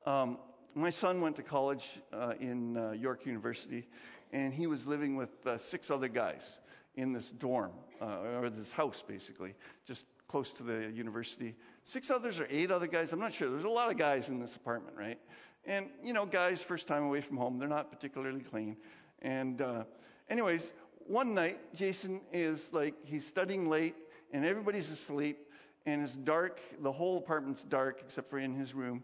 Um, 0.06 0.38
my 0.74 0.90
son 0.90 1.22
went 1.22 1.38
to 1.38 1.44
college 1.44 1.88
uh, 2.14 2.34
in 2.40 2.78
uh, 2.78 2.92
York 2.92 3.26
University, 3.26 3.88
and 4.32 4.54
he 4.54 4.68
was 4.68 4.86
living 4.86 5.16
with 5.16 5.30
uh, 5.48 5.58
six 5.58 5.90
other 5.90 6.08
guys 6.08 6.60
in 6.96 7.14
this 7.14 7.30
dorm, 7.30 7.72
uh, 8.02 8.40
or 8.42 8.50
this 8.50 8.72
house 8.72 9.04
basically, 9.08 9.54
just 9.86 10.06
close 10.28 10.52
to 10.52 10.64
the 10.64 10.92
university. 10.92 11.56
Six 11.84 12.10
others 12.10 12.40
or 12.40 12.48
eight 12.50 12.72
other 12.72 12.88
guys, 12.88 13.14
I'm 13.14 13.20
not 13.20 13.34
sure. 13.34 13.50
There's 13.50 13.64
a 13.64 13.70
lot 13.70 13.92
of 13.92 13.98
guys 13.98 14.30
in 14.30 14.40
this 14.40 14.56
apartment, 14.56 14.98
right? 14.98 15.20
And, 15.66 15.88
you 16.04 16.14
know, 16.14 16.26
guys, 16.26 16.62
first 16.62 16.88
time 16.88 17.04
away 17.04 17.22
from 17.22 17.38
home, 17.38 17.58
they're 17.58 17.68
not 17.68 17.92
particularly 17.92 18.42
clean. 18.42 18.78
And, 19.22 19.62
uh, 19.62 19.84
anyways, 20.30 20.74
one 21.08 21.34
night, 21.34 21.60
Jason 21.74 22.22
is 22.32 22.70
like, 22.72 22.96
he's 23.06 23.26
studying 23.26 23.70
late, 23.70 23.96
and 24.32 24.46
everybody's 24.46 24.90
asleep, 24.90 25.38
and 25.86 26.02
it's 26.02 26.16
dark. 26.16 26.60
The 26.82 26.92
whole 26.92 27.18
apartment's 27.18 27.64
dark 27.64 28.02
except 28.02 28.30
for 28.30 28.40
in 28.40 28.54
his 28.54 28.74
room. 28.74 29.04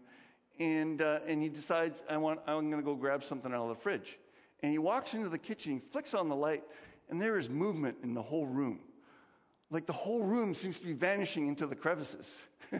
And 0.58 1.00
uh, 1.00 1.20
and 1.26 1.42
he 1.42 1.48
decides 1.48 2.02
I 2.08 2.16
want 2.18 2.40
I'm 2.46 2.70
going 2.70 2.82
to 2.82 2.86
go 2.86 2.94
grab 2.94 3.24
something 3.24 3.52
out 3.52 3.62
of 3.62 3.68
the 3.68 3.82
fridge. 3.82 4.18
And 4.62 4.70
he 4.70 4.78
walks 4.78 5.14
into 5.14 5.28
the 5.28 5.38
kitchen, 5.38 5.80
flicks 5.80 6.14
on 6.14 6.28
the 6.28 6.36
light, 6.36 6.62
and 7.10 7.20
there 7.20 7.38
is 7.38 7.50
movement 7.50 7.96
in 8.02 8.14
the 8.14 8.22
whole 8.22 8.46
room. 8.46 8.78
Like 9.70 9.86
the 9.86 9.92
whole 9.92 10.22
room 10.22 10.54
seems 10.54 10.78
to 10.78 10.84
be 10.84 10.92
vanishing 10.92 11.48
into 11.48 11.66
the 11.66 11.74
crevices. 11.74 12.46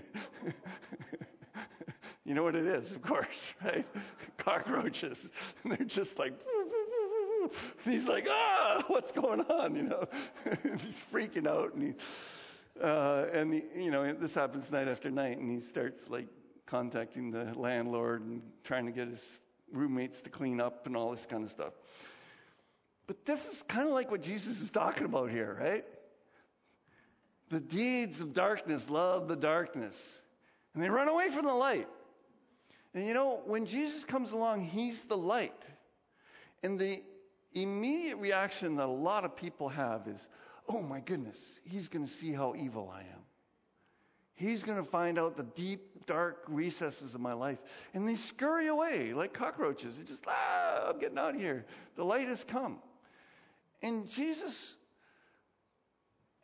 you 2.24 2.34
know 2.34 2.42
what 2.42 2.54
it 2.54 2.66
is, 2.66 2.92
of 2.92 3.02
course, 3.02 3.54
right? 3.64 3.86
Cockroaches. 4.36 5.28
And 5.64 5.72
they're 5.76 5.86
just 5.86 6.18
like 6.18 6.34
and 7.84 7.92
he's 7.92 8.06
like, 8.06 8.26
ah, 8.30 8.84
what's 8.86 9.10
going 9.10 9.40
on? 9.40 9.74
You 9.74 9.82
know, 9.84 10.08
he's 10.62 11.02
freaking 11.12 11.46
out, 11.46 11.74
and 11.74 11.82
he 11.82 11.94
uh, 12.80 13.26
and 13.32 13.52
the, 13.52 13.64
you 13.76 13.90
know 13.90 14.12
this 14.12 14.34
happens 14.34 14.70
night 14.70 14.88
after 14.88 15.10
night, 15.10 15.38
and 15.38 15.50
he 15.50 15.60
starts 15.60 16.08
like 16.08 16.28
contacting 16.66 17.30
the 17.30 17.52
landlord 17.54 18.22
and 18.22 18.42
trying 18.64 18.86
to 18.86 18.92
get 18.92 19.08
his 19.08 19.36
roommates 19.72 20.20
to 20.22 20.30
clean 20.30 20.60
up 20.60 20.86
and 20.86 20.96
all 20.96 21.10
this 21.10 21.26
kind 21.26 21.44
of 21.44 21.50
stuff. 21.50 21.72
But 23.06 23.24
this 23.26 23.46
is 23.50 23.62
kind 23.62 23.86
of 23.86 23.94
like 23.94 24.10
what 24.10 24.22
Jesus 24.22 24.60
is 24.60 24.70
talking 24.70 25.04
about 25.04 25.30
here, 25.30 25.56
right? 25.60 25.84
The 27.50 27.60
deeds 27.60 28.20
of 28.20 28.32
darkness 28.32 28.88
love 28.88 29.28
the 29.28 29.36
darkness, 29.36 30.22
and 30.74 30.82
they 30.82 30.88
run 30.88 31.08
away 31.08 31.28
from 31.28 31.46
the 31.46 31.54
light. 31.54 31.88
And 32.94 33.06
you 33.06 33.14
know, 33.14 33.42
when 33.44 33.66
Jesus 33.66 34.04
comes 34.04 34.32
along, 34.32 34.62
he's 34.62 35.04
the 35.04 35.16
light. 35.16 35.62
And 36.62 36.78
the 36.78 37.02
immediate 37.52 38.16
reaction 38.16 38.76
that 38.76 38.86
a 38.86 38.86
lot 38.86 39.24
of 39.24 39.36
people 39.36 39.68
have 39.68 40.06
is, 40.08 40.28
oh 40.72 40.82
my 40.82 41.00
goodness, 41.00 41.60
he's 41.64 41.88
going 41.88 42.04
to 42.04 42.10
see 42.10 42.32
how 42.32 42.54
evil 42.56 42.90
I 42.94 43.00
am. 43.00 43.22
He's 44.34 44.62
going 44.62 44.78
to 44.78 44.84
find 44.84 45.18
out 45.18 45.36
the 45.36 45.42
deep, 45.42 46.06
dark 46.06 46.44
recesses 46.48 47.14
of 47.14 47.20
my 47.20 47.34
life. 47.34 47.58
And 47.94 48.08
they 48.08 48.16
scurry 48.16 48.66
away 48.66 49.12
like 49.12 49.32
cockroaches. 49.32 49.98
They 49.98 50.04
just, 50.04 50.24
ah, 50.26 50.88
I'm 50.88 50.98
getting 50.98 51.18
out 51.18 51.34
of 51.34 51.40
here. 51.40 51.66
The 51.96 52.04
light 52.04 52.28
has 52.28 52.42
come. 52.42 52.78
And 53.82 54.08
Jesus, 54.08 54.76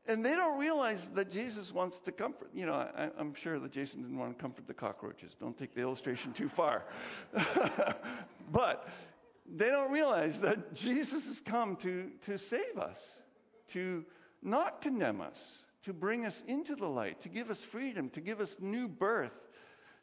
and 0.06 0.24
they 0.24 0.36
don't 0.36 0.58
realize 0.58 1.08
that 1.14 1.30
Jesus 1.30 1.72
wants 1.72 1.98
to 2.00 2.12
comfort. 2.12 2.50
You 2.52 2.66
know, 2.66 2.74
I, 2.74 3.10
am 3.18 3.34
sure 3.34 3.58
that 3.58 3.72
Jason 3.72 4.02
didn't 4.02 4.18
want 4.18 4.36
to 4.36 4.40
comfort 4.40 4.66
the 4.66 4.74
cockroaches. 4.74 5.34
Don't 5.40 5.56
take 5.56 5.74
the 5.74 5.80
illustration 5.80 6.32
too 6.32 6.48
far. 6.48 6.84
but 8.52 8.86
they 9.56 9.70
don't 9.70 9.90
realize 9.90 10.40
that 10.40 10.74
Jesus 10.74 11.26
has 11.26 11.40
come 11.40 11.76
to, 11.76 12.10
to 12.22 12.38
save 12.38 12.76
us 12.78 13.00
to 13.68 14.04
not 14.42 14.80
condemn 14.80 15.20
us, 15.20 15.64
to 15.82 15.92
bring 15.92 16.26
us 16.26 16.42
into 16.46 16.76
the 16.76 16.88
light, 16.88 17.20
to 17.22 17.28
give 17.28 17.50
us 17.50 17.62
freedom, 17.62 18.10
to 18.10 18.20
give 18.20 18.40
us 18.40 18.56
new 18.60 18.88
birth, 18.88 19.48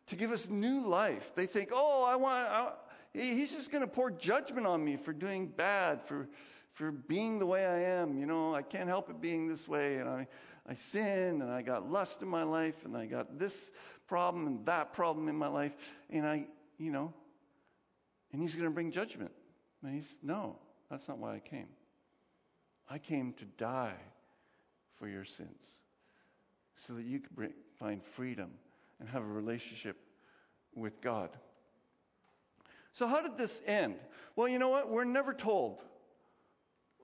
to 0.07 0.15
give 0.15 0.31
us 0.31 0.49
new 0.49 0.85
life. 0.87 1.33
They 1.35 1.45
think, 1.45 1.69
oh, 1.73 2.03
I 2.03 2.15
want, 2.15 2.47
I, 2.47 2.71
he's 3.13 3.53
just 3.53 3.71
going 3.71 3.81
to 3.81 3.87
pour 3.87 4.11
judgment 4.11 4.67
on 4.67 4.83
me 4.83 4.97
for 4.97 5.13
doing 5.13 5.47
bad, 5.47 6.01
for, 6.03 6.27
for 6.73 6.91
being 6.91 7.39
the 7.39 7.45
way 7.45 7.65
I 7.65 7.79
am. 8.01 8.17
You 8.17 8.25
know, 8.25 8.53
I 8.53 8.61
can't 8.61 8.87
help 8.87 9.09
it 9.09 9.21
being 9.21 9.47
this 9.47 9.67
way. 9.67 9.97
And 9.97 10.09
I, 10.09 10.27
I 10.67 10.73
sin 10.73 11.41
and 11.41 11.51
I 11.51 11.61
got 11.61 11.89
lust 11.89 12.21
in 12.21 12.27
my 12.27 12.43
life 12.43 12.85
and 12.85 12.95
I 12.95 13.05
got 13.05 13.39
this 13.39 13.71
problem 14.07 14.47
and 14.47 14.65
that 14.65 14.93
problem 14.93 15.27
in 15.27 15.35
my 15.35 15.47
life. 15.47 15.73
And 16.09 16.25
I, 16.25 16.47
you 16.77 16.91
know, 16.91 17.13
and 18.31 18.41
he's 18.41 18.55
going 18.55 18.67
to 18.67 18.73
bring 18.73 18.91
judgment. 18.91 19.31
And 19.83 19.93
he's, 19.93 20.17
no, 20.21 20.57
that's 20.89 21.07
not 21.07 21.17
why 21.17 21.35
I 21.35 21.39
came. 21.39 21.67
I 22.89 22.97
came 22.97 23.33
to 23.33 23.45
die 23.45 23.95
for 24.99 25.07
your 25.07 25.25
sins 25.25 25.79
so 26.75 26.93
that 26.93 27.05
you 27.05 27.19
could 27.19 27.35
bring, 27.35 27.53
find 27.79 28.03
freedom 28.03 28.51
and 28.99 29.09
have 29.09 29.23
a 29.23 29.27
relationship 29.27 29.97
with 30.75 31.01
God. 31.01 31.29
So, 32.91 33.07
how 33.07 33.21
did 33.21 33.37
this 33.37 33.61
end? 33.65 33.95
Well, 34.35 34.47
you 34.47 34.59
know 34.59 34.69
what? 34.69 34.89
We're 34.89 35.03
never 35.03 35.33
told 35.33 35.83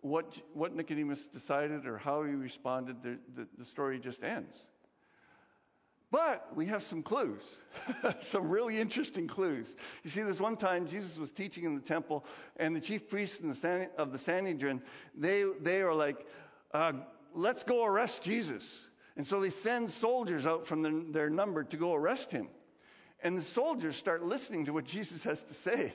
what, 0.01 0.41
what 0.53 0.75
Nicodemus 0.75 1.27
decided 1.27 1.85
or 1.85 1.97
how 1.97 2.23
he 2.23 2.33
responded. 2.33 3.03
The, 3.03 3.17
the, 3.35 3.47
the 3.57 3.65
story 3.65 3.99
just 3.99 4.23
ends. 4.23 4.55
But 6.11 6.55
we 6.55 6.65
have 6.65 6.83
some 6.83 7.03
clues, 7.03 7.61
some 8.19 8.49
really 8.49 8.77
interesting 8.77 9.27
clues. 9.27 9.73
You 10.03 10.09
see, 10.09 10.21
this 10.23 10.41
one 10.41 10.57
time 10.57 10.85
Jesus 10.85 11.17
was 11.17 11.31
teaching 11.31 11.63
in 11.63 11.75
the 11.75 11.81
temple, 11.81 12.25
and 12.57 12.75
the 12.75 12.81
chief 12.81 13.09
priests 13.09 13.37
the 13.37 13.89
of 13.97 14.11
the 14.11 14.17
Sanhedrin, 14.17 14.81
they, 15.15 15.45
they 15.61 15.81
are 15.81 15.93
like, 15.93 16.27
uh, 16.73 16.91
let's 17.33 17.63
go 17.63 17.85
arrest 17.85 18.23
Jesus. 18.23 18.87
And 19.15 19.25
so 19.25 19.39
they 19.39 19.49
send 19.49 19.91
soldiers 19.91 20.47
out 20.47 20.67
from 20.67 20.81
the, 20.81 21.05
their 21.11 21.29
number 21.29 21.63
to 21.63 21.77
go 21.77 21.93
arrest 21.93 22.31
him. 22.31 22.47
And 23.23 23.37
the 23.37 23.41
soldiers 23.41 23.95
start 23.95 24.23
listening 24.23 24.65
to 24.65 24.73
what 24.73 24.85
Jesus 24.85 25.23
has 25.23 25.41
to 25.43 25.53
say. 25.53 25.93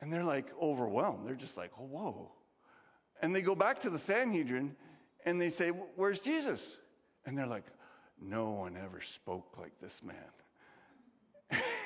And 0.00 0.12
they're 0.12 0.24
like 0.24 0.46
overwhelmed. 0.60 1.26
They're 1.26 1.34
just 1.34 1.56
like, 1.56 1.72
oh, 1.78 1.84
whoa. 1.84 2.32
And 3.20 3.34
they 3.34 3.42
go 3.42 3.54
back 3.54 3.82
to 3.82 3.90
the 3.90 3.98
Sanhedrin 3.98 4.76
and 5.24 5.40
they 5.40 5.50
say, 5.50 5.68
Where's 5.68 6.20
Jesus? 6.20 6.76
And 7.24 7.36
they're 7.36 7.46
like, 7.46 7.64
No 8.20 8.50
one 8.50 8.76
ever 8.76 9.00
spoke 9.00 9.56
like 9.58 9.72
this 9.80 10.02
man. 10.02 10.16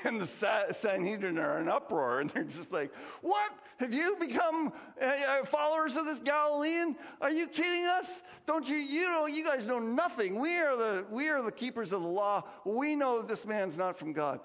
And 0.05 0.21
the 0.21 0.27
Sanhedrin 0.73 1.39
are 1.39 1.59
in 1.59 1.69
uproar 1.69 2.21
and 2.21 2.31
they're 2.31 2.45
just 2.45 2.73
like, 2.73 2.95
What? 3.23 3.51
Have 3.79 3.95
you 3.95 4.17
become 4.19 4.73
uh, 5.01 5.05
uh, 5.05 5.45
followers 5.45 5.97
of 5.97 6.05
this 6.05 6.19
Galilean? 6.19 6.97
Are 7.21 7.31
you 7.31 7.47
kidding 7.47 7.85
us? 7.85 8.23
Don't 8.47 8.69
you, 8.69 8.77
you 8.77 9.05
know, 9.05 9.27
you 9.27 9.45
guys 9.45 9.67
know 9.67 9.79
nothing. 9.79 10.39
We 10.39 10.59
are 10.59 10.77
the, 10.77 11.07
we 11.11 11.29
are 11.29 11.43
the 11.43 11.53
keepers 11.53 11.93
of 11.93 12.03
the 12.03 12.09
law. 12.09 12.45
We 12.65 12.97
know 12.97 13.19
that 13.19 13.29
this 13.29 13.47
man's 13.47 13.77
not 13.77 13.97
from 13.97 14.13
God. 14.13 14.41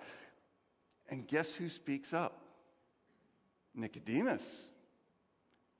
And 1.10 1.28
guess 1.28 1.54
who 1.54 1.68
speaks 1.70 2.14
up? 2.14 2.40
Nicodemus. 3.76 4.68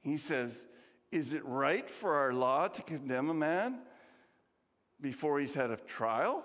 He 0.02 0.18
says, 0.18 0.66
Is 1.12 1.34
it 1.34 1.46
right 1.46 1.90
for 1.90 2.16
our 2.16 2.34
law 2.34 2.68
to 2.68 2.82
condemn 2.82 3.30
a 3.30 3.34
man 3.34 3.80
before 5.00 5.40
he's 5.40 5.54
had 5.54 5.72
a 5.72 5.78
trial? 5.78 6.44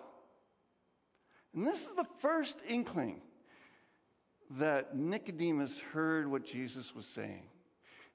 And 1.54 1.66
this 1.66 1.86
is 1.86 1.92
the 1.92 2.06
first 2.18 2.60
inkling 2.68 3.20
that 4.58 4.96
Nicodemus 4.96 5.78
heard 5.92 6.30
what 6.30 6.44
Jesus 6.44 6.94
was 6.94 7.06
saying, 7.06 7.44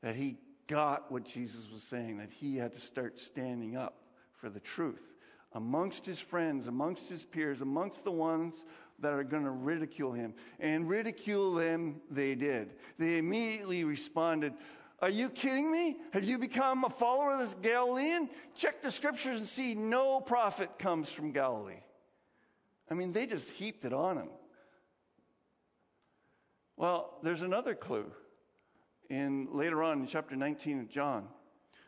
that 0.01 0.15
he 0.15 0.38
got 0.67 1.11
what 1.11 1.25
Jesus 1.25 1.69
was 1.71 1.84
saying, 1.84 2.17
that 2.17 2.31
he 2.31 2.57
had 2.57 2.73
to 2.73 2.79
start 2.79 3.19
standing 3.19 3.77
up 3.77 3.95
for 4.39 4.49
the 4.49 4.59
truth 4.59 5.13
amongst 5.53 6.05
his 6.05 6.19
friends, 6.19 6.67
amongst 6.67 7.09
his 7.09 7.25
peers, 7.25 7.61
amongst 7.61 8.03
the 8.03 8.11
ones 8.11 8.65
that 8.99 9.13
are 9.13 9.23
going 9.23 9.43
to 9.43 9.51
ridicule 9.51 10.11
him. 10.11 10.34
And 10.59 10.89
ridicule 10.89 11.53
them 11.53 12.01
they 12.09 12.36
did. 12.36 12.73
They 12.97 13.17
immediately 13.17 13.84
responded, 13.84 14.53
Are 15.01 15.09
you 15.09 15.29
kidding 15.29 15.71
me? 15.71 15.97
Have 16.11 16.23
you 16.23 16.38
become 16.38 16.84
a 16.84 16.89
follower 16.89 17.34
of 17.34 17.39
this 17.39 17.55
Galilean? 17.61 18.29
Check 18.55 18.81
the 18.81 18.91
scriptures 18.91 19.39
and 19.39 19.47
see 19.47 19.75
no 19.75 20.21
prophet 20.21 20.79
comes 20.79 21.11
from 21.11 21.31
Galilee. 21.31 21.81
I 22.89 22.93
mean, 22.93 23.13
they 23.13 23.25
just 23.25 23.49
heaped 23.49 23.86
it 23.86 23.93
on 23.93 24.17
him. 24.17 24.29
Well, 26.75 27.17
there's 27.23 27.41
another 27.41 27.75
clue 27.75 28.11
in 29.09 29.47
later 29.51 29.84
on 29.84 30.01
in 30.01 30.07
chapter 30.07 30.36
19 30.36 30.79
of 30.81 30.89
John. 30.89 31.27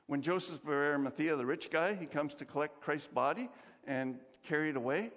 When 0.08 0.22
Joseph 0.22 0.64
of 0.64 0.70
Arimathea, 0.70 1.36
the 1.36 1.46
rich 1.46 1.72
guy, 1.72 1.96
he 1.96 2.06
comes 2.06 2.36
to 2.36 2.46
collect 2.46 2.82
Christ's 2.82 3.08
body 3.08 3.50
and 3.88 4.20
carry 4.44 4.70
it 4.70 4.76
away, 4.76 5.12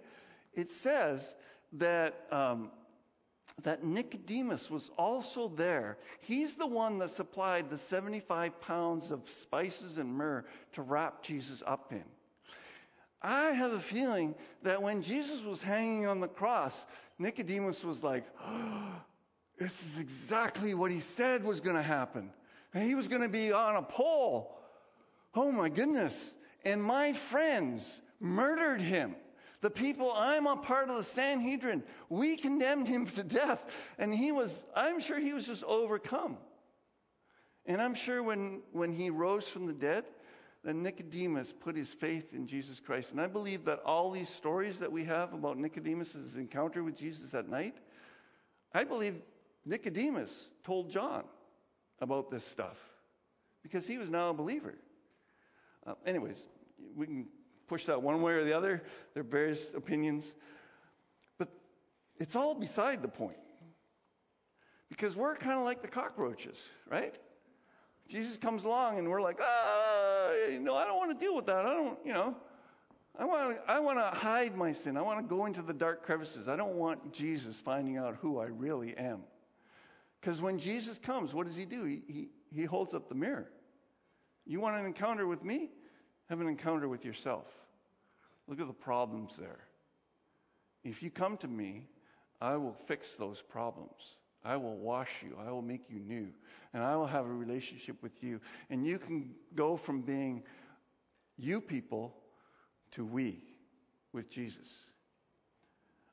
it 0.55 0.71
says 0.71 1.35
that, 1.75 2.27
um, 2.31 2.71
that 3.63 3.85
Nicodemus 3.85 4.71
was 4.71 4.91
also 4.97 5.49
there. 5.49 5.99
He's 6.21 6.57
the 6.57 6.67
one 6.67 6.99
that 6.99 7.11
supplied 7.11 7.69
the 7.69 7.79
75 7.79 8.61
pounds 8.61 9.11
of 9.11 9.29
spices 9.29 9.99
and 9.99 10.15
myrrh 10.15 10.45
to 10.73 10.83
wrap 10.83 11.23
Jesus 11.23 11.63
up 11.67 11.93
in. 11.93 12.05
I 13.21 13.51
have 13.51 13.73
a 13.73 13.81
feeling 13.81 14.35
that 14.63 14.83
when 14.83 15.03
Jesus 15.03 15.43
was 15.43 15.63
hanging 15.63 16.07
on 16.07 16.21
the 16.21 16.29
cross, 16.29 16.87
Nicodemus 17.19 17.85
was 17.85 18.03
like, 18.03 18.25
oh, 18.47 18.93
this 19.59 19.85
is 19.85 19.99
exactly 19.99 20.75
what 20.75 20.91
he 20.93 21.01
said 21.01 21.45
was 21.45 21.61
going 21.61 21.77
to 21.77 21.83
happen. 21.83 22.31
And 22.75 22.85
he 22.85 22.95
was 22.95 23.09
going 23.09 23.23
to 23.23 23.29
be 23.29 23.53
on 23.53 23.77
a 23.77 23.83
pole. 23.83 24.57
Oh 25.35 25.51
my 25.51 25.69
goodness. 25.69 26.35
And 26.65 26.83
my 26.83 27.13
friends 27.13 28.01
murdered 28.21 28.81
him. 28.81 29.17
The 29.61 29.71
people, 29.71 30.13
I'm 30.13 30.47
a 30.47 30.57
part 30.57 30.89
of 30.89 30.97
the 30.97 31.05
Sanhedrin. 31.05 31.83
We 32.09 32.37
condemned 32.37 32.87
him 32.87 33.07
to 33.07 33.25
death. 33.25 33.73
And 33.99 34.15
he 34.15 34.31
was, 34.31 34.57
I'm 34.77 35.01
sure 35.01 35.19
he 35.19 35.33
was 35.33 35.47
just 35.47 35.65
overcome. 35.65 36.37
And 37.67 37.83
I'm 37.83 37.95
sure 37.95 38.23
when, 38.23 38.63
when 38.73 38.93
he 38.93 39.11
rose 39.11 39.49
from 39.49 39.67
the 39.67 39.73
dead, 39.73 40.05
that 40.65 40.75
Nicodemus 40.75 41.53
put 41.53 41.77
his 41.77 41.93
faith 41.93 42.35
in 42.35 42.47
Jesus 42.47 42.81
Christ. 42.81 43.13
And 43.13 43.21
I 43.21 43.27
believe 43.27 43.65
that 43.65 43.81
all 43.85 44.11
these 44.11 44.29
stories 44.29 44.79
that 44.81 44.91
we 44.91 45.05
have 45.05 45.33
about 45.33 45.57
Nicodemus' 45.57 46.35
encounter 46.35 46.83
with 46.83 46.97
Jesus 46.97 47.33
at 47.35 47.49
night, 47.49 47.77
I 48.75 48.85
believe 48.85 49.15
Nicodemus 49.65 50.49
told 50.65 50.91
John 50.91 51.25
about 52.01 52.31
this 52.31 52.45
stuff 52.45 52.77
because 53.63 53.87
he 53.87 53.99
was 53.99 54.11
now 54.11 54.31
a 54.31 54.35
believer. 54.35 54.75
Uh, 55.87 55.95
anyways, 56.07 56.47
we 56.97 57.07
can 57.07 57.27
push 57.67 57.85
that 57.85 58.03
one 58.03 58.21
way 58.23 58.33
or 58.33 58.45
the 58.45 58.53
other. 58.53 58.83
There 59.15 59.21
are 59.23 59.27
various 59.27 59.71
opinions. 59.75 60.35
But 61.39 61.49
it's 62.19 62.35
all 62.35 62.55
beside 62.55 63.03
the 63.03 63.09
point. 63.09 63.37
Because 64.89 65.17
we're 65.17 65.37
kind 65.37 65.59
of 65.59 65.65
like 65.65 65.83
the 65.83 65.89
cockroaches, 65.89 66.69
right? 66.91 67.15
Jesus 68.09 68.37
comes 68.39 68.65
along 68.65 68.99
and 68.99 69.09
we're 69.09 69.21
like, 69.21 69.39
ah, 69.43 70.31
no, 70.61 70.75
I 70.75 70.85
don't 70.87 70.97
want 70.97 71.19
to 71.19 71.25
deal 71.25 71.37
with 71.37 71.47
that. 71.47 71.67
I 71.67 71.75
don't, 71.75 71.99
you 72.05 72.13
know, 72.13 72.35
I 73.19 73.25
want 73.25 73.57
to, 73.57 73.71
I 73.71 73.81
want 73.81 73.99
to 73.99 74.19
hide 74.19 74.57
my 74.57 74.73
sin. 74.73 74.97
I 74.97 75.03
want 75.03 75.19
to 75.21 75.35
go 75.35 75.47
into 75.47 75.61
the 75.61 75.75
dark 75.75 76.05
crevices. 76.05 76.49
I 76.49 76.57
don't 76.57 76.77
want 76.77 77.13
Jesus 77.13 77.59
finding 77.59 77.99
out 77.99 78.17
who 78.17 78.39
I 78.39 78.47
really 78.47 78.97
am. 78.97 79.21
Because 80.21 80.41
when 80.41 80.59
Jesus 80.59 80.99
comes, 80.99 81.35
what 81.35 81.47
does 81.47 81.57
he 81.57 81.65
do? 81.65 81.85
He, 81.85 82.03
he, 82.09 82.29
he 82.55 82.65
holds 82.65 82.95
up 82.95 83.09
the 83.09 83.15
mirror. 83.15 83.51
You 84.47 84.61
want 84.61 84.77
an 84.77 84.87
encounter 84.87 85.27
with 85.27 85.45
me? 85.45 85.71
Have 86.31 86.41
an 86.41 86.49
encounter 86.49 86.89
with 86.89 87.05
yourself. 87.05 87.47
Look 88.47 88.61
at 88.61 88.67
the 88.67 88.73
problems 88.73 89.37
there. 89.37 89.61
If 90.83 91.03
you 91.03 91.11
come 91.11 91.37
to 91.39 91.49
me, 91.49 91.87
I 92.41 92.57
will 92.57 92.73
fix 92.73 93.17
those 93.17 93.43
problems. 93.43 94.17
I 94.49 94.57
will 94.57 94.77
wash 94.77 95.23
you. 95.23 95.37
I 95.47 95.51
will 95.53 95.61
make 95.61 95.83
you 95.91 96.01
new. 96.01 96.29
And 96.73 96.83
I 96.83 96.97
will 96.97 97.07
have 97.07 97.27
a 97.27 97.33
relationship 97.33 98.03
with 98.03 98.23
you. 98.23 98.41
And 98.71 98.87
you 98.87 98.99
can 98.99 99.35
go 99.55 99.77
from 99.77 100.01
being 100.01 100.43
you 101.37 101.61
people 101.61 102.15
to 102.93 103.05
we 103.05 103.43
with 104.15 104.31
Jesus. 104.31 104.73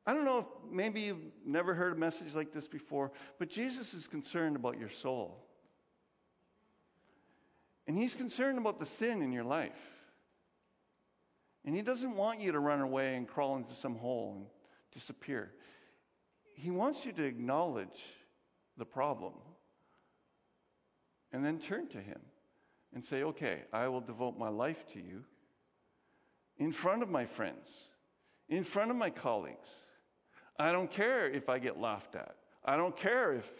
I 0.05 0.13
don't 0.13 0.25
know 0.25 0.39
if 0.39 0.45
maybe 0.69 0.99
you've 0.99 1.23
never 1.45 1.73
heard 1.73 1.93
a 1.93 1.95
message 1.95 2.35
like 2.35 2.51
this 2.51 2.67
before, 2.67 3.13
but 3.39 3.49
Jesus 3.49 3.93
is 3.93 4.05
concerned 4.05 4.57
about 4.57 4.77
your 4.77 4.89
soul. 4.89 5.41
And 7.87 7.97
he's 7.97 8.15
concerned 8.15 8.57
about 8.57 8.79
the 8.79 8.85
sin 8.85 9.21
in 9.21 9.31
your 9.31 9.45
life. 9.45 9.71
And 11.63 11.73
he 11.73 11.81
doesn't 11.81 12.17
want 12.17 12.41
you 12.41 12.51
to 12.51 12.59
run 12.59 12.81
away 12.81 13.15
and 13.15 13.25
crawl 13.29 13.55
into 13.55 13.73
some 13.73 13.95
hole 13.95 14.33
and 14.35 14.45
disappear. 14.91 15.53
He 16.55 16.69
wants 16.69 17.05
you 17.05 17.13
to 17.13 17.23
acknowledge 17.23 18.03
the 18.77 18.85
problem 18.85 19.33
and 21.31 21.43
then 21.43 21.59
turn 21.59 21.87
to 21.89 21.97
him 21.97 22.19
and 22.93 23.03
say, 23.03 23.23
okay, 23.23 23.63
I 23.73 23.87
will 23.87 24.01
devote 24.01 24.37
my 24.37 24.49
life 24.49 24.87
to 24.93 24.99
you 24.99 25.23
in 26.57 26.71
front 26.71 27.03
of 27.03 27.09
my 27.09 27.25
friends, 27.25 27.69
in 28.47 28.63
front 28.63 28.89
of 28.89 28.97
my 28.97 29.09
colleagues. 29.09 29.69
I 30.57 30.71
don't 30.71 30.89
care 30.89 31.29
if 31.29 31.49
I 31.49 31.59
get 31.59 31.79
laughed 31.79 32.15
at. 32.15 32.35
I 32.63 32.77
don't 32.77 32.95
care 32.95 33.33
if 33.33 33.51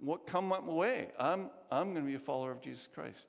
what 0.00 0.26
come 0.26 0.46
my 0.46 0.60
way. 0.60 1.08
I'm, 1.18 1.50
I'm 1.70 1.92
going 1.92 2.04
to 2.04 2.10
be 2.10 2.14
a 2.14 2.20
follower 2.20 2.52
of 2.52 2.60
Jesus 2.60 2.88
Christ. 2.94 3.26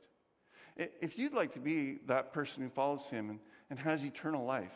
If 0.76 1.18
you'd 1.18 1.34
like 1.34 1.54
to 1.54 1.60
be 1.60 2.00
that 2.08 2.34
person 2.34 2.64
who 2.64 2.70
follows 2.70 3.10
him 3.10 3.30
and, 3.30 3.40
and 3.70 3.80
has 3.80 4.06
eternal 4.06 4.46
life, 4.46 4.76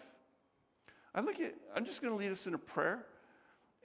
I'd 1.14 1.26
like 1.26 1.40
you, 1.40 1.52
I'm 1.76 1.86
just 1.86 2.02
going 2.02 2.12
to 2.12 2.18
lead 2.18 2.32
us 2.32 2.48
in 2.48 2.54
a 2.54 2.58
prayer. 2.58 3.06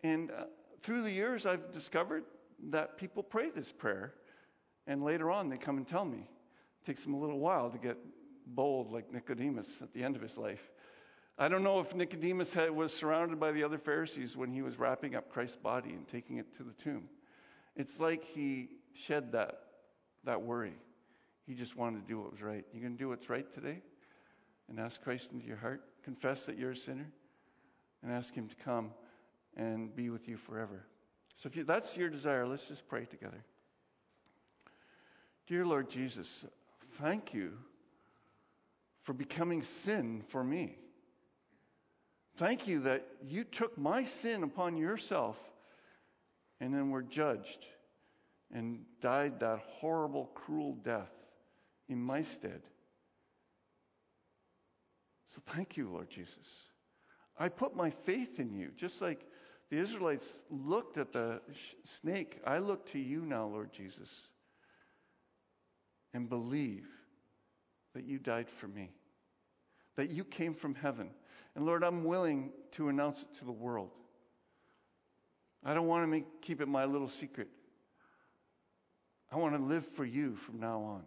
And 0.02 0.30
uh, 0.30 0.44
through 0.82 1.02
the 1.02 1.10
years, 1.10 1.46
I've 1.46 1.72
discovered 1.72 2.24
that 2.70 2.96
people 2.96 3.22
pray 3.22 3.50
this 3.50 3.72
prayer. 3.72 4.14
And 4.86 5.02
later 5.02 5.30
on, 5.30 5.48
they 5.48 5.58
come 5.58 5.76
and 5.76 5.86
tell 5.86 6.04
me. 6.04 6.18
It 6.18 6.86
takes 6.86 7.02
them 7.02 7.14
a 7.14 7.18
little 7.18 7.38
while 7.38 7.70
to 7.70 7.78
get 7.78 7.98
bold 8.46 8.90
like 8.90 9.12
Nicodemus 9.12 9.82
at 9.82 9.92
the 9.92 10.02
end 10.02 10.16
of 10.16 10.22
his 10.22 10.38
life. 10.38 10.70
I 11.38 11.48
don't 11.48 11.62
know 11.62 11.78
if 11.78 11.94
Nicodemus 11.94 12.52
had, 12.52 12.70
was 12.70 12.92
surrounded 12.92 13.38
by 13.38 13.52
the 13.52 13.62
other 13.62 13.78
Pharisees 13.78 14.36
when 14.36 14.50
he 14.50 14.62
was 14.62 14.78
wrapping 14.78 15.14
up 15.14 15.30
Christ's 15.30 15.56
body 15.56 15.90
and 15.90 16.08
taking 16.08 16.38
it 16.38 16.52
to 16.56 16.64
the 16.64 16.72
tomb. 16.72 17.08
It's 17.76 18.00
like 18.00 18.24
he 18.24 18.70
shed 18.92 19.32
that, 19.32 19.60
that 20.24 20.42
worry. 20.42 20.74
He 21.46 21.54
just 21.54 21.76
wanted 21.76 22.00
to 22.00 22.06
do 22.06 22.20
what 22.20 22.32
was 22.32 22.42
right. 22.42 22.64
You 22.72 22.80
can 22.80 22.96
do 22.96 23.10
what's 23.10 23.30
right 23.30 23.50
today 23.52 23.82
and 24.68 24.80
ask 24.80 25.02
Christ 25.02 25.32
into 25.32 25.46
your 25.46 25.56
heart. 25.56 25.82
Confess 26.02 26.46
that 26.46 26.58
you're 26.58 26.72
a 26.72 26.76
sinner 26.76 27.10
and 28.02 28.12
ask 28.12 28.34
Him 28.34 28.48
to 28.48 28.56
come 28.56 28.90
and 29.58 29.94
be 29.94 30.08
with 30.08 30.28
you 30.28 30.36
forever. 30.36 30.86
So 31.34 31.48
if 31.48 31.56
you, 31.56 31.64
that's 31.64 31.96
your 31.96 32.08
desire, 32.08 32.46
let's 32.46 32.68
just 32.68 32.88
pray 32.88 33.04
together. 33.04 33.44
Dear 35.46 35.66
Lord 35.66 35.90
Jesus, 35.90 36.44
thank 37.00 37.34
you 37.34 37.52
for 39.02 39.12
becoming 39.12 39.62
sin 39.62 40.22
for 40.28 40.42
me. 40.42 40.76
Thank 42.36 42.68
you 42.68 42.80
that 42.80 43.04
you 43.26 43.44
took 43.44 43.76
my 43.76 44.04
sin 44.04 44.42
upon 44.42 44.76
yourself 44.76 45.38
and 46.60 46.72
then 46.72 46.90
were 46.90 47.02
judged 47.02 47.66
and 48.52 48.80
died 49.00 49.40
that 49.40 49.58
horrible, 49.58 50.30
cruel 50.34 50.74
death 50.84 51.12
in 51.88 52.00
my 52.00 52.22
stead. 52.22 52.62
So 55.34 55.42
thank 55.46 55.76
you, 55.76 55.88
Lord 55.88 56.10
Jesus. 56.10 56.64
I 57.38 57.48
put 57.48 57.76
my 57.76 57.90
faith 57.90 58.40
in 58.40 58.52
you, 58.54 58.70
just 58.76 59.00
like 59.00 59.24
the 59.70 59.78
Israelites 59.78 60.42
looked 60.50 60.96
at 60.96 61.12
the 61.12 61.40
snake. 61.84 62.40
I 62.46 62.58
look 62.58 62.86
to 62.92 62.98
you 62.98 63.20
now, 63.20 63.46
Lord 63.46 63.72
Jesus, 63.72 64.26
and 66.14 66.28
believe 66.28 66.86
that 67.94 68.04
you 68.04 68.18
died 68.18 68.48
for 68.48 68.68
me, 68.68 68.90
that 69.96 70.10
you 70.10 70.24
came 70.24 70.54
from 70.54 70.74
heaven 70.74 71.10
and 71.58 71.66
Lord, 71.66 71.82
I'm 71.82 72.04
willing 72.04 72.52
to 72.72 72.88
announce 72.88 73.22
it 73.22 73.34
to 73.40 73.44
the 73.44 73.50
world. 73.50 73.90
I 75.64 75.74
don't 75.74 75.88
want 75.88 76.04
to 76.04 76.06
make, 76.06 76.40
keep 76.40 76.60
it 76.60 76.68
my 76.68 76.84
little 76.84 77.08
secret. 77.08 77.48
I 79.32 79.36
want 79.38 79.56
to 79.56 79.60
live 79.60 79.84
for 79.84 80.04
you 80.04 80.36
from 80.36 80.60
now 80.60 80.80
on. 80.82 81.02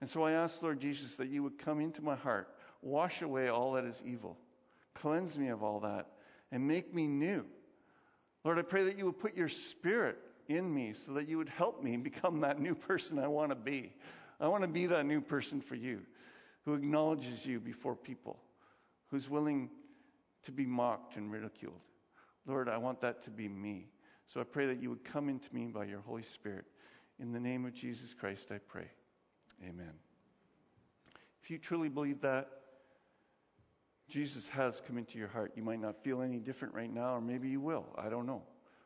And 0.00 0.10
so 0.10 0.24
I 0.24 0.32
ask, 0.32 0.60
Lord 0.60 0.80
Jesus, 0.80 1.14
that 1.18 1.28
you 1.28 1.44
would 1.44 1.56
come 1.56 1.80
into 1.80 2.02
my 2.02 2.16
heart, 2.16 2.48
wash 2.82 3.22
away 3.22 3.46
all 3.46 3.74
that 3.74 3.84
is 3.84 4.02
evil, 4.04 4.36
cleanse 4.92 5.38
me 5.38 5.50
of 5.50 5.62
all 5.62 5.78
that, 5.78 6.08
and 6.50 6.66
make 6.66 6.92
me 6.92 7.06
new. 7.06 7.44
Lord, 8.46 8.60
I 8.60 8.62
pray 8.62 8.84
that 8.84 8.96
you 8.96 9.06
would 9.06 9.18
put 9.18 9.36
your 9.36 9.48
spirit 9.48 10.16
in 10.46 10.72
me 10.72 10.92
so 10.92 11.14
that 11.14 11.28
you 11.28 11.36
would 11.36 11.48
help 11.48 11.82
me 11.82 11.96
become 11.96 12.42
that 12.42 12.60
new 12.60 12.76
person 12.76 13.18
I 13.18 13.26
want 13.26 13.50
to 13.50 13.56
be. 13.56 13.92
I 14.38 14.46
want 14.46 14.62
to 14.62 14.68
be 14.68 14.86
that 14.86 15.04
new 15.04 15.20
person 15.20 15.60
for 15.60 15.74
you 15.74 16.02
who 16.64 16.74
acknowledges 16.74 17.44
you 17.44 17.58
before 17.58 17.96
people 17.96 18.38
who's 19.10 19.28
willing 19.28 19.68
to 20.44 20.52
be 20.52 20.64
mocked 20.64 21.16
and 21.16 21.32
ridiculed. 21.32 21.80
Lord, 22.46 22.68
I 22.68 22.78
want 22.78 23.00
that 23.00 23.24
to 23.24 23.30
be 23.30 23.48
me. 23.48 23.88
So 24.26 24.40
I 24.40 24.44
pray 24.44 24.66
that 24.66 24.80
you 24.80 24.90
would 24.90 25.02
come 25.02 25.28
into 25.28 25.52
me 25.52 25.66
by 25.66 25.86
your 25.86 26.02
Holy 26.02 26.22
Spirit. 26.22 26.66
In 27.18 27.32
the 27.32 27.40
name 27.40 27.66
of 27.66 27.74
Jesus 27.74 28.14
Christ, 28.14 28.52
I 28.52 28.58
pray. 28.58 28.86
Amen. 29.64 29.92
If 31.42 31.50
you 31.50 31.58
truly 31.58 31.88
believe 31.88 32.20
that, 32.20 32.48
Jesus 34.08 34.46
has 34.48 34.80
come 34.86 34.98
into 34.98 35.18
your 35.18 35.28
heart. 35.28 35.52
You 35.56 35.62
might 35.62 35.80
not 35.80 36.02
feel 36.02 36.22
any 36.22 36.38
different 36.38 36.74
right 36.74 36.92
now, 36.92 37.16
or 37.16 37.20
maybe 37.20 37.48
you 37.48 37.60
will. 37.60 37.86
I 37.96 38.08
don't 38.08 38.26
know. 38.26 38.42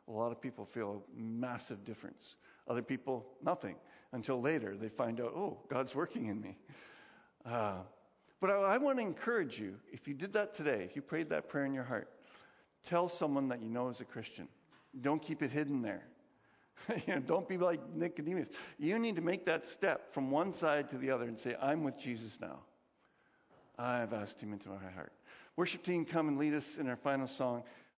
A 0.08 0.12
lot 0.12 0.32
of 0.32 0.40
people 0.40 0.64
feel 0.64 1.04
a 1.16 1.20
massive 1.20 1.84
difference. 1.84 2.36
Other 2.68 2.82
people, 2.82 3.26
nothing. 3.42 3.76
Until 4.12 4.40
later, 4.40 4.76
they 4.76 4.88
find 4.88 5.20
out, 5.20 5.32
oh, 5.36 5.58
God's 5.68 5.94
working 5.94 6.26
in 6.26 6.40
me. 6.40 6.56
Uh, 7.46 7.78
but 8.40 8.50
I, 8.50 8.54
I 8.54 8.78
want 8.78 8.98
to 8.98 9.02
encourage 9.02 9.60
you, 9.60 9.76
if 9.92 10.08
you 10.08 10.14
did 10.14 10.32
that 10.32 10.54
today, 10.54 10.82
if 10.84 10.96
you 10.96 11.02
prayed 11.02 11.28
that 11.30 11.48
prayer 11.48 11.64
in 11.64 11.74
your 11.74 11.84
heart, 11.84 12.08
tell 12.82 13.08
someone 13.08 13.48
that 13.48 13.62
you 13.62 13.68
know 13.68 13.88
is 13.88 14.00
a 14.00 14.04
Christian. 14.04 14.48
Don't 15.00 15.22
keep 15.22 15.42
it 15.42 15.52
hidden 15.52 15.82
there. 15.82 16.02
you 17.06 17.14
know, 17.14 17.20
don't 17.20 17.48
be 17.48 17.58
like 17.58 17.80
Nicodemus. 17.94 18.48
You 18.78 18.98
need 18.98 19.16
to 19.16 19.22
make 19.22 19.44
that 19.46 19.66
step 19.66 20.12
from 20.12 20.30
one 20.30 20.52
side 20.52 20.88
to 20.90 20.98
the 20.98 21.10
other 21.10 21.24
and 21.24 21.38
say, 21.38 21.54
I'm 21.60 21.84
with 21.84 21.98
Jesus 21.98 22.38
now. 22.40 22.60
I've 23.80 24.12
asked 24.12 24.40
him 24.40 24.52
into 24.52 24.68
my 24.68 24.90
heart. 24.94 25.12
Worship 25.56 25.82
team, 25.82 26.04
come 26.04 26.28
and 26.28 26.38
lead 26.38 26.54
us 26.54 26.78
in 26.78 26.88
our 26.88 26.96
final 26.96 27.26
song. 27.26 27.62